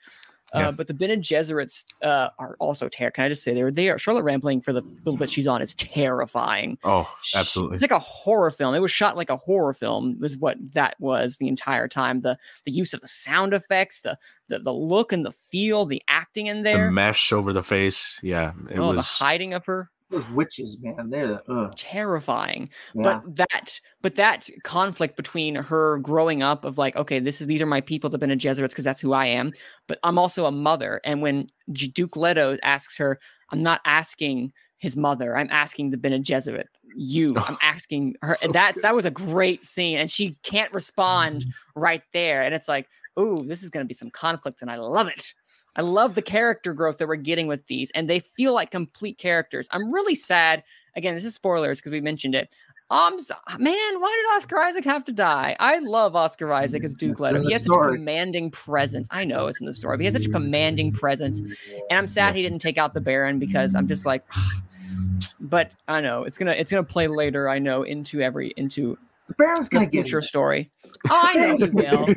[0.53, 0.69] Yeah.
[0.69, 3.89] Uh, but the Bene Gesserits uh, are also ter- Can I just say they're they
[3.89, 6.77] are Charlotte Rampling for the little bit she's on is terrifying.
[6.83, 7.75] Oh, She- absolutely.
[7.75, 8.75] It's like a horror film.
[8.75, 10.17] It was shot like a horror film.
[10.19, 12.21] Was what that was the entire time.
[12.21, 14.17] The the use of the sound effects, the
[14.47, 16.91] the, the look and the feel, the acting in The there.
[16.91, 18.19] mesh over the face.
[18.21, 19.07] Yeah, it oh, the was.
[19.17, 22.69] hiding of her Those witches, man, they're uh, terrifying.
[22.93, 23.01] yeah.
[23.01, 27.61] but that but that conflict between her growing up of like okay this is these
[27.61, 29.51] are my people that been in jesuits because that's who i am
[29.87, 33.19] but i'm also a mother and when duke leto asks her
[33.51, 36.65] i'm not asking his mother i'm asking the bene gesserit
[36.95, 38.83] you i'm asking her So that's good.
[38.83, 41.45] that was a great scene and she can't respond
[41.75, 42.87] right there and it's like
[43.17, 45.33] oh this is going to be some conflict and i love it
[45.75, 49.17] i love the character growth that we're getting with these and they feel like complete
[49.17, 50.63] characters i'm really sad
[50.95, 52.53] again this is spoilers because we mentioned it
[52.91, 55.55] um, s- man, why did Oscar Isaac have to die?
[55.59, 57.41] I love Oscar Isaac as Duke Leto.
[57.41, 59.07] He has such a commanding presence.
[59.09, 61.39] I know it's in the story, but he has such a commanding presence.
[61.89, 64.23] And I'm sad he didn't take out the Baron because I'm just like,
[65.39, 67.49] but I know it's gonna it's gonna play later.
[67.49, 70.71] I know into every into the Baron's gonna get your story.
[71.07, 72.07] Oh, I know he will.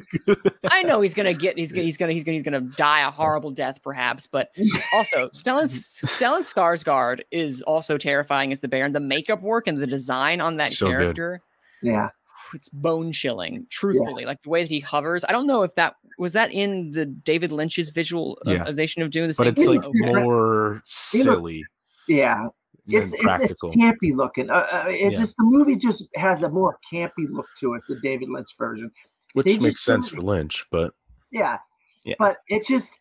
[0.71, 1.59] I know he's gonna get.
[1.59, 1.83] He's gonna.
[1.83, 2.13] He's gonna.
[2.13, 2.35] He's gonna.
[2.37, 4.27] He's gonna die a horrible death, perhaps.
[4.27, 4.51] But
[4.95, 8.93] also, Stellan Stellan Skarsgård is also terrifying as the Baron.
[8.93, 10.93] The makeup work and the design on that So good.
[10.99, 11.43] character,
[11.83, 12.09] Yeah,
[12.55, 13.67] it's bone chilling.
[13.69, 15.23] Truthfully, like the way that he hovers.
[15.29, 18.33] I don't know if that was that in the David Lynch's uh, Yeah.
[18.45, 19.77] visualization of doing the but same it's thing?
[19.77, 20.23] like Okay.
[20.23, 21.63] more silly
[22.07, 22.47] yeah.
[22.89, 24.51] Than It's, it's it's campy looking.
[24.51, 25.19] Uh, uh, it Yeah.
[25.19, 27.83] just the movie just has a more campy look to it.
[27.89, 28.91] The David Lynch version.
[29.35, 30.95] which they makes sense for Lynch, but
[31.31, 31.59] Yeah.
[32.05, 32.15] Yeah.
[32.19, 32.99] But it just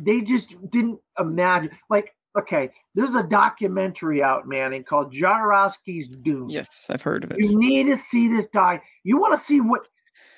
[0.00, 6.48] they just didn't imagine like okay, there's a documentary out, Manning, called Jodorowsky's Dune.
[6.48, 7.38] Yes, I've heard of it.
[7.38, 8.80] You need to see this guy.
[9.04, 9.86] You want to see what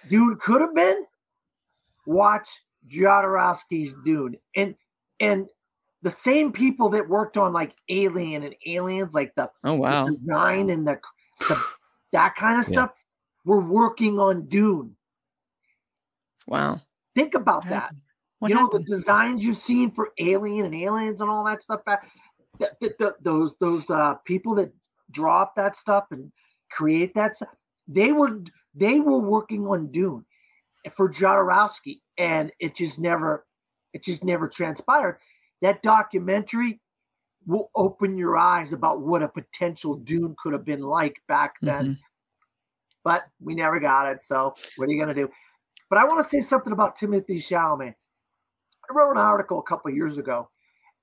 [0.08, 1.06] Dune could have been?
[2.04, 2.48] Watch
[2.88, 4.36] Jodorowsky's Dune.
[4.54, 4.74] And
[5.20, 5.46] and
[6.06, 10.70] the same people that worked on like Alien and Aliens, like the, Oh the design
[10.70, 11.00] and the,
[11.40, 11.60] the
[12.12, 12.72] that kind of Yeah.
[12.72, 12.90] stuff,
[13.44, 14.94] were working on Dune.
[16.46, 16.80] Wow.
[17.16, 17.82] Think about What that.
[17.82, 18.00] happened?
[18.42, 18.86] You know happened?
[18.86, 21.84] the designs you've seen for Alien and Aliens and all that stuff.
[21.84, 22.08] Back,
[22.60, 24.72] that, that- that- those those uh, people that
[25.10, 26.30] draw up that stuff and
[26.70, 27.48] create that stuff,
[27.88, 28.42] they were
[28.76, 30.24] they were working on Dune
[30.96, 33.44] for Jodorowsky, and it just never
[33.92, 35.18] it just never transpired.
[35.62, 36.80] That documentary
[37.46, 41.84] will open your eyes about what a potential Dune could have been like back then
[41.86, 41.98] Mhm.
[43.04, 44.20] but we never got it.
[44.20, 45.30] So what are you gonna do?
[45.88, 47.94] But I want to say something about Timothée Chalamet.
[48.90, 50.50] I wrote an article a couple of years ago,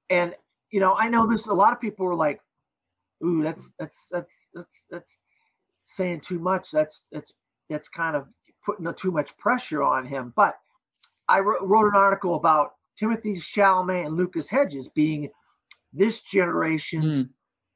[0.09, 0.35] and
[0.69, 2.41] you know I know there's a lot of people were like,
[3.23, 5.17] "Ooh, that's that's that's that's that's
[5.83, 6.71] saying too much.
[6.71, 7.33] That's that's
[7.69, 8.27] that's kind of
[8.65, 10.59] putting too much pressure on him." But
[11.29, 15.29] I wrote, wrote an article about Timothée Chalamet and Lucas Hedges being
[15.91, 17.27] this generation's hmm.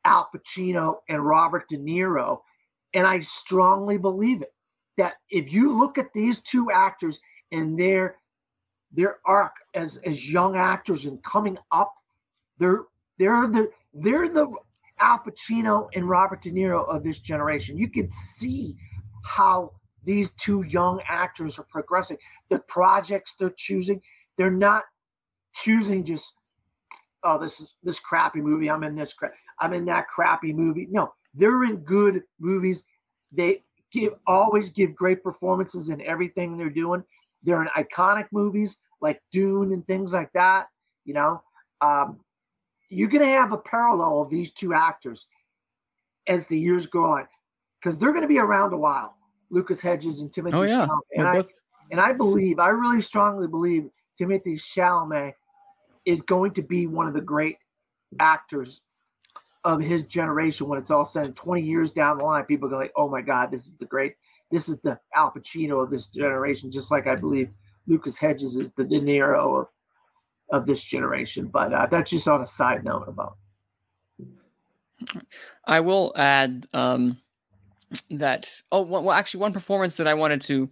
[0.06, 2.40] Al Pacino and Robert De Niro.
[2.94, 4.54] And I strongly believe it
[4.98, 7.20] that if you look at these two actors
[7.52, 8.18] and their
[8.92, 11.94] their arc as as young actors and coming up,
[12.58, 12.86] they're
[13.20, 14.52] they're the they're the
[15.00, 17.78] Al Pacino and Robert De Niro of this generation.
[17.78, 18.76] You can see
[19.24, 19.74] how
[20.04, 22.18] these two young actors are progressing.
[22.50, 24.02] The projects they're choosing,
[24.38, 24.86] they're not
[25.64, 26.34] choosing just
[27.24, 28.70] oh this is this crappy movie.
[28.70, 29.34] I'm in this crap.
[29.60, 30.88] I'm in that crappy movie.
[30.90, 32.86] No, they're in good movies.
[33.32, 37.04] They give always give great performances in everything they're doing.
[37.44, 40.68] They're in iconic movies like Dune and things like that.
[41.06, 41.42] You know,
[41.82, 42.20] um,
[42.90, 45.28] you're going to have a parallel of these two actors
[46.28, 47.28] as the years go on
[47.80, 49.16] because they're going to be around a while.
[49.50, 50.86] Lucas Hedges and Timothée Oh, yeah.
[50.86, 51.00] Chalamet.
[51.16, 53.90] And They're I, both- and I believe, I really strongly believe
[54.20, 55.34] Timothée Chalamet
[56.08, 57.58] is going to be one of the great
[58.20, 58.84] actors
[59.66, 61.26] of his generation when it's all said.
[61.26, 63.68] And 20 years down the line, people are going, to like, oh my God, this
[63.68, 64.16] is the great,
[64.50, 67.50] this is the Al Pacino of this generation, just like I believe
[67.88, 69.68] Lucas Hedges is the De Niro of
[70.50, 71.48] of this generation.
[71.48, 73.36] But uh, that's just on a side note about.
[75.66, 77.18] I will add um,
[78.10, 78.50] that.
[78.72, 80.70] Oh, well, well, actually, one performance that I wanted to,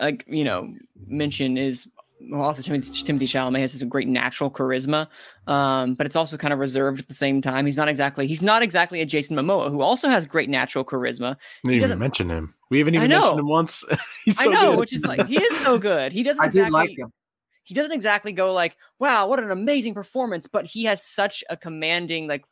[0.00, 0.72] like, you know,
[1.06, 1.86] mention is
[2.28, 5.08] well, also Timothée, Timothée Chalamet has a great natural charisma,
[5.46, 7.66] um, but it's also kind of reserved at the same time.
[7.66, 11.36] He's not exactly he's not exactly a Jason Momoa who also has great natural charisma.
[11.64, 12.54] We didn't even mention him.
[12.70, 13.84] We haven't even mentioned him once.
[14.24, 14.80] He's so I know, good.
[14.80, 16.12] which is like he is so good.
[16.12, 17.12] He doesn't I did exactly like him.
[17.64, 21.56] he doesn't exactly go like, wow, what an amazing performance, but he has such a
[21.56, 22.44] commanding like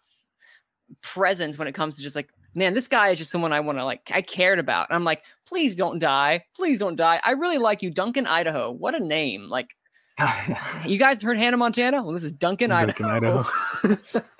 [1.03, 3.79] presence when it comes to just like, man, this guy is just someone I want
[3.79, 4.89] to like, I cared about.
[4.89, 6.45] And I'm like, please don't die.
[6.57, 7.21] Please don't die.
[7.25, 8.71] I really like you, Duncan Idaho.
[8.71, 9.49] What a name.
[9.49, 9.71] Like,
[10.87, 12.03] you guys heard Hannah Montana?
[12.03, 13.45] Well, this is Duncan, Duncan Idaho.
[13.85, 14.23] Idaho.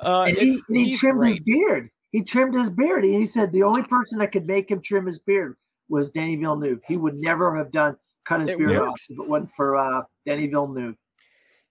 [0.00, 1.88] Uh, he, he trimmed his beard.
[2.10, 3.04] He trimmed his beard.
[3.04, 5.54] And he said the only person that could make him trim his beard
[5.88, 6.80] was Denis Villeneuve.
[6.88, 9.10] He would never have done cut his It beard off works.
[9.10, 10.96] if it wasn't for uh, Denis Villeneuve.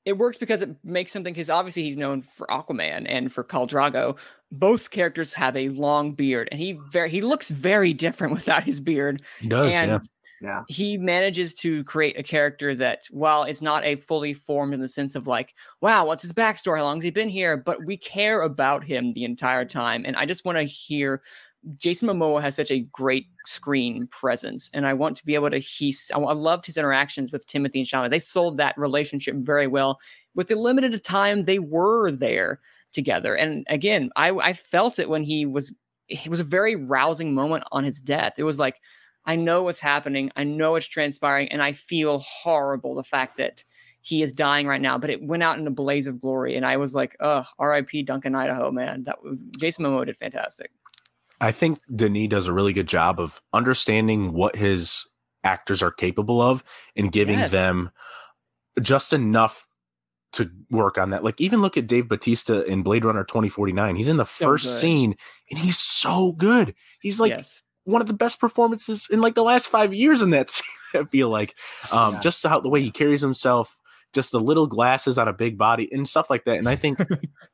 [0.06, 3.70] It works because it makes something because obviously he's known for Aquaman and for Khal
[3.70, 4.18] Drogo.
[4.52, 8.80] Both characters have a long beard, and he very he looks very different without his
[8.80, 9.22] beard.
[9.40, 10.00] he does, and yeah.
[10.42, 10.64] Yeah.
[10.68, 14.88] he manages to create a character that, while it's not a fully formed in the
[14.88, 16.78] sense of like, wow, what's his backstory?
[16.78, 17.56] How long has he been here?
[17.56, 21.22] But we care about him the entire time, and I just want to hear.
[21.78, 25.60] Jason Momoa has such a great screen presence, and I want to be able to.
[25.60, 28.10] He, I loved his interactions with Timothée and Chalamet.
[28.10, 30.00] They sold that relationship very well.
[30.34, 32.60] With the limited time they were there
[32.94, 35.76] together, and again, I I felt it when he was.
[36.10, 38.34] It was a very rousing moment on his death.
[38.38, 38.82] It was like,
[39.26, 40.30] I know what's happening.
[40.36, 43.64] I know it's transpiring, and I feel horrible the fact that
[44.02, 44.98] he is dying right now.
[44.98, 48.02] But it went out in a blaze of glory, and I was like, "Ugh, R.I.P.
[48.04, 49.04] Duncan Idaho, man.
[49.04, 49.20] That
[49.60, 50.72] Jason Momoa did fantastic."
[51.42, 55.06] I think Denis does a really good job of understanding what his
[55.44, 56.64] actors are capable of
[56.96, 57.52] and giving Yes.
[57.52, 57.90] them
[58.82, 59.68] just enough
[60.34, 61.24] to work on that.
[61.26, 63.96] Like even look at Dave Batista in Blade Runner 2049.
[63.98, 64.80] He's in the So first good.
[64.80, 65.16] scene
[65.50, 66.74] and he's so good.
[67.02, 70.30] He's like yes, one of the best performances in like the last five years in
[70.30, 70.64] that scene,
[70.94, 71.56] I feel like.
[71.92, 72.20] Um, Yeah.
[72.22, 73.78] just how the way he carries himself,
[74.14, 76.58] just the little glasses on a big body and stuff like that.
[76.60, 77.00] And I think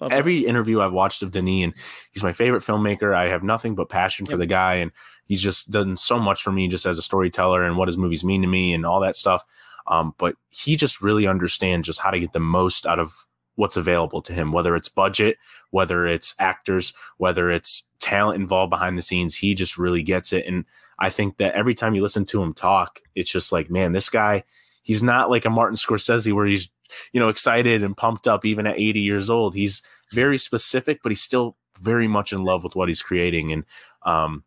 [0.00, 1.74] Love every interview I've watched of Denis, and
[2.10, 3.14] he's my favorite filmmaker.
[3.14, 4.92] I have nothing but passion for the guy, and
[5.24, 8.24] he's just done so much for me just as a storyteller and what his movies
[8.24, 9.44] mean to me and all that stuff.
[9.86, 13.12] Um, but he just really understands just how to get the most out of
[13.56, 15.36] what's available to him, whether it's budget,
[15.70, 19.36] whether it's actors, whether it's talent involved behind the scenes.
[19.36, 20.46] He just really gets it.
[20.46, 20.64] And
[20.98, 24.08] I think that every time you listen to him talk, it's just like, man, this
[24.08, 24.44] guy,
[24.82, 26.70] he's not like a Martin Scorsese where he's,
[27.12, 29.54] you know, excited and pumped up even at 80 years old.
[29.54, 33.52] He's very specific, but he's still very much in love with what he's creating.
[33.52, 33.64] And
[34.04, 34.44] um,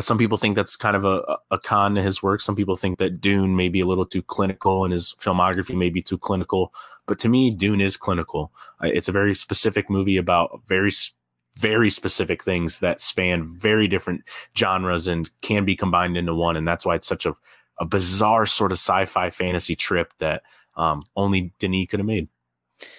[0.00, 2.40] some people think that's kind of a, a con to his work.
[2.40, 5.90] Some people think that Dune may be a little too clinical and his filmography may
[5.90, 6.72] be too clinical.
[7.06, 8.52] But to me, Dune is clinical.
[8.82, 10.90] Uh, It's a very specific movie about very,
[11.56, 14.22] very specific things that span very different
[14.56, 16.56] genres and can be combined into one.
[16.56, 17.34] And that's why it's such a,
[17.78, 20.42] a bizarre sort of sci-fi fantasy trip that
[20.76, 22.28] um, only Denis could have made.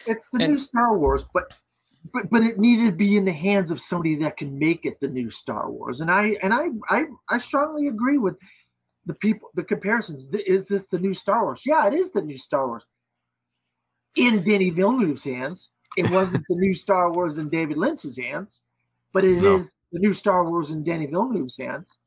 [0.05, 1.45] It's the And- new Star Wars, but
[2.13, 4.99] but but it needed to be in the hands of somebody that can make it
[4.99, 6.01] the new Star Wars.
[6.01, 8.35] And I and I I, I strongly agree with
[9.07, 10.33] the people the comparisons.
[10.35, 11.63] Is this the new Star Wars?
[11.65, 12.83] Yeah, it is the new Star Wars.
[14.15, 18.61] In Denis Villeneuve's hands, it wasn't the new Star Wars in David Lynch's hands,
[19.11, 19.57] but it is No.
[19.91, 21.97] the new Star Wars in Denis Villeneuve's hands.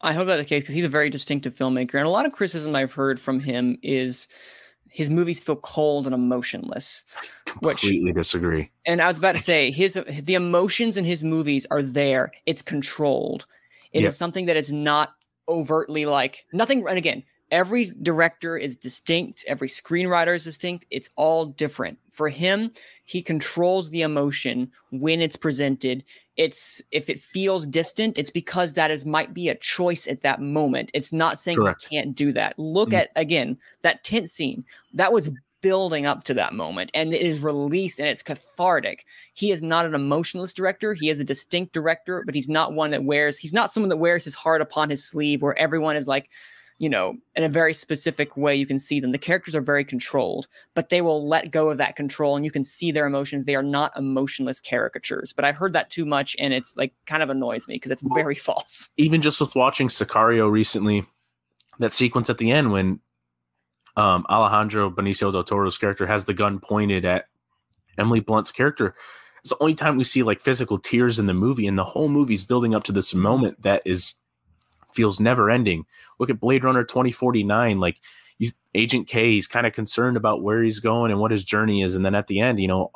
[0.00, 2.32] I hope that's the case because he's a very distinctive filmmaker, and a lot of
[2.32, 4.28] criticism I've heard from him is
[4.90, 7.02] his movies feel cold and emotionless.
[7.60, 8.70] Which- Completely disagree.
[8.86, 12.32] And I was about to say his the emotions in his movies are there.
[12.46, 13.46] It's controlled.
[13.92, 14.12] It is Yep.
[14.14, 15.14] something that is not
[15.48, 16.86] overtly like nothing.
[16.88, 19.44] And again, every director is distinct.
[19.46, 20.86] Every screenwriter is distinct.
[20.90, 21.98] It's all different.
[22.12, 22.70] For him,
[23.04, 26.04] he controls the emotion when it's presented.
[26.36, 30.40] It's if it feels distant, it's because that is might be a choice at that
[30.40, 30.90] moment.
[30.94, 31.82] It's not saying Correct.
[31.84, 32.58] you can't do that.
[32.58, 32.98] Look Mm.
[32.98, 34.64] at again that tent scene.
[34.92, 35.30] That was
[35.60, 39.04] building up to that moment and it is released and it's cathartic.
[39.34, 40.94] He is not an emotionless director.
[40.94, 43.96] He is a distinct director, but he's not one that wears, he's not someone that
[43.96, 46.30] wears his heart upon his sleeve where everyone is like,
[46.78, 49.12] you know, in a very specific way you can see them.
[49.12, 52.52] The characters are very controlled, but they will let go of that control and you
[52.52, 53.44] can see their emotions.
[53.44, 55.32] They are not emotionless caricatures.
[55.32, 58.04] But I've heard that too much and it's like kind of annoys me because it's
[58.14, 58.90] very false.
[58.96, 61.04] Even just with watching Sicario recently,
[61.80, 63.00] that sequence at the end when
[63.96, 67.26] um, Alejandro Benicio del Toro's character has the gun pointed at
[67.98, 68.94] Emily Blunt's character.
[69.40, 72.08] It's the only time we see like physical tears in the movie, and the whole
[72.08, 74.14] movie's building up to this moment that is
[74.98, 75.86] feels never ending.
[76.18, 77.78] Look at Blade Runner 2049.
[77.78, 78.00] Like
[78.74, 81.94] Agent K, he's kind of concerned about where he's going and what his journey is.
[81.94, 82.90] And then at the end, you know,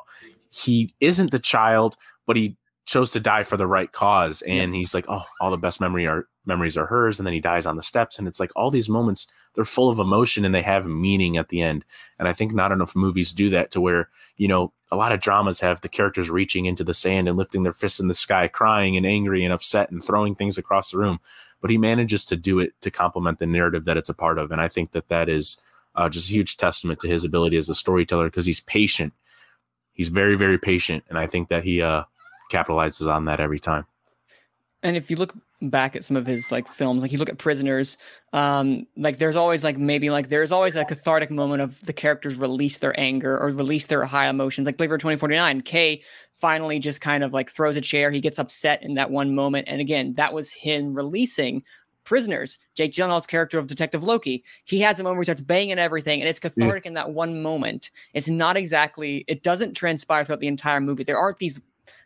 [0.51, 1.95] he isn't the child,
[2.27, 4.41] but he chose to die for the right cause.
[4.43, 7.19] And he's like, oh, all the best memory are memories are hers.
[7.19, 8.19] And then he dies on the steps.
[8.19, 11.47] And it's like all these moments, they're full of emotion and they have meaning at
[11.47, 11.85] the end.
[12.19, 15.21] And I think not enough movies do that to where, you know, a lot of
[15.21, 18.49] dramas have the characters reaching into the sand and lifting their fists in the sky,
[18.49, 21.19] crying and angry and upset and throwing things across the room
[21.63, 24.51] but he manages to do it to complement the narrative that it's a part of.
[24.51, 25.57] And I think that that is
[25.95, 29.13] uh, just a huge testament to his ability as a storyteller because he's patient.
[29.93, 31.05] He's very, very patient.
[31.07, 32.03] And I think that he uh,
[32.51, 33.85] capitalizes on that every time.
[34.83, 37.37] And if you look back at some of his like films, like you look at
[37.37, 37.97] Prisoners,
[38.33, 42.35] um, like there's always like maybe like there's always a cathartic moment of the characters
[42.35, 44.65] release their anger or release their high emotions.
[44.65, 46.01] Like Runner 2049, K
[46.43, 48.11] finally just kind of like throws a chair.
[48.11, 49.69] He gets upset in that one moment.
[49.69, 51.63] And again, that was him releasing
[52.03, 52.59] prisoners.
[52.75, 56.19] Jake Gyllenhaal's character of Detective Loki, he has a moment where he starts banging everything,
[56.19, 57.91] and it's cathartic in that one moment.
[58.13, 61.05] It's not exactly, it doesn't transpire throughout the entire movie.
[61.05, 61.61] There aren't these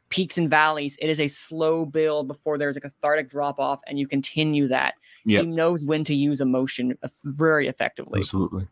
[0.10, 0.98] peaks and valleys.
[1.02, 4.94] It is a slow build before there's a cathartic drop off, and you continue that.
[5.26, 5.46] Yep.
[5.46, 8.20] He knows when to use emotion uh, very effectively.
[8.20, 8.68] Absolutely.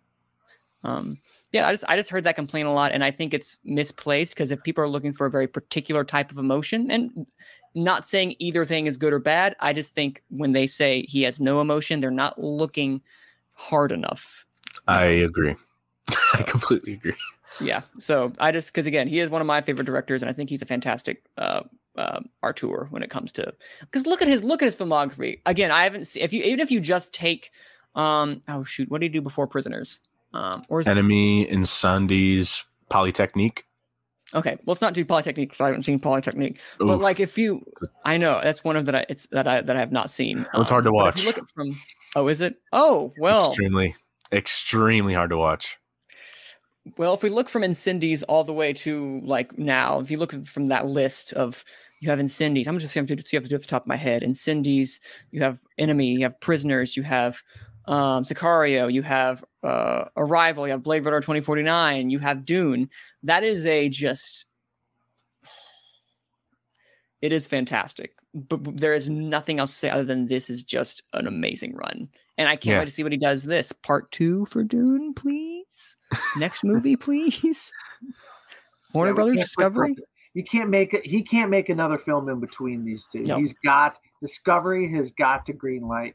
[0.85, 1.17] Um,
[1.51, 4.33] yeah, I just I just heard that complaint a lot, and I think it's misplaced
[4.33, 7.27] because if people are looking for a very particular type of emotion, and
[7.73, 11.23] not saying either thing is good or bad, I just think when they say he
[11.23, 13.01] has no emotion, they're not looking
[13.53, 14.45] hard enough.
[14.87, 15.55] I agree.
[16.33, 17.15] I completely agree.
[17.61, 17.81] Yeah.
[17.99, 20.49] So I just because again, he is one of my favorite directors, and I think
[20.49, 21.63] he's a fantastic uh,
[21.97, 25.39] uh, auteur when it comes to because look at his look at his filmography.
[25.45, 27.51] Again, I haven't seen if you even if you just take
[27.95, 29.99] um oh shoot, what did he do before Prisoners?
[30.35, 33.63] Um, or is Enemy, Incendies, Polytechnique.
[34.33, 36.57] Okay, well, it's not too Polytechnique because I haven't seen Polytechnique.
[36.81, 36.87] Oof.
[36.87, 37.65] But like, if you,
[38.03, 40.45] I know that's one of that I, it's that I that I have not seen.
[40.53, 41.23] Um, it's hard to watch.
[41.23, 41.79] look at from,
[42.15, 42.55] oh, is it?
[42.73, 43.95] Oh, well, extremely,
[44.33, 45.77] extremely hard to watch.
[46.97, 50.45] Well, if we look from Incendies all the way to like now, if you look
[50.45, 51.63] from that list of
[52.01, 53.87] you have Incendies, I'm just going to see if I do off the top of
[53.87, 54.21] my head.
[54.21, 54.99] Incendies,
[55.31, 57.41] you have Enemy, you have Prisoners, you have
[57.87, 62.89] um, Sicario, you have uh, Arrival, you have Blade Runner 2049, you have Dune.
[63.23, 64.45] That is a just,
[67.21, 68.15] it is fantastic.
[68.33, 71.75] But, but there is nothing else to say other than this is just an amazing
[71.75, 72.09] run.
[72.37, 72.79] And I can't yeah.
[72.79, 73.71] wait to see what he does this.
[73.71, 75.95] Part two for Dune, please.
[76.37, 77.71] Next movie, please.
[78.93, 79.95] Warner yeah, Brothers Discovery.
[80.33, 81.05] You can't make it.
[81.05, 83.23] He can't make another film in between these two.
[83.23, 86.13] He's got Discovery has got to greenlight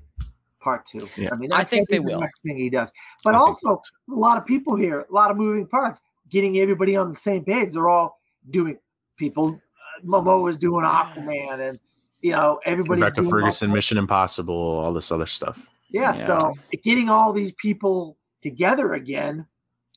[0.60, 1.08] part two.
[1.16, 1.30] Yeah.
[1.32, 2.20] I mean, I think they the will.
[2.20, 2.92] Next thing he does,
[3.24, 4.14] but I also so.
[4.14, 7.44] a lot of people here, a lot of moving parts, getting everybody on the same
[7.44, 7.72] page.
[7.72, 8.20] They're all
[8.50, 8.78] doing
[9.16, 9.60] people.
[9.98, 11.78] Uh, Momoa is doing Aquaman, and
[12.20, 13.00] you know everybody.
[13.00, 15.68] Rebecca Ferguson, Mission Impossible, all this other stuff.
[15.88, 16.54] Yeah, yeah, so
[16.84, 19.46] getting all these people together again,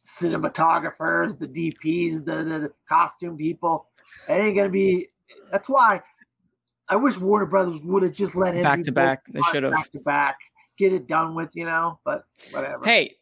[0.05, 3.87] cinematographers, the DPs, the, the, the costume people,
[4.27, 5.07] it ain't gonna be.
[5.51, 6.01] That's why
[6.89, 9.23] I wish Warner Brothers would have just let him back to back.
[9.31, 10.37] They should have back to back
[10.77, 12.83] get it done with, you know, but whatever.
[12.83, 13.15] Hey,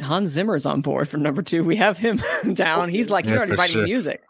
[0.00, 1.64] Hans Zimmer's on board for number two.
[1.64, 2.20] We have him
[2.54, 2.88] down.
[2.88, 3.84] He's like, he's yeah, already writing sure.
[3.84, 4.24] music.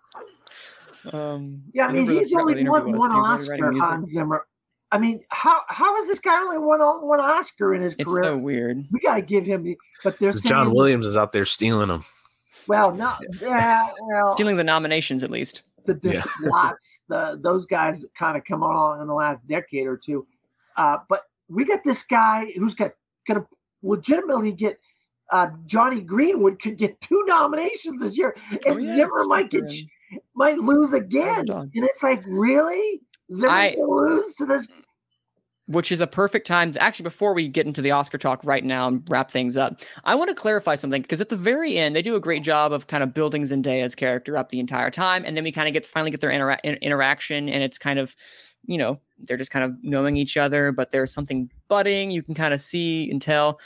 [1.12, 4.46] Um, yeah, I mean, he's only won one Oscar, Hans Zimmer.
[4.92, 8.20] I mean, how how is this guy only won one Oscar in his it's career?
[8.20, 8.86] It's so weird.
[8.90, 9.76] We got to give him the.
[10.02, 12.04] But there's John Williams is out there stealing them.
[12.68, 15.62] Well, no, yeah, well, stealing the nominations at least.
[15.86, 17.30] The Desplats, yeah.
[17.32, 20.26] the those guys kind of come along in the last decade or two.
[20.76, 22.92] Uh, but we got this guy who's got
[23.26, 23.46] going to
[23.82, 24.78] legitimately get
[25.30, 29.50] uh, Jonny Greenwood could get two nominations this year, oh, and oh, yeah, Zimmer might
[29.50, 29.70] get
[30.34, 31.48] might lose again.
[31.48, 33.00] And it's like, really,
[33.34, 34.68] Zimmer I, lose to this.
[35.68, 38.64] Which is a perfect time to actually, before we get into the Oscar talk right
[38.64, 41.96] now and wrap things up, I want to clarify something because at the very end,
[41.96, 45.24] they do a great job of kind of building Zendaya's character up the entire time.
[45.24, 47.98] And then we kind of get to finally get their intera- interaction, and it's kind
[47.98, 48.14] of
[48.66, 52.10] you know, they're just kind of knowing each other, but there's something budding.
[52.10, 53.60] You can kind of see and tell.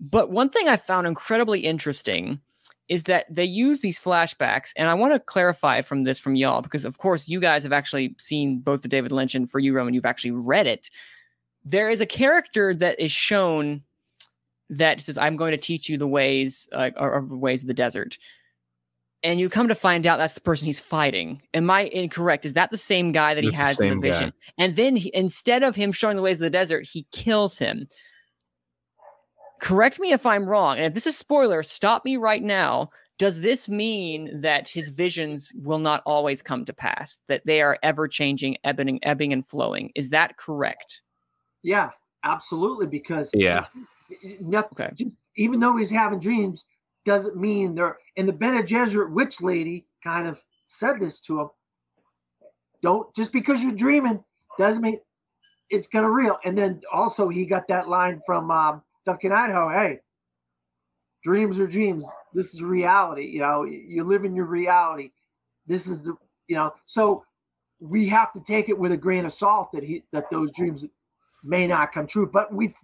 [0.00, 2.40] But one thing I found incredibly interesting
[2.88, 6.62] is that they use these flashbacks, and I want to clarify from this from y'all
[6.62, 9.74] because, of course, you guys have actually seen both the David Lynch and for you,
[9.74, 10.90] Roman, you've actually read it.
[11.64, 13.82] There is a character that is shown
[14.70, 17.74] that says, "I'm going to teach you the ways uh, or, or ways of the
[17.74, 18.16] desert."
[19.22, 21.42] And you come to find out that's the person he's fighting.
[21.54, 22.44] Am I incorrect?
[22.44, 24.08] Is that the same guy that he It's the has in the same guy.
[24.10, 24.32] vision?
[24.58, 27.88] And then he, instead of him showing the ways of the desert, he kills him.
[29.60, 30.76] Correct me if I'm wrong.
[30.76, 32.90] And if this is spoiler, stop me right now.
[33.18, 37.20] Does this mean that his visions will not always come to pass?
[37.26, 39.90] That they are ever changing, ebbing, ebbing and flowing?
[39.96, 41.02] Is that correct?
[41.64, 41.90] Yeah,
[42.22, 42.86] absolutely.
[42.86, 43.66] Because Yeah.
[44.40, 44.90] not- Okay.
[44.94, 46.64] just- even though he's having dreams,
[47.08, 47.96] doesn't mean they're.
[48.18, 51.48] And the Bene Gesserit witch lady kind of said this to him.
[52.82, 54.22] Don't just because you're dreaming
[54.58, 55.00] doesn't mean
[55.70, 56.38] it's gonna real.
[56.44, 59.70] And then also he got that line from um, Duncan Idaho.
[59.70, 60.00] Hey,
[61.24, 62.04] dreams are dreams.
[62.34, 63.24] This is reality.
[63.24, 65.10] You know, you live in your reality.
[65.66, 66.14] This is the
[66.46, 66.74] you know.
[66.84, 67.24] So
[67.80, 70.84] we have to take it with a grain of salt that he that those dreams
[71.42, 72.28] may not come true.
[72.30, 72.74] But we,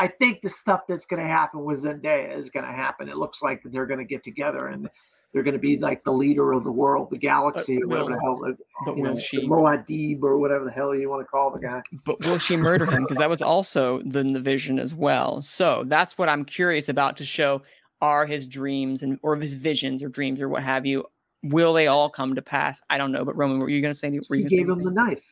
[0.00, 3.06] I think the stuff that's going to happen with Zendaya is going to happen.
[3.10, 4.88] It looks like they're going to get together and
[5.32, 8.20] they're going to be like the leader of the world, the galaxy, or whatever the
[8.20, 8.56] hell, the,
[8.86, 9.46] But you know, will the she?
[9.46, 11.82] Muad'Dib or whatever the hell you want to call the guy.
[12.06, 13.02] But will she murder him?
[13.02, 15.42] Because that was also the, the vision as well.
[15.42, 17.60] So that's what I'm curious about to show
[18.00, 21.04] are his dreams and or his visions or dreams or what have you.
[21.42, 22.80] Will they all come to pass?
[22.88, 23.26] I don't know.
[23.26, 24.08] But Roman, were you going to say?
[24.08, 25.22] Were He you gonna say gave him the knife.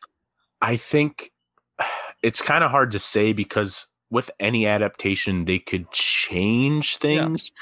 [0.61, 1.32] I think
[2.23, 7.53] it's kind of hard to say because with any adaptation, they could change things,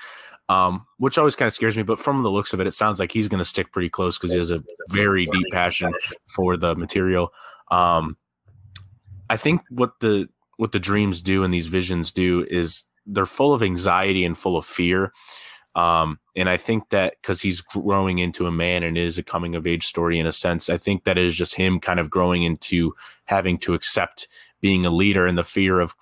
[0.49, 1.83] um, which always kind of scares me.
[1.83, 4.17] But from the looks of it, it sounds like he's going to stick pretty close
[4.19, 5.93] because he has a very deep passion
[6.27, 7.33] for the material.
[7.71, 8.17] Um,
[9.29, 13.53] I think what the what the dreams do and these visions do is they're full
[13.53, 15.13] of anxiety and full of fear.
[15.75, 19.23] Um, and I think that because he's growing into a man and it is a
[19.23, 22.09] coming of age story in a sense, I think that is just him kind of
[22.09, 22.95] growing into
[23.27, 24.27] having to accept
[24.63, 25.95] being a leader and the fear of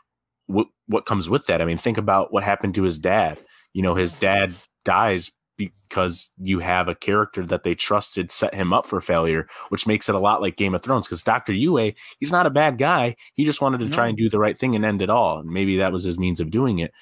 [0.47, 1.62] what what comes with that.
[1.62, 3.39] I mean, think about what happened to his dad.
[3.73, 4.55] You know, his dad
[4.85, 9.87] dies because you have a character that they trusted set him up for failure, which
[9.87, 11.07] makes it a lot like Game of Thrones.
[11.07, 13.15] Because Doctor Yueh, he's not a bad guy.
[13.35, 15.39] He just wanted to try and do the right thing and end it all.
[15.39, 16.93] And maybe that was his means of doing it.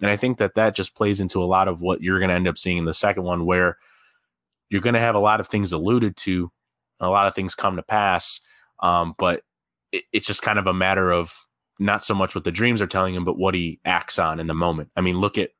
[0.00, 2.34] And I think that that just plays into a lot of what you're going to
[2.34, 3.78] end up seeing in the second one, where
[4.68, 6.50] you're going to have a lot of things alluded to,
[7.00, 8.40] a lot of things come to pass.
[8.82, 9.42] Um, but
[9.92, 11.46] it, it's just kind of a matter of
[11.82, 14.46] not so much what the dreams are telling him, but what he acts on in
[14.46, 14.90] the moment.
[14.96, 15.50] I mean, look at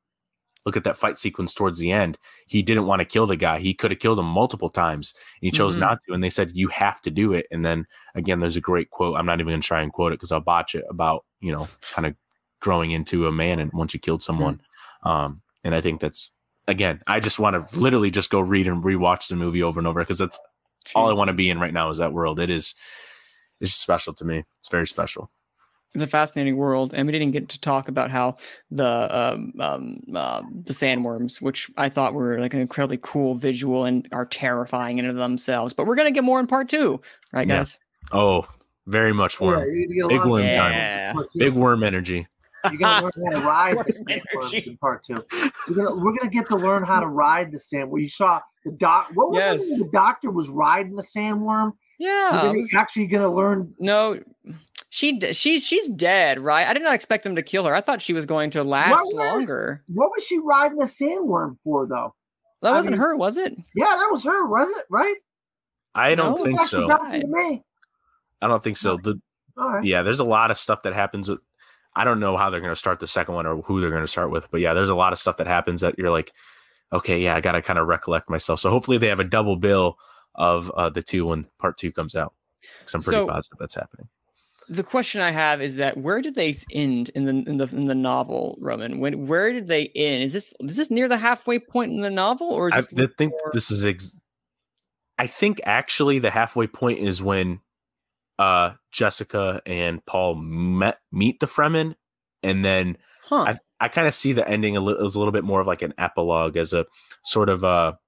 [0.64, 2.16] look at that fight sequence towards the end.
[2.46, 3.58] He didn't want to kill the guy.
[3.58, 5.12] He could have killed him multiple times.
[5.40, 5.80] And he chose Mhm.
[5.80, 6.12] not to.
[6.12, 7.48] And they said, you have to do it.
[7.50, 7.84] And then
[8.14, 9.18] again, there's a great quote.
[9.18, 11.50] I'm not even going to try and quote it because I'll botch it about, you
[11.50, 12.14] know, kind of
[12.60, 14.60] growing into a man and once you killed someone.
[15.02, 16.30] Um, and I think that's,
[16.68, 19.88] again, I just want to literally just go read and rewatch the movie over and
[19.88, 20.38] over because that's
[20.94, 22.38] all I want to be in right now is that world.
[22.38, 22.76] It is,
[23.60, 24.44] it's special to me.
[24.60, 25.28] It's very special.
[25.94, 28.36] It's a fascinating world, and we didn't get to talk about how
[28.70, 33.84] the um, um, uh, the sandworms, which I thought were like an incredibly cool visual
[33.84, 35.74] and are terrifying in and of themselves.
[35.74, 37.00] But we're gonna get more in part two,
[37.32, 37.58] right, Yeah.
[37.58, 37.78] guys?
[38.10, 38.46] Oh,
[38.86, 39.68] very much worm.
[39.70, 40.72] you're gonna get a Big worm sandworms time.
[40.72, 41.10] Yeah.
[41.10, 41.38] in part two.
[41.38, 42.26] Big worm energy.
[42.70, 44.20] You're gonna learn how to ride the Worm
[44.50, 45.24] sandworms in part two.
[45.68, 48.00] You're gonna, we're gonna get to learn how to ride the sandworm.
[48.00, 49.08] You saw the doc.
[49.12, 49.62] What was Yes.
[49.68, 49.78] it?
[49.84, 51.72] The doctor was riding the sandworm.
[51.98, 52.30] Yeah.
[52.32, 53.72] We're gonna- was- actually gonna learn.
[53.78, 54.18] no,
[54.94, 56.66] she she's she's dead, right?
[56.68, 57.74] I did not expect them to kill her.
[57.74, 59.82] I thought she was going to last was- longer.
[59.86, 62.14] What was she riding the sandworm for, though?
[62.60, 63.56] That I wasn't mean- her, was it?
[63.74, 64.84] Yeah, that was her, was it?
[64.90, 65.16] Right?
[65.94, 66.86] I don't No, think so.
[67.26, 67.62] me.
[68.42, 68.98] I don't think so.
[69.02, 69.18] The
[69.56, 69.84] All right.
[69.84, 71.30] yeah, there's a lot of stuff that happens.
[71.30, 71.40] With,
[71.96, 74.02] I don't know how they're going to start the second one or who they're going
[74.04, 76.32] to start with, but yeah, there's a lot of stuff that happens that you're like,
[76.92, 78.60] okay, yeah, I got to kind of recollect myself.
[78.60, 79.96] So hopefully they have a double bill
[80.34, 82.34] of uh, the two when part two comes out.
[82.78, 84.08] Because I'm pretty So- positive that's happening.
[84.68, 87.86] The question I have is that where did they end in the in the in
[87.86, 88.98] the novel, Roman?
[88.98, 90.22] When where did they end?
[90.22, 93.10] Is this is this near the halfway point in the novel, or is I th-
[93.18, 93.84] think more- this is.
[93.84, 94.16] Ex-
[95.18, 97.60] I think actually the halfway point is when
[98.38, 101.94] uh Jessica and Paul met meet the Fremen,
[102.42, 103.42] and then huh?
[103.48, 105.66] I, I kind of see the ending a little as a little bit more of
[105.66, 106.86] like an epilogue as a
[107.22, 107.98] sort of a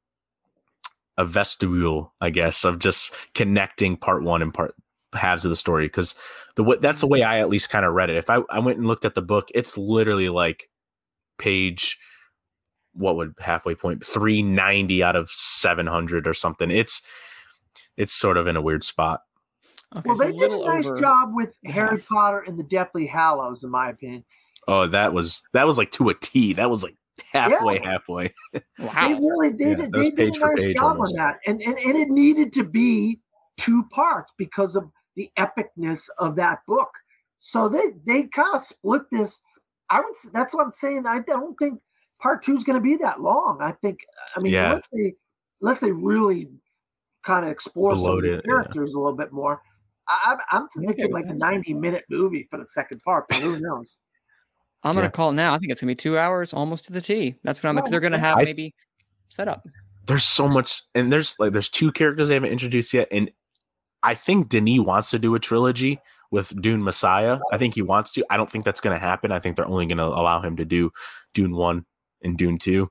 [1.16, 4.74] a vestibule, I guess, of just connecting part one and part
[5.14, 5.86] halves of the story.
[5.86, 6.14] Because
[6.56, 8.16] the way that's the way I at least kind of read it.
[8.16, 10.68] If I, I went and looked at the book, it's literally like
[11.38, 11.98] page
[12.92, 16.70] what would halfway point 390 out of 700 or something.
[16.70, 17.02] It's
[17.96, 19.20] it's sort of in a weird spot.
[19.96, 21.54] okay, Well, so they a did a nice over- job with.
[21.64, 24.24] Harry Potter and the Deathly Hallows, in my opinion.
[24.68, 26.52] Oh, that was that was like to a T.
[26.54, 26.96] That was like
[27.32, 28.30] halfway, halfway.
[28.52, 29.18] They Wow.
[29.20, 31.14] really they Yeah, did, that they did a nice job almost.
[31.14, 33.20] on that, and, and and it needed to be
[33.56, 34.84] two parts because of
[35.16, 36.90] the epicness of that book.
[37.38, 39.40] So they they kind of split this.
[39.90, 40.10] I would.
[40.10, 41.04] s- That's what I'm saying.
[41.06, 41.80] I don't think
[42.20, 43.58] part two is going to be that long.
[43.60, 43.98] I think.
[44.36, 44.66] I mean, Yeah.
[44.66, 45.14] unless they
[45.60, 46.48] unless they really
[47.24, 48.50] kind of explore some of Bloat the it, yeah.
[48.52, 49.60] characters a little bit more.
[50.08, 53.38] I, I'm, I'm thinking with like a 90 minute movie for the second part, but
[53.38, 53.98] who knows?
[54.82, 55.54] I'm gonna call now.
[55.54, 57.34] I think it's gonna be two hours, almost to the T.
[57.42, 57.76] That's what I'm.
[57.76, 58.74] Because they're gonna have I- maybe
[59.30, 59.66] set up.
[60.06, 63.30] There's so much, and there's like there's two characters they haven't introduced yet, and
[64.04, 66.00] I think Denis wants to do a trilogy
[66.30, 67.38] with Dune Messiah.
[67.52, 68.24] I think he wants to.
[68.30, 69.32] I don't think that's going to happen.
[69.32, 70.92] I think they're only going to allow him to do
[71.32, 71.86] Dune one
[72.22, 72.90] and Dune two,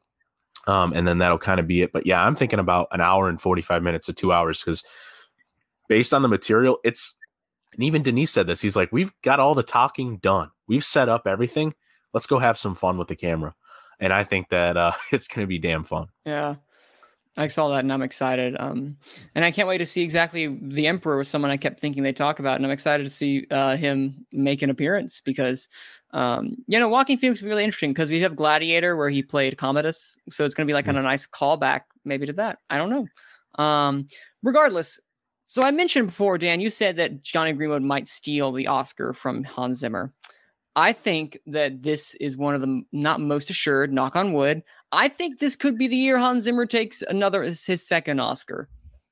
[0.67, 1.93] um, and then that'll kind of be it.
[1.93, 4.83] But yeah, I'm thinking about an hour and 45 minutes to two hours because
[5.87, 7.15] based on the material, it's
[7.73, 8.61] and even Denis said this.
[8.61, 10.51] He's like, we've got all the talking done.
[10.67, 11.73] We've set up everything.
[12.13, 13.55] Let's go have some fun with the camera.
[13.99, 16.07] And I think that uh, it's going to be damn fun.
[16.25, 16.55] Yeah.
[17.35, 18.55] I saw that and I'm excited.
[18.59, 18.97] Um,
[19.33, 22.13] and I can't wait to see exactly the Emperor was someone I kept thinking they
[22.13, 25.67] talk about, and I'm excited to see uh, him make an appearance because,
[26.11, 29.23] um, you know, Joaquin Phoenix will be really interesting because you have Gladiator where he
[29.23, 32.59] played Commodus, so it's going to be like on a nice callback maybe to that.
[32.69, 33.63] I don't know.
[33.63, 34.07] Um,
[34.43, 34.99] regardless,
[35.45, 39.43] so I mentioned before, Dan, you said that Jonny Greenwood might steal the Oscar from
[39.43, 40.13] Hans Zimmer.
[40.75, 44.63] I think that this is one of the not most assured, knock on wood.
[44.95, 48.69] I think this could be the year Hans Zimmer takes another his second Oscar,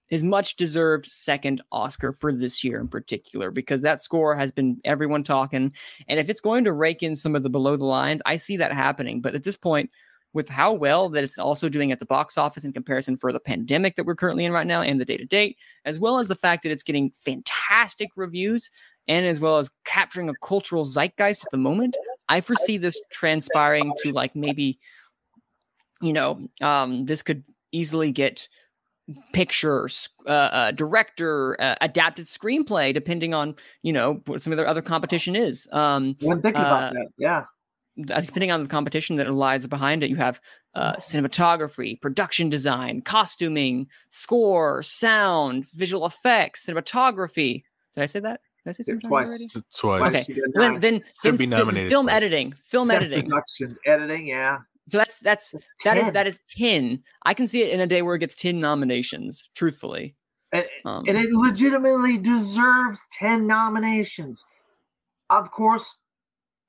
[0.09, 4.79] his much deserved second Oscar for this year in particular, because that score has been
[4.85, 5.73] everyone talking.
[6.07, 8.57] And if it's going to rake in some of the below the lines, I see
[8.57, 9.21] that happening.
[9.21, 9.89] But at this point,
[10.33, 13.39] with how well that it's also doing at the box office in comparison for the
[13.39, 16.27] pandemic that we're currently in right now and the day to date, as well as
[16.27, 18.69] the fact that it's getting fantastic reviews
[19.07, 21.97] and as well as capturing a cultural zeitgeist at the moment,
[22.29, 24.79] I foresee this transpiring to like maybe,
[26.01, 28.47] you know, um, this could easily get
[29.33, 34.67] pictures, uh, uh, director, uh, adapted screenplay, depending on you know what some of their
[34.67, 35.67] other competition is.
[35.71, 37.07] Um, One thinking about Uh, that.
[37.17, 37.43] Yeah.
[38.09, 40.39] uh, depending on the competition that lies behind it, you have
[40.75, 47.63] uh, cinematography, production design, costuming, score, sound, visual effects, cinematography.
[47.93, 48.39] Did I say that?
[48.63, 49.27] Did I say cinematography twice.
[49.27, 49.47] already?
[49.75, 50.15] Twice.
[50.15, 50.33] Okay.
[50.33, 52.15] You Then, then, then be nominated film twice.
[52.15, 53.23] editing, film Set editing.
[53.29, 54.27] production, editing.
[54.27, 54.59] Yeah.
[54.91, 55.55] So that's that's
[55.85, 56.13] that is 10.
[56.13, 57.03] that is ten.
[57.23, 59.49] I can see it in a day where it gets ten nominations.
[59.55, 60.15] Truthfully,
[60.51, 64.45] And, um, and it legitimately deserves 10 nominations.
[65.29, 65.97] Of course,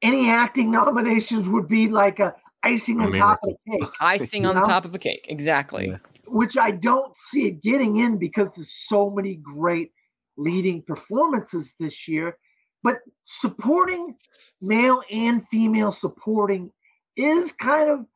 [0.03, 4.47] any acting nominations would be like a icing A on top of the cake, icing
[4.47, 4.67] on the know?
[4.67, 5.27] top of a cake.
[5.29, 5.89] Exactly.
[5.89, 5.97] Yeah.
[6.27, 9.91] which I don't see it getting in because there's so many great
[10.37, 12.37] leading performances this year.
[12.85, 14.17] But supporting
[14.61, 16.71] male and female supporting
[17.17, 18.07] is kind of,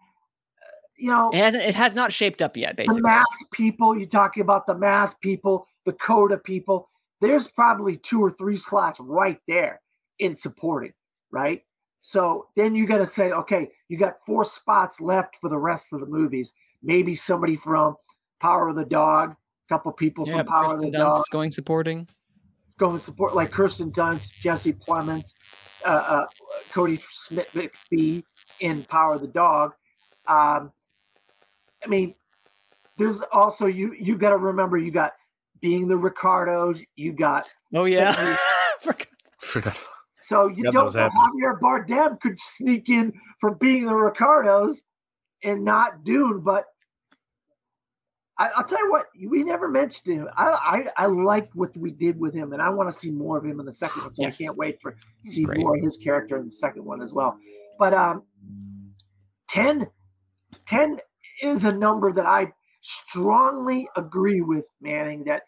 [0.98, 1.64] you know, It hasn't.
[1.64, 2.76] It has not shaped up yet.
[2.76, 6.90] Basically, the Basically, mass people you're talking about the mass people the coda people
[7.22, 9.80] there's probably two or three slots right there
[10.18, 10.92] in supporting
[11.30, 11.62] right
[12.02, 15.92] so then you got to say okay you got four spots left for the rest
[15.92, 16.52] of the movies
[16.82, 17.96] maybe somebody from
[18.40, 20.38] power of the dog a couple people yeah.
[20.38, 22.06] from power Kristen of the dog going supporting.
[22.78, 25.34] going support like kirsten dunst jesse plemons
[25.86, 26.26] uh, uh,
[26.72, 28.22] cody smith mcphee
[28.60, 29.72] in power of the dog
[30.26, 30.72] um,
[31.86, 32.14] i mean
[32.98, 35.12] there's also you you got to remember you got
[35.60, 38.36] being the ricardos you got Oh yeah.
[38.80, 39.06] Forgot.
[39.38, 39.78] Forgot.
[40.18, 44.82] so you Yeah, don't was know javier bardem could sneak in from being the ricardos
[45.42, 46.64] and not dune but
[48.38, 50.28] I, I'll tell you what, we never mentioned him.
[50.36, 53.38] I, I I like what we did with him, and I want to see more
[53.38, 54.12] of him in the second one.
[54.12, 54.38] So Yes.
[54.38, 55.60] I can't wait for see Great.
[55.60, 57.38] more of his character in the second one as well.
[57.78, 58.24] But um,
[59.48, 59.86] 10,
[60.66, 60.98] 10
[61.42, 65.42] is a number that I strongly agree with Manning that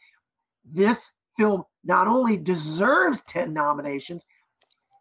[0.64, 4.26] this film not only deserves 10 nominations,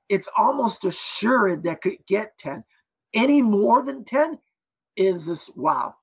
[0.09, 2.63] it's almost assured that could get 10.
[3.13, 4.37] Any more than 10
[4.95, 5.95] is this wow.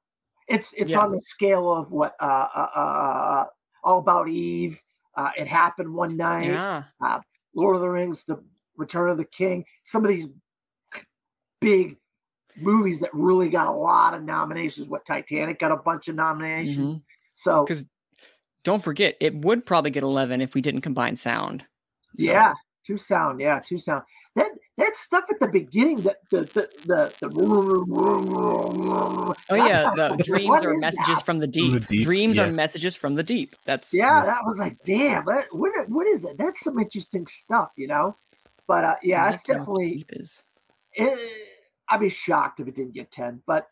[0.47, 1.01] It's it's Yeah.
[1.01, 3.45] on the scale of what uh, uh, uh, uh
[3.83, 4.83] all about Eve.
[5.17, 6.51] Uh, it happened one night.
[6.51, 6.83] Yeah.
[7.55, 8.43] Lord of the Rings, The
[8.77, 10.27] Return of the King, some of these
[11.61, 11.97] big
[12.57, 14.89] movies that really got a lot of nominations.
[14.89, 16.95] What Titanic got a bunch of nominations.
[16.97, 17.03] Mhm.
[17.33, 17.87] So 'Cause
[18.63, 21.63] Don't forget, it would probably get eleven if we didn't combine sound.
[22.19, 22.55] So- yeah,
[22.87, 24.05] two sound, yeah, two sound.
[24.37, 27.29] That that stuff at the beginning, that the the the, the
[29.51, 31.25] Oh yeah, the dreams are messages that?
[31.27, 31.87] from the deep.
[31.87, 32.45] deep, Dreams yeah.
[32.45, 33.55] are messages from the deep.
[33.65, 36.39] That's Yeah, that was like, damn, that, what what is it?
[36.39, 38.17] That's some interesting stuff, you know.
[38.67, 40.45] But uh, yeah, it's like to know what definitely is.
[40.95, 41.19] it,
[41.95, 43.69] I'd be shocked if it didn't get 10, but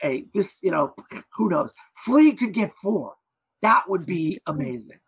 [0.00, 0.94] hey, this, you know,
[1.36, 1.74] who knows?
[1.96, 3.14] Flea could get four.
[3.60, 4.98] That would be amazing.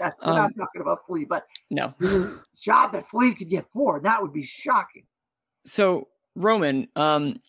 [0.00, 1.94] That's we're not Um, talking about Flea, but No.
[2.60, 4.00] shot that Flea could get four.
[4.00, 5.06] That would be shocking.
[5.66, 7.40] So Roman, um,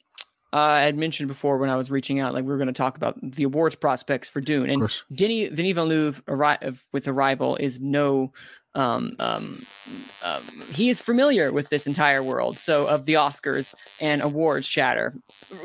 [0.53, 2.73] uh, I had mentioned before when I was reaching out, like we were going to
[2.73, 4.81] talk about the awards prospects for Dune, and.
[5.13, 8.31] Denis Denis Villeneuve arri- with Arrival is no,
[8.73, 9.65] um, um,
[10.23, 12.57] um, he is familiar with this entire world.
[12.57, 15.13] So of the Oscars and awards chatter,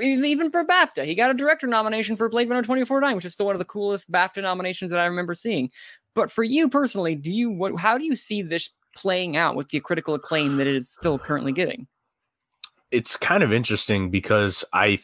[0.02, 3.32] even even for BAFTA, he got a director nomination for Blade Runner 2049, which is
[3.32, 5.70] still one of the coolest BAFTA nominations that I remember seeing.
[6.14, 7.78] But for you personally, do you what?
[7.78, 11.18] How do you see this playing out with the critical acclaim that it is still
[11.18, 11.86] currently getting?
[12.90, 14.98] It's kind of interesting because I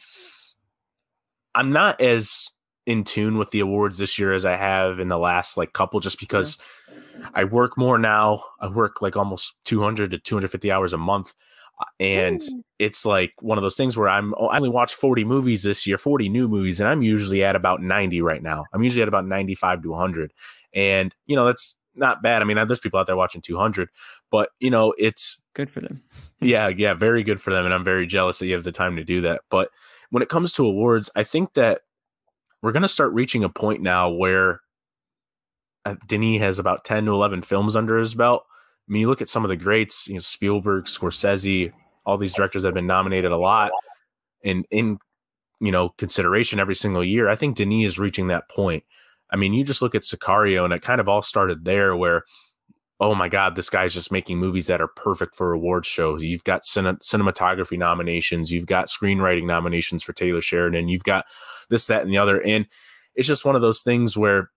[1.55, 2.49] I'm not as
[2.85, 5.99] in tune with the awards this year as I have in the last like couple
[5.99, 6.57] just because
[7.33, 8.43] I work more now.
[8.61, 11.33] I work like almost 200 to 250 hours a month
[11.79, 12.41] uh, and
[12.79, 15.85] it's like one of those things where I'm oh, I only watched 40 movies this
[15.85, 18.65] year, 40 new movies and I'm usually at about 90 right now.
[18.73, 20.33] I'm usually at about 95 to 100.
[20.73, 22.41] And you know, that's not bad.
[22.41, 23.89] I mean, there's people out there watching 200,
[24.31, 26.03] but you know, it's Good for them.
[26.39, 27.65] yeah, yeah, very good for them.
[27.65, 29.41] And I'm very jealous that you have the time to do that.
[29.49, 29.71] But
[30.11, 31.81] when it comes to awards, I think that
[32.61, 34.61] we're going to start reaching a point now where
[35.83, 38.43] uh, Denis has about 10 to 11 films under his belt.
[38.87, 41.73] I mean, you look at some of the greats, you know, Spielberg, Scorsese,
[42.05, 43.71] all these directors have been nominated a lot
[44.43, 44.99] and in,
[45.59, 47.29] you know, consideration every single year.
[47.29, 48.83] I think Denis is reaching that point.
[49.29, 52.23] I mean, you just look at Sicario and it kind of all started there where
[52.99, 56.23] oh my god this guy's just making movies that are perfect for award shows.
[56.23, 61.25] You've got cine- cinematography nominations you've got screenwriting nominations for taylor sheridan you've got
[61.69, 62.41] this that and the other.
[62.41, 62.65] And
[63.15, 64.49] it's just one of those things where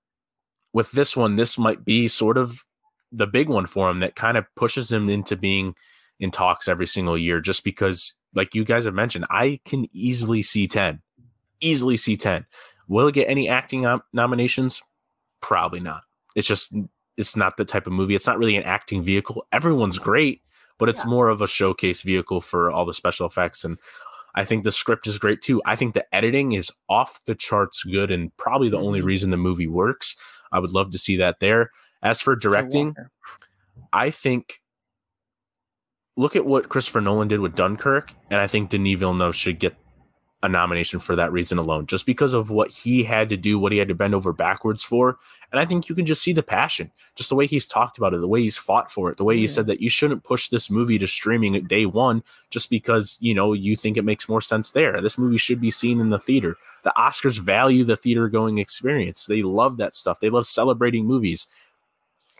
[0.72, 2.64] with this one this might be sort of
[3.12, 5.74] the big one for him that kind of pushes him into being
[6.18, 10.42] in talks every single year just because like you guys have mentioned i can easily
[10.42, 11.00] see 10
[11.60, 12.46] easily see 10
[12.90, 14.82] will it get any acting nom- nominations
[15.40, 16.02] probably not
[16.36, 16.74] it's just
[17.16, 18.14] it's not the type of movie.
[18.14, 19.44] It's not really an acting vehicle.
[19.52, 20.40] Everyone's great,
[20.78, 23.62] but it's more of a showcase vehicle for all the special effects.
[23.62, 23.78] And
[24.36, 25.60] I think the script is great too.
[25.66, 29.04] I think the editing is off the charts good and probably the only Mhm.
[29.04, 30.16] reason the movie works.
[30.50, 31.72] I would love to see that there.
[32.02, 32.94] As for directing,
[33.92, 34.62] I think
[36.16, 39.76] look at what Christopher Nolan did with Dunkirk, and I think Denis Villeneuve should get
[40.42, 43.72] a nomination for that reason alone, just because of what he had to do, what
[43.72, 45.18] he had to bend over backwards for.
[45.52, 48.14] And I think you can just see the passion, just the way he's talked about
[48.14, 49.48] it, the way he's fought for it, the way he Yeah.
[49.48, 53.34] said that you shouldn't push this movie to streaming at day one just because, you
[53.34, 55.00] know, you think it makes more sense there.
[55.02, 56.56] This movie should be seen in the theater.
[56.84, 59.26] The Oscars value the theater going experience.
[59.26, 60.20] They love that stuff.
[60.20, 61.48] They love celebrating movies.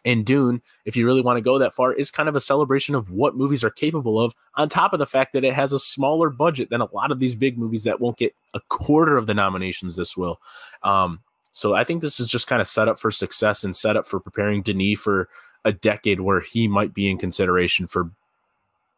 [0.05, 2.95] And Dune, if you really want to go that far, is kind of a celebration
[2.95, 5.81] of what movies are capable of, on top of the fact that it has a
[5.81, 9.27] smaller budget than a lot of these big movies that won't get a quarter of
[9.27, 10.41] the nominations this will.
[10.83, 11.21] Um,
[11.53, 14.07] so I think this is just kind of set up for success and set up
[14.07, 15.29] for preparing Denis for
[15.65, 18.11] a decade where he might be in consideration for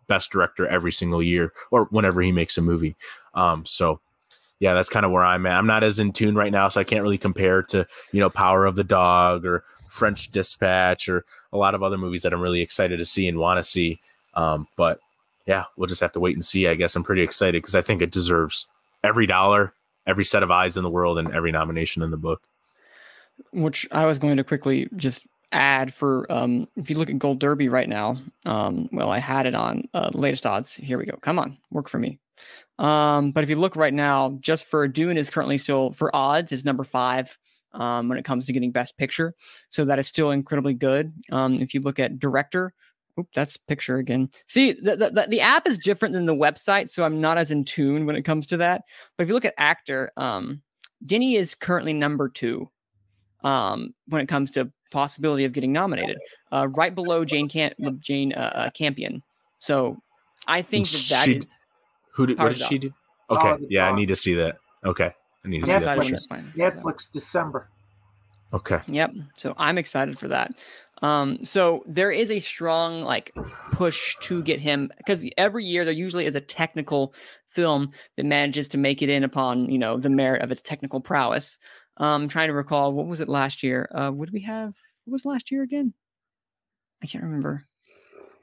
[0.06, 2.94] best director every single year or whenever he makes a movie.
[3.34, 4.00] Um, so
[4.60, 5.58] yeah, that's kind of where I'm at.
[5.58, 8.30] I'm not as in tune right now, so I can't really compare to, you know,
[8.30, 12.40] Power of the Dog or French Dispatch or a lot of other movies that I'm
[12.40, 14.00] really excited to see and want to see.
[14.34, 15.00] Um, but
[15.46, 16.66] yeah, we'll just have to wait and see.
[16.66, 18.66] I guess I'm pretty excited because I think it deserves
[19.04, 19.74] every dollar,
[20.06, 22.40] every set of eyes in the world, and every nomination in the book.
[23.52, 27.38] which I was going to quickly just add for um if you look at Gold
[27.38, 28.16] Derby right now,
[28.46, 30.72] um well I had it on uh latest odds.
[30.74, 31.16] Here we go.
[31.20, 32.18] Come on, work for me.
[32.78, 36.52] Um but if you look right now, just for Dune is currently still for odds
[36.52, 37.36] is number 5
[37.74, 39.34] um when it comes to getting best picture.
[39.70, 41.12] So that is still incredibly good.
[41.30, 42.74] Um if you look at director
[43.18, 44.30] Oop, that's picture again.
[44.46, 47.50] See, the, the, the, the app is different than the website, so I'm not as
[47.50, 48.84] in tune when it comes to that.
[49.16, 50.62] But if you look at actor, um,
[51.04, 52.70] Denny is currently number two
[53.44, 56.18] um, when it comes to possibility of getting nominated,
[56.52, 59.22] uh, right below Jane Camp Jane uh, uh, Campion.
[59.58, 60.00] So
[60.46, 61.64] I think that that She- is.
[62.14, 62.38] Who did?
[62.38, 62.92] What did she do?
[63.30, 64.58] Okay, yeah, I need to see that.
[64.84, 65.88] Okay, I need to I'm see Netflix.
[65.88, 66.52] that for excited sure.
[66.56, 66.70] Yeah.
[66.70, 67.68] Netflix December.
[68.54, 69.12] Okay, Yep.
[69.38, 70.52] So I'm excited for that.
[71.00, 73.32] Um, so there is a strong like
[73.72, 77.14] push to get him because every year there usually is a technical
[77.48, 81.00] film that manages to make it in upon you know the merit of its technical
[81.00, 81.58] prowess.
[81.96, 83.88] Um, trying to recall what was it last year?
[83.92, 84.74] Uh, what did we have?
[85.04, 85.92] What was last year again?
[87.02, 87.64] I can't remember.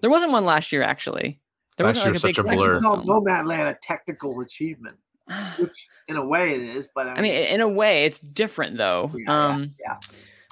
[0.01, 1.39] There wasn't one last year actually.
[1.77, 2.73] There Last wasn't year like a was big such a I blur.
[2.73, 3.25] can call technical film.
[3.25, 4.97] Nomadland a technical achievement,
[5.59, 8.77] which in a way it is, but I, I mean, in a way, it's different
[8.77, 9.11] though.
[9.13, 9.97] Yeah, yeah, um, yeah.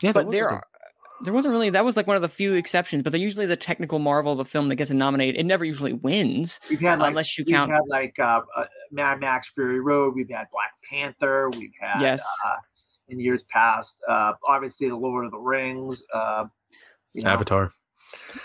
[0.01, 0.63] yeah, but there are
[1.23, 3.49] there wasn't really that was like one of the few exceptions, but there usually is
[3.51, 5.35] a technical marvel of a film that gets nominated.
[5.39, 6.59] It never usually wins.
[6.69, 10.13] We've had like Unless you we've count- had like uh, uh, Mad Max Fury Road.
[10.15, 11.49] We've had Black Panther.
[11.49, 12.23] We've had Yes.
[12.45, 12.55] uh,
[13.09, 13.99] in years past.
[14.07, 16.03] Uh, obviously, the Lord of the Rings.
[16.13, 16.45] Uh,
[17.15, 17.71] you know, Avatar.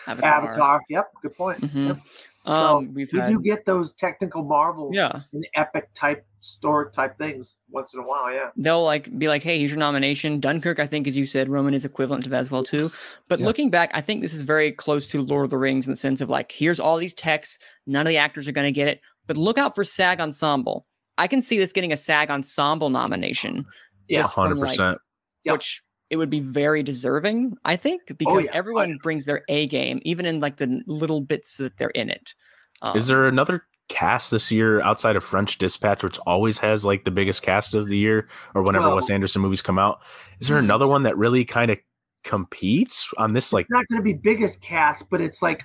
[0.06, 0.30] Avatar.
[0.32, 0.80] Avatar.
[0.88, 1.60] Yep, good point.
[1.60, 1.88] Mhm.
[1.88, 1.98] Yep.
[2.44, 5.20] Um, we've We had do get those technical marvels yeah.
[5.32, 8.32] and epic type story type things once in a while.
[8.32, 8.51] Yeah.
[8.56, 11.73] they'll like be like, "Hey, here's your nomination." Dunkirk, I think, as you said, Roman
[11.73, 12.90] is equivalent to that as well too.
[13.28, 13.47] But Yeah.
[13.47, 15.97] looking back, I think this is very close to Lord of the Rings in the
[15.97, 18.89] sense of like, here's all these texts, none of the actors are going to get
[18.89, 20.86] it, but look out for SAG Ensemble.
[21.19, 23.64] I can see this getting a SAG Ensemble nomination,
[24.09, 24.98] Yeah, just from, Hundred like, percent.
[25.44, 25.52] Yep.
[25.52, 25.82] which
[26.12, 28.51] it would be very deserving, I think, because Oh, yeah.
[28.52, 32.34] everyone brings their A game, even in like the little bits that they're in it.
[32.82, 37.05] Um, Is there another cast this year outside of French Dispatch, which always has like
[37.05, 40.02] the biggest cast of the year, or whenever Well- Wes Anderson movies come out?
[40.39, 40.64] Is there Hmm.
[40.64, 41.78] another one that really kind of
[42.24, 43.51] competes on this?
[43.52, 45.64] Like, not going to be biggest cast, but it's like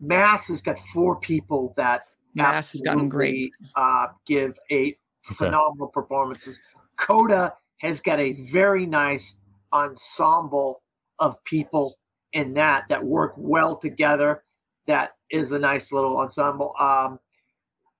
[0.00, 3.50] Mass has got four people that Mass has gotten great.
[3.74, 6.60] Uh, give a phenomenal performances.
[6.96, 9.36] Coda has got a very nice
[9.72, 10.82] ensemble
[11.18, 11.96] of people
[12.32, 14.44] in that that work well together.
[14.86, 16.74] That is a nice little ensemble.
[16.78, 17.18] Um,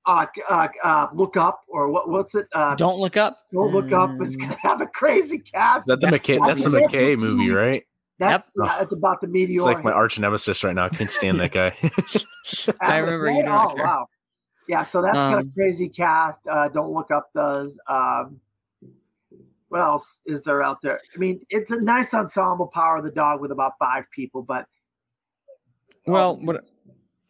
[0.07, 2.09] uh, uh, uh, look up or what?
[2.09, 2.47] What's it?
[2.53, 3.39] Uh, don't, look up.
[3.53, 4.11] Don't look up.
[4.11, 4.17] up.
[4.21, 5.83] It's Mm, gonna have a crazy cast.
[5.83, 6.47] is that the That's- McKay?
[6.47, 7.83] That's the McKay movie, right?
[8.19, 8.67] That's Yep.
[8.67, 9.55] yeah, it's about the meteor.
[9.57, 10.85] It's like my arch nemesis right now.
[10.87, 11.75] I can't stand that guy.
[12.81, 14.07] I remember you Oh, wow.
[14.69, 16.41] Yeah, so that's got a Um, crazy cast.
[16.49, 17.79] Uh, Don't Look Up does.
[17.89, 18.41] Um,
[19.71, 21.01] what else is there out there?
[21.15, 22.67] I mean, it's a nice ensemble.
[22.67, 24.67] Power of the Dog with about five people, but
[26.07, 26.65] Well, um, what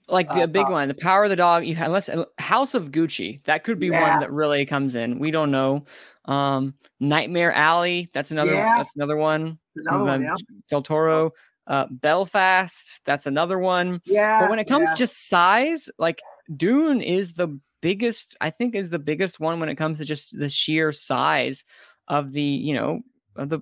[0.08, 1.64] like the Uh, big uh, one, the Power of the Dog.
[1.64, 4.10] You have, unless uh, House of Gucci, that could be Yeah.
[4.10, 5.18] one that really comes in.
[5.18, 5.84] We don't know.
[6.24, 8.54] Um, Nightmare Alley, that's another.
[8.54, 8.74] Yeah.
[8.76, 9.58] That's another one.
[9.76, 10.32] it's another one, yeah.
[10.32, 10.38] Um,
[10.68, 11.32] Del Toro.
[11.66, 14.00] Uh, Belfast, that's another one.
[14.04, 14.92] Yeah, But when it comes yeah.
[14.94, 16.20] to just size, like
[16.56, 18.36] Dune is the biggest.
[18.40, 21.62] I think is the biggest one when it comes to just the sheer size
[22.10, 23.00] of the you know
[23.36, 23.60] of the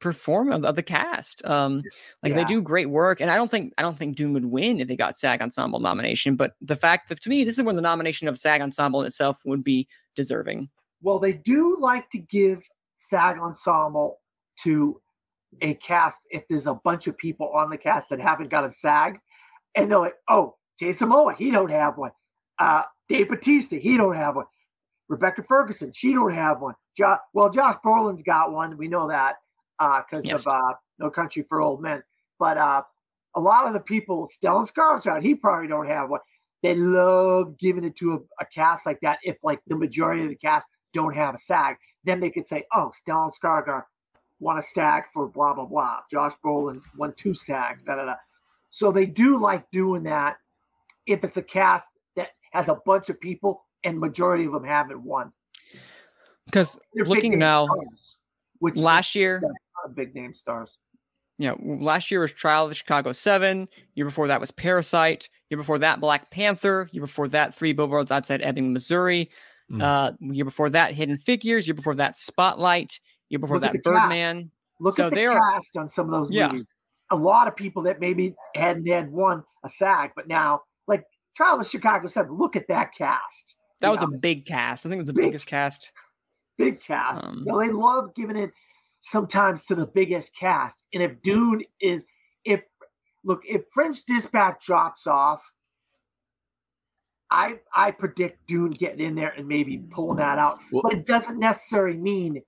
[0.00, 1.44] perform of, the cast.
[1.44, 1.82] Um,
[2.22, 4.80] like they do great work, and I don't think I don't think Dune would win
[4.80, 6.36] if they got SAG Ensemble nomination.
[6.36, 9.38] But the fact that to me, this is when the nomination of SAG Ensemble itself
[9.44, 9.86] would be
[10.16, 10.70] deserving.
[11.02, 12.62] Well, they do like to give
[12.96, 14.20] SAG ensemble
[14.62, 15.00] to
[15.62, 18.68] a cast if there's a bunch of people on the cast that haven't got a
[18.70, 19.18] SAG,
[19.74, 22.12] and they're like, "Oh, Jason Momoa, he don't have one.
[22.58, 24.46] Uh, Dave Bautista, he don't have one.
[25.10, 26.74] Rebecca Ferguson, she don't have one.
[26.96, 28.76] Jo- well, Josh Brolin's got one.
[28.78, 29.36] We know that
[29.78, 30.46] because Yes.
[30.46, 32.02] of uh, No Country for Old Men.
[32.38, 32.82] But uh,
[33.34, 36.20] a lot of the people, Stellan Skarsgård, he probably don't have one.
[36.62, 40.28] They love giving it to a, a cast like that if like the majority of
[40.28, 41.76] the cast don't have a SAG.
[42.04, 43.82] Then they could say, oh, Stellan Skarsgård
[44.38, 45.98] won a SAG for blah, blah, blah.
[46.08, 48.14] Josh Brolin won two SAGs, da, da, da.
[48.70, 50.36] So they do like doing that
[51.06, 55.02] if it's a cast that has a bunch of people and majority of them haven't
[55.02, 55.32] won.
[56.46, 58.18] Because They're big looking now, stars,
[58.58, 60.78] which is last year, not big name stars.
[61.38, 63.68] you know, last year was Trial of the Chicago Seven.
[63.94, 65.28] Year before that was Parasite.
[65.48, 66.88] Year before that, Black Panther.
[66.92, 69.30] Year before that, Three Billboards Outside Ebbing, Missouri.
[69.70, 69.82] Mm.
[69.82, 71.66] Uh, year before that, Hidden Figures.
[71.68, 72.98] Year before that, Spotlight.
[73.28, 73.84] Year before Look that, the cast.
[73.84, 74.50] Birdman.
[74.80, 76.48] Look So at the they are- cast on some of those Yeah.
[76.50, 76.74] movies.
[77.12, 81.04] A lot of people that maybe hadn't had one a SAG, but now, like
[81.36, 83.56] Trial of Chicago Seven, look at that cast.
[83.80, 84.84] That You was a big cast.
[84.84, 85.90] I think it was the Big- biggest cast.
[86.58, 87.24] big cast.
[87.24, 88.52] um, so they love giving it
[89.00, 90.82] sometimes to the biggest cast.
[90.92, 92.04] And if Dune is,
[92.44, 92.60] if
[93.24, 95.50] look, if French Dispatch drops off,
[97.30, 100.58] I I predict Dune getting in there and maybe pulling that out.
[100.72, 102.42] Well- but it doesn't necessarily mean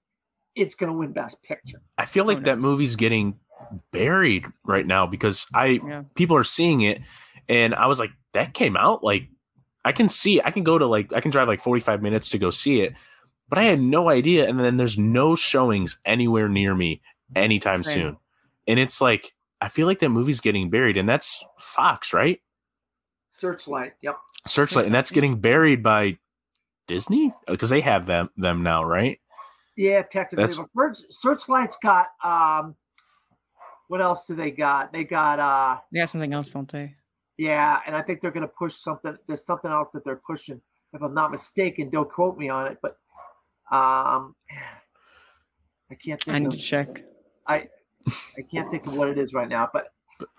[0.55, 1.81] it's going to win Best Picture.
[1.97, 3.39] I feel like that movie's getting
[3.91, 6.03] buried right now because I Yeah.
[6.15, 7.01] people are seeing it,
[7.49, 9.29] and I was like, that came out like
[9.85, 12.31] I can see, I can go to like I can drive like forty five minutes
[12.31, 12.95] to go see it,
[13.49, 14.49] but I had no idea.
[14.49, 17.03] And then there's no showings anywhere near me
[17.35, 17.95] anytime Same.
[17.95, 18.17] soon,
[18.67, 22.41] and it's like I feel like that movie's getting buried, and that's Fox, right?
[23.31, 23.95] Searchlight.
[24.03, 24.17] Yep.
[24.47, 26.19] Searchlight, and that's getting buried by
[26.87, 29.21] Disney because they have them them now, right?
[29.77, 30.45] Yeah, technically.
[30.45, 32.77] That's- But Search, Searchlight's got um
[33.89, 34.93] what else do they got?
[34.93, 36.95] They got uh They got something else, don't they?
[37.39, 39.17] Yeah, and I think they're gonna push something.
[39.27, 40.61] There's something else that they're pushing,
[40.93, 41.91] if I'm not mistaken.
[41.91, 42.99] Don't quote me on it, but
[43.71, 44.35] um
[45.91, 47.05] I can't Think I think need of to check.
[47.47, 47.69] I
[48.39, 49.89] I can't think of what it is right now, but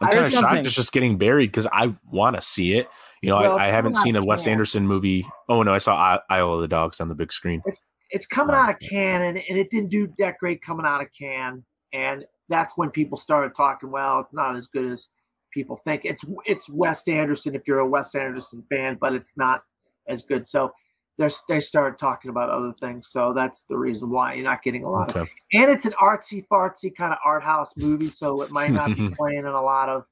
[0.01, 2.87] I'm kind of heard shocked it's just getting buried because I want to see it.
[3.21, 5.25] You know, Well, I, I haven't seen a Wes Anderson movie.
[5.49, 7.61] Oh no, I saw I- Isle of the Dogs on the big screen.
[8.09, 8.87] it's coming Oh, out of okay.
[8.89, 11.63] Cannes and, and it didn't do that great coming out of Cannes.
[11.93, 13.91] And that's when people started talking.
[13.91, 15.07] Well, it's not as good as
[15.53, 16.01] people think.
[16.05, 19.63] It's it's Wes Anderson if you're a Wes Anderson fan, but it's not
[20.07, 20.47] as good.
[20.47, 20.71] So
[21.17, 23.09] they they started talking about other things.
[23.09, 25.27] So that's the reason why you're not getting a lot of.
[25.53, 29.09] And it's an artsy fartsy kind of art house movie, so it might not be
[29.17, 30.03] playing in a lot of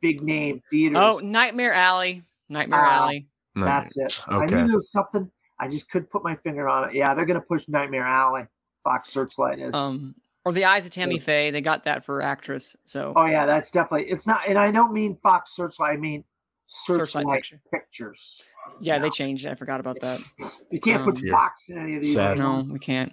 [0.00, 0.98] big name theaters.
[1.00, 2.22] Oh, Nightmare Alley.
[2.48, 3.02] Nightmare Ah.
[3.04, 3.26] Alley.
[3.54, 4.20] That's it.
[4.28, 4.54] I Okay.
[4.56, 5.30] knew there was something.
[5.58, 6.94] I just couldn't put my finger on it.
[6.94, 8.42] Yeah, they're gonna push Nightmare Alley.
[8.84, 9.74] Fox Searchlight is.
[9.74, 10.14] Um,
[10.46, 11.50] or The Eyes of Tammy Faye.
[11.50, 12.76] They got that for actress.
[12.86, 14.08] So oh yeah, that's definitely.
[14.08, 15.94] It's not, and I don't mean Fox Searchlight.
[15.94, 16.22] I mean
[16.66, 17.60] Searchlight, Searchlight Picture.
[17.72, 18.42] Pictures.
[18.80, 19.44] yeah, they changed.
[19.46, 20.20] I forgot about that.
[20.70, 22.14] You can't put Um, Fox in any of these.
[22.14, 22.38] Sad.
[22.38, 23.12] No, we can't.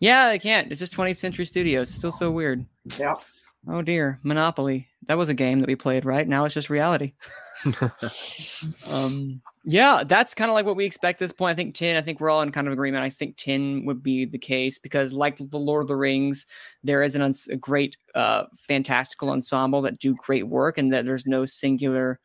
[0.00, 0.70] Yeah, they can't.
[0.70, 1.88] It's just 20th Century Studios.
[1.90, 2.64] Still so weird.
[2.98, 3.14] Yeah.
[3.68, 4.88] Oh dear, Monopoly.
[5.06, 6.26] That was a game that we played, right?
[6.26, 7.12] Now it's just reality.
[8.90, 11.52] um, yeah, that's kind of like what we expect at this point.
[11.52, 13.02] I think 10, I think we're all in kind of agreement.
[13.02, 16.46] I think 10 would be the case because, like the Lord of the Rings,
[16.82, 21.06] there is an uns- a great, uh, fantastical ensemble that do great work, and that
[21.06, 22.20] there's no singular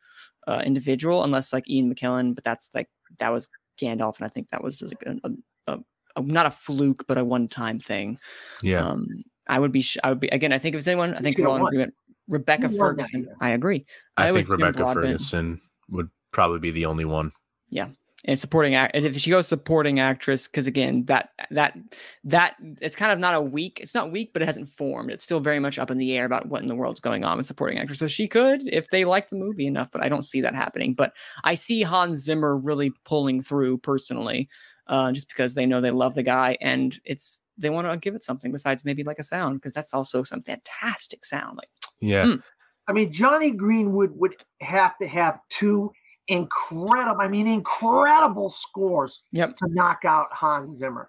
[0.46, 2.88] uh, individual unless like Ian McKellen, but that's like
[3.18, 3.48] that was
[3.80, 5.78] Gandalf, and I think that was just like a, a, a,
[6.16, 8.18] a not a fluke, but a one time thing.
[8.62, 8.86] yeah.
[8.86, 9.06] Um,
[9.48, 10.52] I would be, sh- I would be again.
[10.52, 11.94] I think if it's anyone, I think we're all in agreement.
[12.28, 13.28] Rebecca Who won that Ferguson.
[13.40, 13.84] I agree.
[14.16, 17.32] I, I think Rebecca Ferguson would probably be the only one.
[17.70, 17.88] Yeah.
[18.26, 21.78] And supporting act if she goes supporting actress because again that that
[22.24, 25.24] that it's kind of not a weak it's not weak but it hasn't formed it's
[25.24, 27.46] still very much up in the air about what in the world's going on with
[27.46, 30.42] supporting actress so she could if they like the movie enough but i don't see
[30.42, 34.50] that happening but i see hans zimmer really pulling through personally
[34.86, 38.14] uh, just because they know they love the guy and it's they want to give
[38.14, 41.68] it something besides maybe like a sound because that's also some fantastic sound like
[42.00, 42.24] Yeah.
[42.24, 42.42] Mm.
[42.88, 45.92] I mean, Jonny Greenwood would have to have two
[46.30, 49.56] incredible, I mean, incredible scores Yep.
[49.56, 51.08] to knock out Hans Zimmer.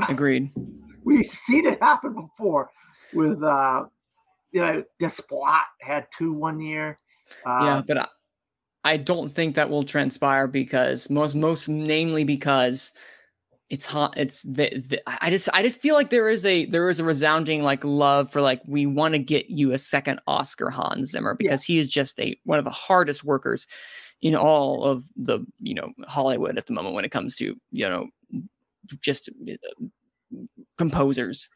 [0.08, 0.50] agreed
[1.04, 2.70] We've seen it happen before
[3.12, 3.86] with, uh,
[4.52, 6.98] you know, Desplat had two one year.
[7.44, 8.06] Uh, yeah, but I,
[8.84, 12.92] I don't think that will transpire because most most namely because
[13.68, 14.16] it's hot.
[14.18, 17.04] It's the, the I just I just feel like there is a there is a
[17.04, 21.34] resounding like love for like we want to get you a second Oscar Hans Zimmer
[21.34, 23.66] because he is just a one of the hardest workers
[24.22, 27.88] in all of the you know Hollywood at the moment when it comes to you
[27.88, 28.08] know
[29.00, 29.54] just uh,
[30.78, 31.50] composers.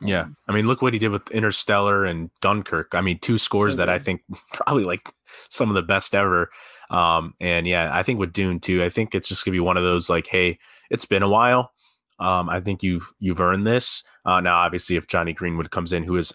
[0.00, 0.26] Yeah.
[0.48, 2.94] I mean, look what he did with Interstellar and Dunkirk.
[2.94, 4.22] I mean, two scores that I think
[4.52, 5.12] probably like
[5.48, 6.50] some of the best ever.
[6.90, 9.76] Um, and yeah, I think with Dune too, I think it's just gonna be one
[9.76, 10.58] of those like, hey,
[10.90, 11.72] it's been a while.
[12.20, 14.04] Um, I think you've you've earned this.
[14.24, 16.32] Uh, now, obviously, if Jonny Greenwood comes in, who is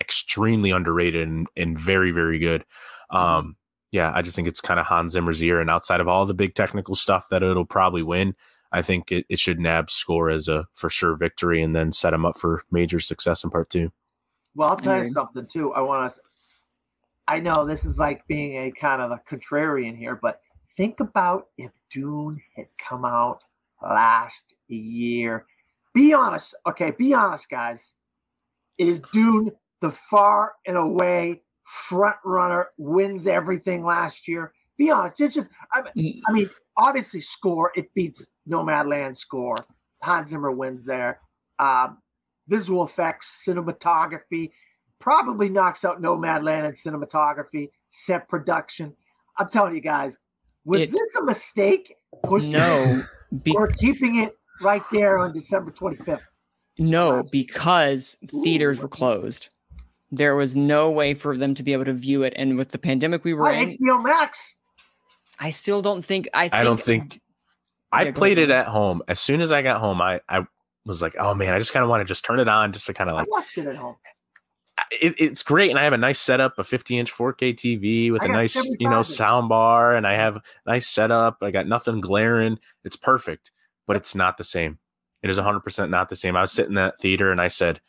[0.00, 2.64] extremely underrated and, and very very good,
[3.10, 3.56] um,
[3.90, 5.60] yeah, I just think it's kind of Hans Zimmer's year.
[5.60, 8.34] And outside of all the big technical stuff that it'll probably win,
[8.70, 12.12] I think it, it should nab score as a for sure victory and then set
[12.12, 13.90] him up for major success in part two.
[14.54, 15.72] Well, I'll tell you something too.
[15.72, 16.20] I want to.
[17.26, 20.40] I know this is like being a kind of a contrarian here, but
[20.76, 23.42] think about if Dune had come out
[23.82, 25.46] last year.
[25.94, 26.90] Be honest, okay?
[26.90, 27.94] Be honest, guys.
[28.78, 31.42] Is Dune the far and away
[31.88, 32.68] front runner?
[32.78, 34.52] Wins everything last year.
[34.76, 35.18] Be honest.
[35.18, 35.40] Just,
[35.72, 39.56] I, mean, I mean, obviously, score it beats Nomadland score.
[40.02, 41.20] Hans Zimmer wins there.
[41.58, 41.98] Um,
[42.46, 44.52] visual effects, cinematography,
[45.00, 48.94] probably knocks out Nomadland and cinematography, set production.
[49.38, 50.16] I'm telling you guys,
[50.64, 51.94] was It- this a mistake?
[52.30, 53.04] No,
[53.42, 54.32] be- or keeping it
[54.62, 56.20] right there on December 25th?
[56.78, 59.48] No, because theaters were closed.
[60.10, 62.78] There was no way for them to be able to view it, and with the
[62.78, 64.56] pandemic we were Why in, HBO Max?
[65.38, 66.28] I still don't think.
[66.34, 67.20] I think, I don't think
[67.92, 69.02] I Yeah, played it at home.
[69.08, 70.46] As soon as I got home, I, I
[70.84, 72.86] was like, oh man, I just kind of want to just turn it on just
[72.86, 73.96] to kind of I like watched it at home.
[74.90, 75.70] it, it's great.
[75.70, 78.56] And I have a nice setup, a 50 inch 4K TV with I a nice,
[78.78, 81.38] you know, sound bar and I have a nice setup.
[81.42, 82.58] I got nothing glaring.
[82.84, 83.50] It's perfect,
[83.86, 84.78] but it's not the same.
[85.22, 86.36] It is 100% not the same.
[86.36, 87.80] I was sitting in that theater and I said,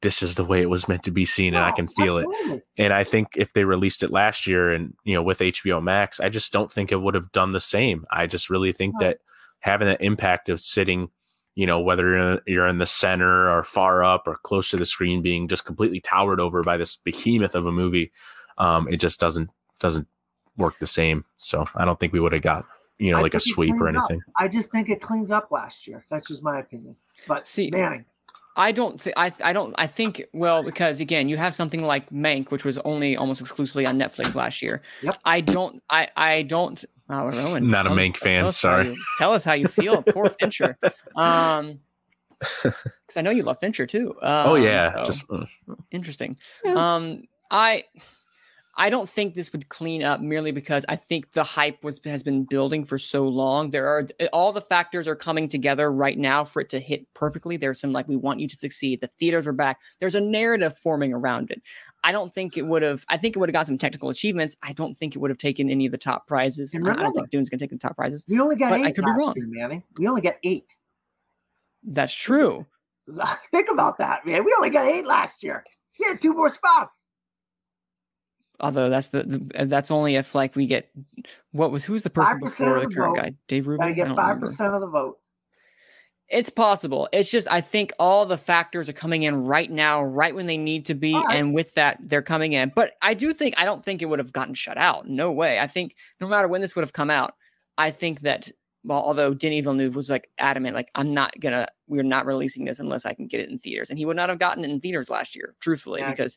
[0.00, 2.62] this is the way it was meant to be seen and I can feel it.
[2.76, 6.20] And I think if they released it last year and you know with HBO Max,
[6.20, 8.06] I just don't think it would have done the same.
[8.10, 9.06] I just really think No.
[9.08, 9.18] that
[9.60, 11.08] having that impact of sitting,
[11.56, 14.76] you know, whether you're in, you're in the center or far up or close to
[14.76, 18.12] the screen, being just completely towered over by this behemoth of a movie,
[18.58, 19.50] um, it just doesn't
[19.80, 20.06] doesn't
[20.56, 21.24] work the same.
[21.38, 22.64] So I don't think we would have got
[22.98, 24.10] you know I like a sweep or cleans up.
[24.10, 24.22] anything.
[24.36, 26.04] I just think it cleans up last year.
[26.08, 26.94] That's just my opinion.
[27.26, 28.04] But See- Manning,
[28.58, 29.14] I don't think.
[29.16, 29.74] I I don't.
[29.78, 30.22] I think.
[30.34, 34.34] Well, because again, you have something like Mank, which was only almost exclusively on Netflix
[34.34, 34.82] last year.
[35.02, 35.16] Yep.
[35.24, 35.82] I don't.
[35.88, 36.84] I I don't.
[37.08, 37.58] I don't know.
[37.58, 38.88] Not a tell us- Mank fan, tell sorry.
[38.90, 40.02] you- tell us how you feel.
[40.02, 40.76] Poor Fincher.
[41.16, 41.78] Um,
[42.40, 44.14] because I know you love Fincher too.
[44.22, 45.44] oh Um, yeah, so- just uh,
[45.90, 46.36] interesting.
[46.64, 46.74] Yeah.
[46.96, 47.84] Um, I
[48.78, 52.22] I don't think this would clean up merely because I think the hype was has
[52.22, 53.70] been building for so long.
[53.70, 57.12] There are uh, all the factors are coming together right now for it to hit
[57.12, 57.56] perfectly.
[57.56, 59.00] There's some like we want you to succeed.
[59.00, 59.80] The theaters are back.
[59.98, 61.60] There's a narrative forming around it.
[62.04, 63.04] I don't think it would have.
[63.08, 64.56] I think it would have got some technical achievements.
[64.62, 66.72] I don't think it would have taken any of the top prizes.
[66.72, 68.24] And I- don't think Dune's gonna take the top prizes.
[68.28, 69.34] We only got But eight I could be wrong.
[69.36, 69.84] year, Manny.
[69.98, 70.66] We only got eight.
[71.82, 72.64] That's true.
[73.50, 74.44] Think about that, man.
[74.44, 75.64] We only got eight last year.
[75.98, 77.06] We had two more spots.
[78.60, 80.90] Although that's the, the uh, that's only if like we get
[81.52, 83.22] what was who's the person before the the current vote.
[83.22, 83.94] guy Dave Rubin.
[83.94, 85.18] Gotta I get five percent of the vote.
[86.28, 87.08] It's possible.
[87.12, 90.58] It's just I think all the factors are coming in right now, right when they
[90.58, 91.36] need to be, right.
[91.36, 92.72] and with that they're coming in.
[92.74, 95.08] But I do think I don't think it would have gotten shut out.
[95.08, 95.60] No way.
[95.60, 97.34] I think no matter when this would have come out,
[97.78, 98.50] I think that
[98.82, 102.80] well, although Denis Villeneuve was like adamant, like I'm not gonna, we're not releasing this
[102.80, 104.80] unless I can get it in theaters, and he would not have gotten it in
[104.80, 106.36] theaters last year, truthfully, Yeah, because.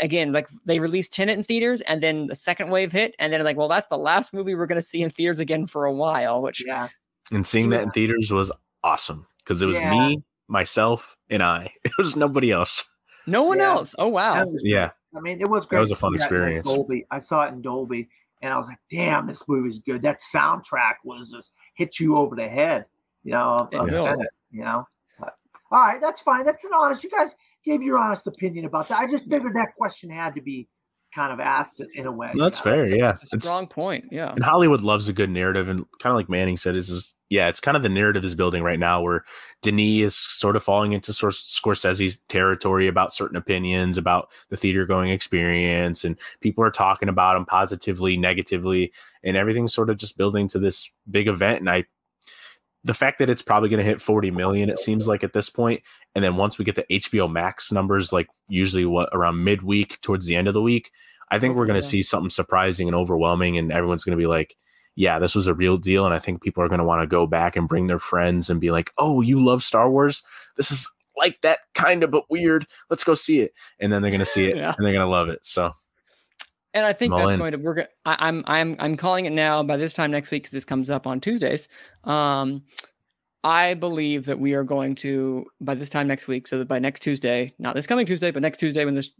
[0.00, 3.42] Again, like they released Tenet in theaters, and then the second wave hit, and then
[3.44, 6.42] like, well, that's the last movie we're gonna see in theaters again for a while,
[6.42, 6.88] which Yeah.
[7.30, 8.52] and seeing that was- in theaters was
[8.84, 9.90] awesome because it was Yeah.
[9.90, 11.72] me, myself, and I.
[11.84, 12.88] It was nobody else.
[13.26, 13.70] no one Yeah.
[13.70, 13.94] else.
[13.98, 14.44] Oh wow.
[14.46, 14.90] Was Yeah.
[15.16, 15.78] I mean, it was great.
[15.78, 16.68] It was a fun see that in experience.
[16.68, 17.06] Dolby.
[17.10, 18.08] I saw it in Dolby,
[18.40, 22.34] and I was like, "Damn, this movie's good." That soundtrack was just hit you over
[22.34, 22.86] the head.
[23.24, 24.04] You know, of- It of will.
[24.06, 24.88] Tenet, you know.
[25.20, 25.36] But,
[25.70, 26.44] all right, that's fine.
[26.44, 27.04] That's an honest.
[27.04, 27.34] You guys
[27.64, 28.98] gave your honest opinion about that.
[28.98, 30.68] I just figured that question had to be
[31.14, 32.30] kind of asked in, in a way.
[32.34, 32.76] That's you know?
[32.76, 32.86] fair.
[32.88, 34.06] Yeah, It's a It's- strong point.
[34.10, 34.32] Yeah.
[34.32, 37.48] and Hollywood loves a good narrative, and kind of like Manning said, is is yeah,
[37.48, 39.24] it's kind of the narrative is building right now where
[39.62, 44.86] Denis is sort of falling into Scor- Scorsese's territory about certain opinions about the theater
[44.86, 50.16] going experience, and people are talking about him positively, negatively, and everything's sort of just
[50.18, 51.60] building to this big event.
[51.60, 51.84] And I,
[52.84, 55.48] the fact that it's probably going to hit 40 million, it seems like at this
[55.48, 55.82] point,
[56.14, 60.26] and then once we get the HBO Max numbers, like usually what around midweek towards
[60.26, 60.90] the end of the week,
[61.30, 61.90] I think we're going to yeah.
[61.90, 64.56] see something surprising and overwhelming, and everyone's going to be like,
[64.96, 67.06] "Yeah, this was a real deal." And I think people are going to want to
[67.06, 70.24] go back and bring their friends and be like, "Oh, you love Star Wars?
[70.56, 72.66] This is like that kind of, but weird.
[72.90, 74.74] Let's go see it." And then they're going to see it Yeah.
[74.76, 75.38] and they're going to love it.
[75.46, 75.72] So
[76.74, 79.76] And I think that's going to we're going I'm I'm I'm calling it now by
[79.76, 81.68] this time next week because this comes up on Tuesdays.
[82.04, 82.62] Um
[83.44, 86.78] I believe that we are going to by this time next week, so that by
[86.78, 89.10] next Tuesday, not this coming Tuesday, but next Tuesday when this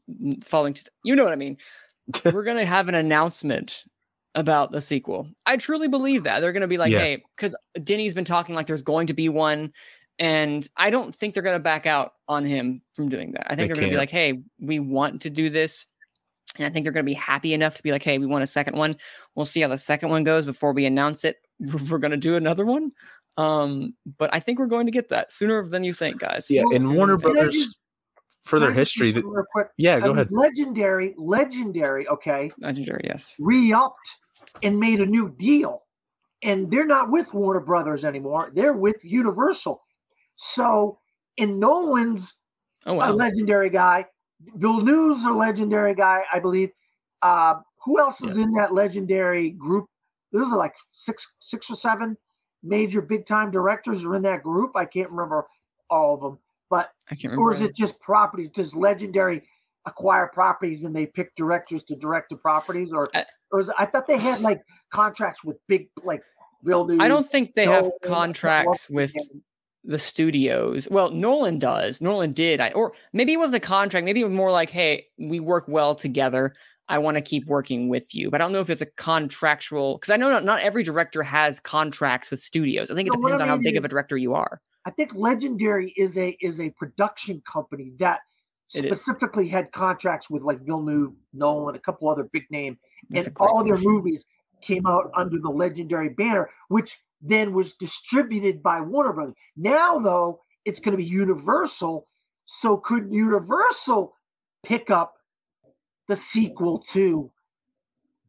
[0.44, 1.56] following Tuesday, you know what I mean.
[2.24, 3.84] we're gonna have an announcement
[4.34, 5.28] about the sequel.
[5.44, 6.40] I truly believe that.
[6.40, 6.98] They're gonna be like, Yeah.
[6.98, 9.72] hey, because Denny's been talking like there's going to be one.
[10.18, 13.46] And I don't think they're gonna back out on him from doing that.
[13.50, 15.86] I think they are gonna be like, hey, we want to do this.
[16.58, 18.46] And I think they're gonna be happy enough to be like, hey, we want a
[18.46, 18.96] second one.
[19.34, 21.36] We'll see how the second one goes before we announce it.
[21.90, 22.90] We're gonna do another one.
[23.38, 26.50] Um, but I think we're going to get that sooner than you think, guys.
[26.50, 27.22] yeah, Well, and Warner than you think.
[27.22, 27.78] Can I Brothers just-
[28.44, 29.10] for their history.
[29.12, 30.28] That, something real yeah, I go mean, ahead.
[30.32, 32.06] Legendary, legendary.
[32.08, 33.36] Okay, Legendary, yes.
[33.38, 34.16] re-upped
[34.62, 35.84] and made a new deal,
[36.42, 38.50] and they're not with Warner Brothers anymore.
[38.54, 39.80] They're with Universal.
[40.34, 40.98] So,
[41.36, 42.34] in Nolan's
[42.84, 44.06] Oh a legendary guy.
[44.56, 46.70] Villeneuve's a legendary guy, I believe.
[47.22, 47.54] Uh,
[47.84, 49.86] who else is in that legendary group?
[50.32, 52.16] There's like six, six or seven
[52.62, 54.72] major big time directors are in that group.
[54.76, 55.46] I can't remember
[55.90, 56.38] all of them,
[56.70, 57.42] but I can't remember.
[57.42, 58.50] or is it just properties?
[58.54, 59.42] Just legendary
[59.84, 63.74] acquire properties and they pick directors to direct the properties, or I- or is it,
[63.78, 66.22] I thought they had like contracts with big like
[66.62, 67.00] Villeneuve.
[67.00, 69.12] I don't think they have contracts with
[69.84, 70.88] the studios.
[70.90, 72.00] Well, Nolan does.
[72.00, 72.60] Nolan did.
[72.60, 74.04] I or maybe it wasn't a contract.
[74.04, 76.54] Maybe it was more like, hey, we work well together.
[76.88, 78.30] I want to keep working with you.
[78.30, 81.22] But I don't know if it's a contractual because I know not, not every director
[81.22, 82.90] has contracts with studios.
[82.90, 84.60] I think it No, depends I on how mean big of a director you are.
[84.84, 88.20] I think Legendary is a is a production company that
[88.74, 88.82] is.
[88.82, 92.78] specifically had contracts with like Villeneuve, Nolan, a couple other big name,
[93.10, 94.26] That's and all their movies
[94.60, 99.34] came out under the Legendary banner, which then was distributed by Warner Brothers.
[99.56, 102.08] Now, though, it's going to be Universal.
[102.44, 104.14] So, could Universal
[104.62, 105.14] pick up
[106.08, 107.30] the sequel to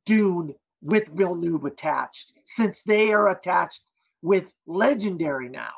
[0.06, 3.82] Dune with Villeneuve attached, since they are attached
[4.22, 5.72] with Legendary now?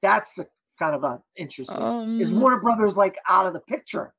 [0.00, 0.48] That's the
[0.78, 1.80] kind of a interesting.
[1.80, 4.14] Um, Is Warner Brothers like out of the picture?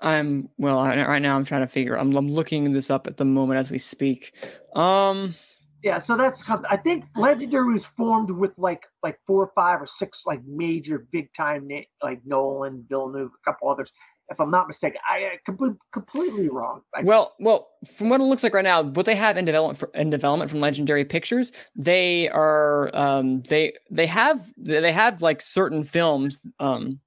[0.00, 1.36] I'm well I, right now.
[1.36, 1.96] I'm trying to figure.
[1.96, 4.34] I'm, I'm looking this up at the moment as we speak.
[4.74, 5.34] Um,
[5.82, 9.86] Yeah, so that's I think Legendary was formed with like like four or five or
[9.86, 13.90] six like major big time na- like Nolan, Villeneuve, a couple others,
[14.30, 15.00] if I'm not mistaken.
[15.08, 16.82] I uh, completely wrong.
[16.94, 19.78] I, Well, well, from what it looks like right now, what they have in development
[19.78, 25.40] for, in development from Legendary Pictures, they are um they they have they have like
[25.40, 27.00] certain films um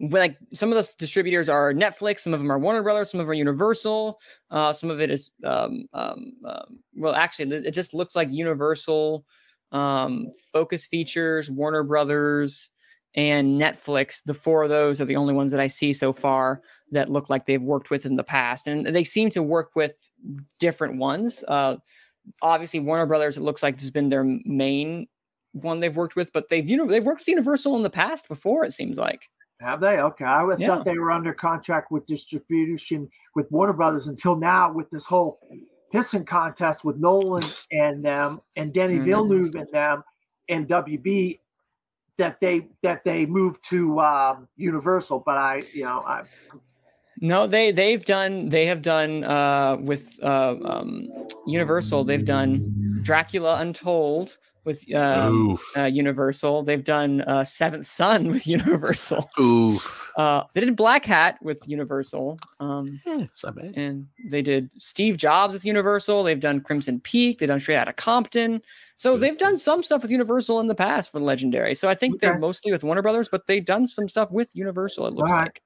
[0.00, 3.26] like some of those distributors are Netflix, some of them are Warner Brothers, some of
[3.26, 4.18] them are Universal,
[4.50, 9.24] uh some of it is um um, um well actually it just looks like Universal
[9.72, 12.70] um Focus Features, Warner Brothers
[13.14, 14.22] and Netflix.
[14.24, 17.28] The four of those are the only ones that I see so far that look
[17.28, 19.94] like they've worked with in the past, and they seem to work with
[20.58, 21.44] different ones.
[21.46, 21.76] Uh,
[22.40, 25.06] obviously, Warner Brothers it looks like has been their main
[25.52, 28.28] one they've worked with, but they've you know they've worked with Universal in the past
[28.28, 28.64] before.
[28.64, 29.28] It seems like.
[29.62, 29.98] Have they?
[29.98, 30.66] Okay, I Yeah.
[30.66, 35.38] thought they were under contract with distribution with Warner Brothers until now with this whole
[35.92, 39.04] pissing contest with Nolan and them and Denny Mhm.
[39.04, 40.04] Villeneuve and them
[40.48, 41.38] and WB
[42.18, 45.20] that they that they moved to um, Universal.
[45.24, 46.22] But I, you know, I
[47.20, 51.08] No, they they've done they have done uh, with uh, um,
[51.46, 52.04] Universal.
[52.04, 56.62] They've done Dracula Untold with um, uh, Universal.
[56.62, 59.28] They've done uh, Seventh Son with Universal.
[59.40, 60.10] Oof.
[60.16, 62.38] Uh, they did Black Hat with Universal.
[62.60, 63.72] Um, bad.
[63.74, 66.22] and they did Steve Jobs with Universal.
[66.22, 67.38] They've done Crimson Peak.
[67.38, 68.62] They've done Straight Outta Compton.
[68.96, 71.74] So they've done some stuff with Universal in the past for Legendary.
[71.74, 75.08] So I think they're mostly with Warner Brothers, but they've done some stuff with Universal.
[75.08, 75.46] It looks Alright.
[75.46, 75.62] like.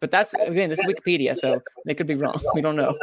[0.00, 2.40] But that's again, this is Wikipedia, so they could be wrong.
[2.54, 2.96] We don't know.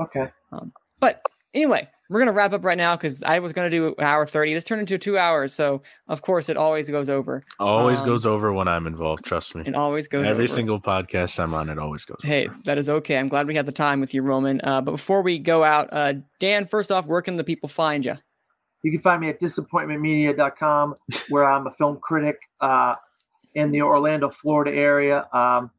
[0.00, 0.30] okay.
[0.52, 1.22] Um, But
[1.54, 4.52] anyway, we're gonna wrap up right now because I was gonna do hour thirty.
[4.52, 7.42] This turned into two hours, so of course it always goes over.
[7.58, 9.24] Always Um, goes over when I'm involved.
[9.24, 9.62] Trust me.
[9.66, 10.52] It always goes Every over.
[10.52, 12.18] single podcast I'm on, it always goes.
[12.22, 12.56] Hey, over.
[12.64, 13.16] that is okay.
[13.18, 14.60] I'm glad we had the time with you, Roman.
[14.62, 18.04] Uh, but before we go out, uh, Dan, first off, where can the people find
[18.04, 18.14] you?
[18.82, 20.94] You can find me at disappointmentmedia.com,
[21.30, 22.96] where I'm a film critic uh,
[23.54, 25.26] in the Orlando, Florida area.
[25.32, 25.70] Um,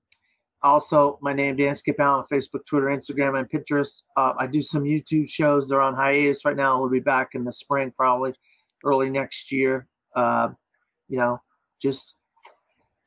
[0.65, 4.03] also, my name Dan Skip Allen on Facebook, Twitter, Instagram, and Pinterest.
[4.17, 5.69] Uh, I do some YouTube shows.
[5.69, 6.79] They're on hiatus right now.
[6.79, 8.33] We'll be back in the spring, probably
[8.83, 9.87] early next year.
[10.15, 10.49] Uh,
[11.07, 11.39] you know,
[11.81, 12.15] just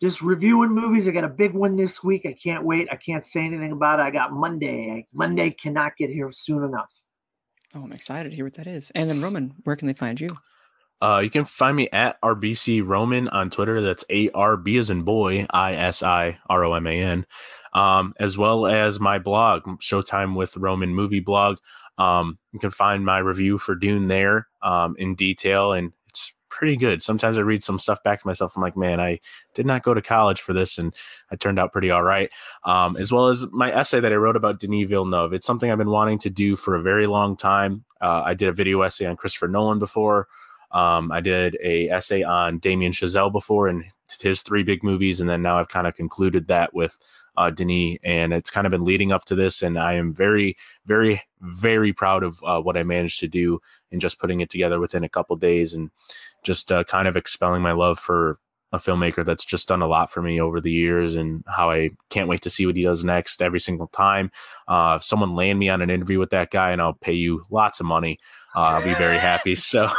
[0.01, 1.09] just reviewing movies.
[1.09, 2.25] I got a big one this week.
[2.27, 2.89] I can't wait.
[2.93, 4.03] I can't say anything about it.
[4.03, 5.09] I got Monday.
[5.13, 6.93] Monday cannot get here soon enough.
[7.75, 8.91] Oh, I'm excited to hear what that is.
[8.95, 10.29] And then Roman, where can they find you?
[11.01, 13.81] Uh, you can find me at Arbisi Roman on Twitter.
[13.81, 17.27] That's A R B as in boy, I S I R O M A N,
[17.73, 21.59] um, as well as my blog, Showtime with Roman movie blog.
[21.99, 26.77] Um, you can find my review for Dune there um, in detail, and it's pretty
[26.77, 27.03] good.
[27.03, 28.55] Sometimes I read some stuff back to myself.
[28.57, 29.20] I'm like, man, I
[29.55, 30.95] did not go to college for this, and
[31.31, 32.31] I turned out pretty all right.
[32.65, 35.33] Um, as well as my essay that I wrote about Denis Villeneuve.
[35.33, 37.85] It's something I've been wanting to do for a very long time.
[38.01, 40.27] Uh, I did a video essay on Christopher Nolan before.
[40.70, 43.85] Um, I did a essay on Damien Chazelle before and
[44.20, 46.99] his three big movies, and then now I've kind of concluded that with
[47.36, 50.57] uh, Denis, and it's kind of been leading up to this, and I am very,
[50.86, 53.61] very, very proud of uh, what I managed to do
[53.93, 55.90] in just putting it together within a couple days, and
[56.43, 58.39] just uh, kind of expelling my love for
[58.73, 61.90] a filmmaker that's just done a lot for me over the years, and how I
[62.11, 64.31] can't wait to see what he does next every single time.
[64.66, 67.43] Uh, if someone land me on an interview with that guy, and I'll pay you
[67.51, 68.19] lots of money.
[68.55, 69.55] Uh, I'll be very happy.
[69.69, 69.89] So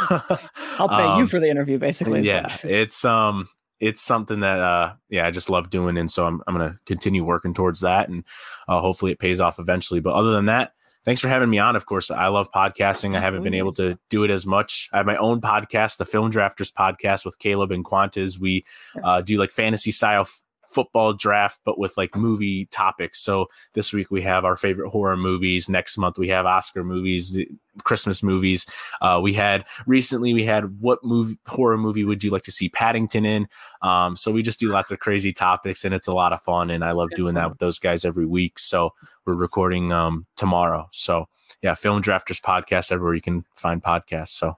[0.78, 2.22] I'll pay you um, for the interview, basically.
[2.22, 3.48] yeah it's um
[3.78, 7.24] it's something that uh yeah i just love doing and so i'm, I'm gonna continue
[7.24, 8.24] working towards that and
[8.68, 10.72] uh, hopefully it pays off eventually but other than that
[11.10, 12.08] thanks for having me on of course.
[12.08, 13.16] I love podcasting.
[13.16, 14.88] I haven't been able to do it as much.
[14.92, 18.64] I have my own podcast the film drafters podcast with caleb and quantas we
[19.02, 23.20] uh, do like fantasy style f- football draft but with like movie topics.
[23.20, 25.68] So this week we have our favorite horror movies.
[25.68, 27.38] Next month we have oscar movies
[27.84, 28.66] christmas movies.
[29.00, 32.68] Uh, we had recently we had what movie horror movie would you like to see
[32.68, 33.48] paddington in?
[33.82, 36.70] Um, so we just do lots of crazy topics and it's a lot of fun
[36.70, 38.58] and i love doing that with those guys every week.
[38.58, 38.90] So
[39.26, 40.88] we're recording um, tomorrow.
[40.92, 41.26] So
[41.62, 44.30] yeah film drafters podcast everywhere you can find podcasts.
[44.30, 44.56] So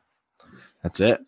[0.83, 1.21] that's it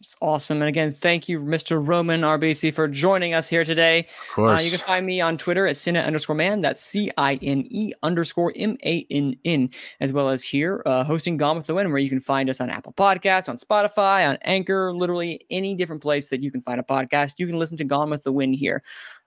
[0.00, 0.60] It's awesome.
[0.60, 1.84] And again, thank you, Mr.
[1.84, 4.00] Roman Arbisi, for joining us here today.
[4.00, 6.60] of course Uh, you can find me on Twitter at Cine underscore man.
[6.60, 9.70] That's C I N E underscore M A N N,
[10.00, 12.60] as well as here uh, hosting Gone with the Wind, where you can find us
[12.60, 16.78] on Apple Podcasts, on Spotify, on Anchor, literally any different place that you can find
[16.78, 17.34] a podcast.
[17.38, 18.82] You can listen to Gone with the Wind here.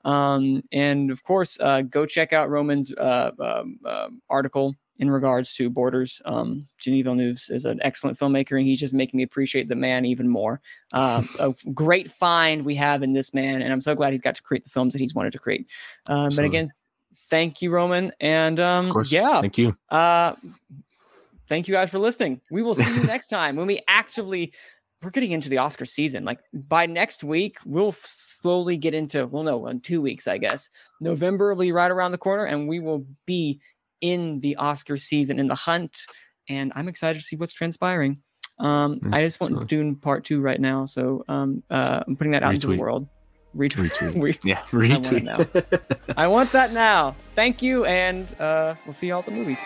[0.05, 5.53] Um, and of course, uh, go check out Roman's uh, um, um, article in regards
[5.55, 6.21] to Borders.
[6.25, 10.05] Um, Denis Villeneuve is an excellent filmmaker, and he's just making me appreciate the man
[10.05, 10.61] even more.
[10.93, 14.35] Uh, a great find we have in this man, and I'm so glad he's got
[14.35, 15.67] to create the films that he's wanted to create.
[16.07, 16.71] Um, but again,
[17.29, 20.35] thank you, Roman, and um, yeah, thank you uh,
[21.47, 22.41] thank you guys for listening.
[22.51, 24.53] We will see you next time when we actively.
[25.01, 26.25] we're getting into the Oscar season.
[26.25, 30.69] Like by next week, we'll slowly get into, well, no, in two weeks, I guess.
[30.99, 33.61] November will be right around the corner and we will be
[34.01, 36.01] in the Oscar season, in the hunt.
[36.47, 38.21] And I'm excited to see what's transpiring.
[38.59, 39.67] Um, Mm, I just want absolutely.
[39.67, 40.85] Dune part two right now.
[40.85, 43.07] So um, uh, I'm putting that out into the world.
[43.55, 43.91] Retweet.
[44.13, 44.21] Retweet.
[44.21, 46.13] Re- Yeah, want it retweet.
[46.17, 47.15] I want that now.
[47.35, 47.85] Thank you.
[47.85, 49.59] And uh, we'll see you all at the movies.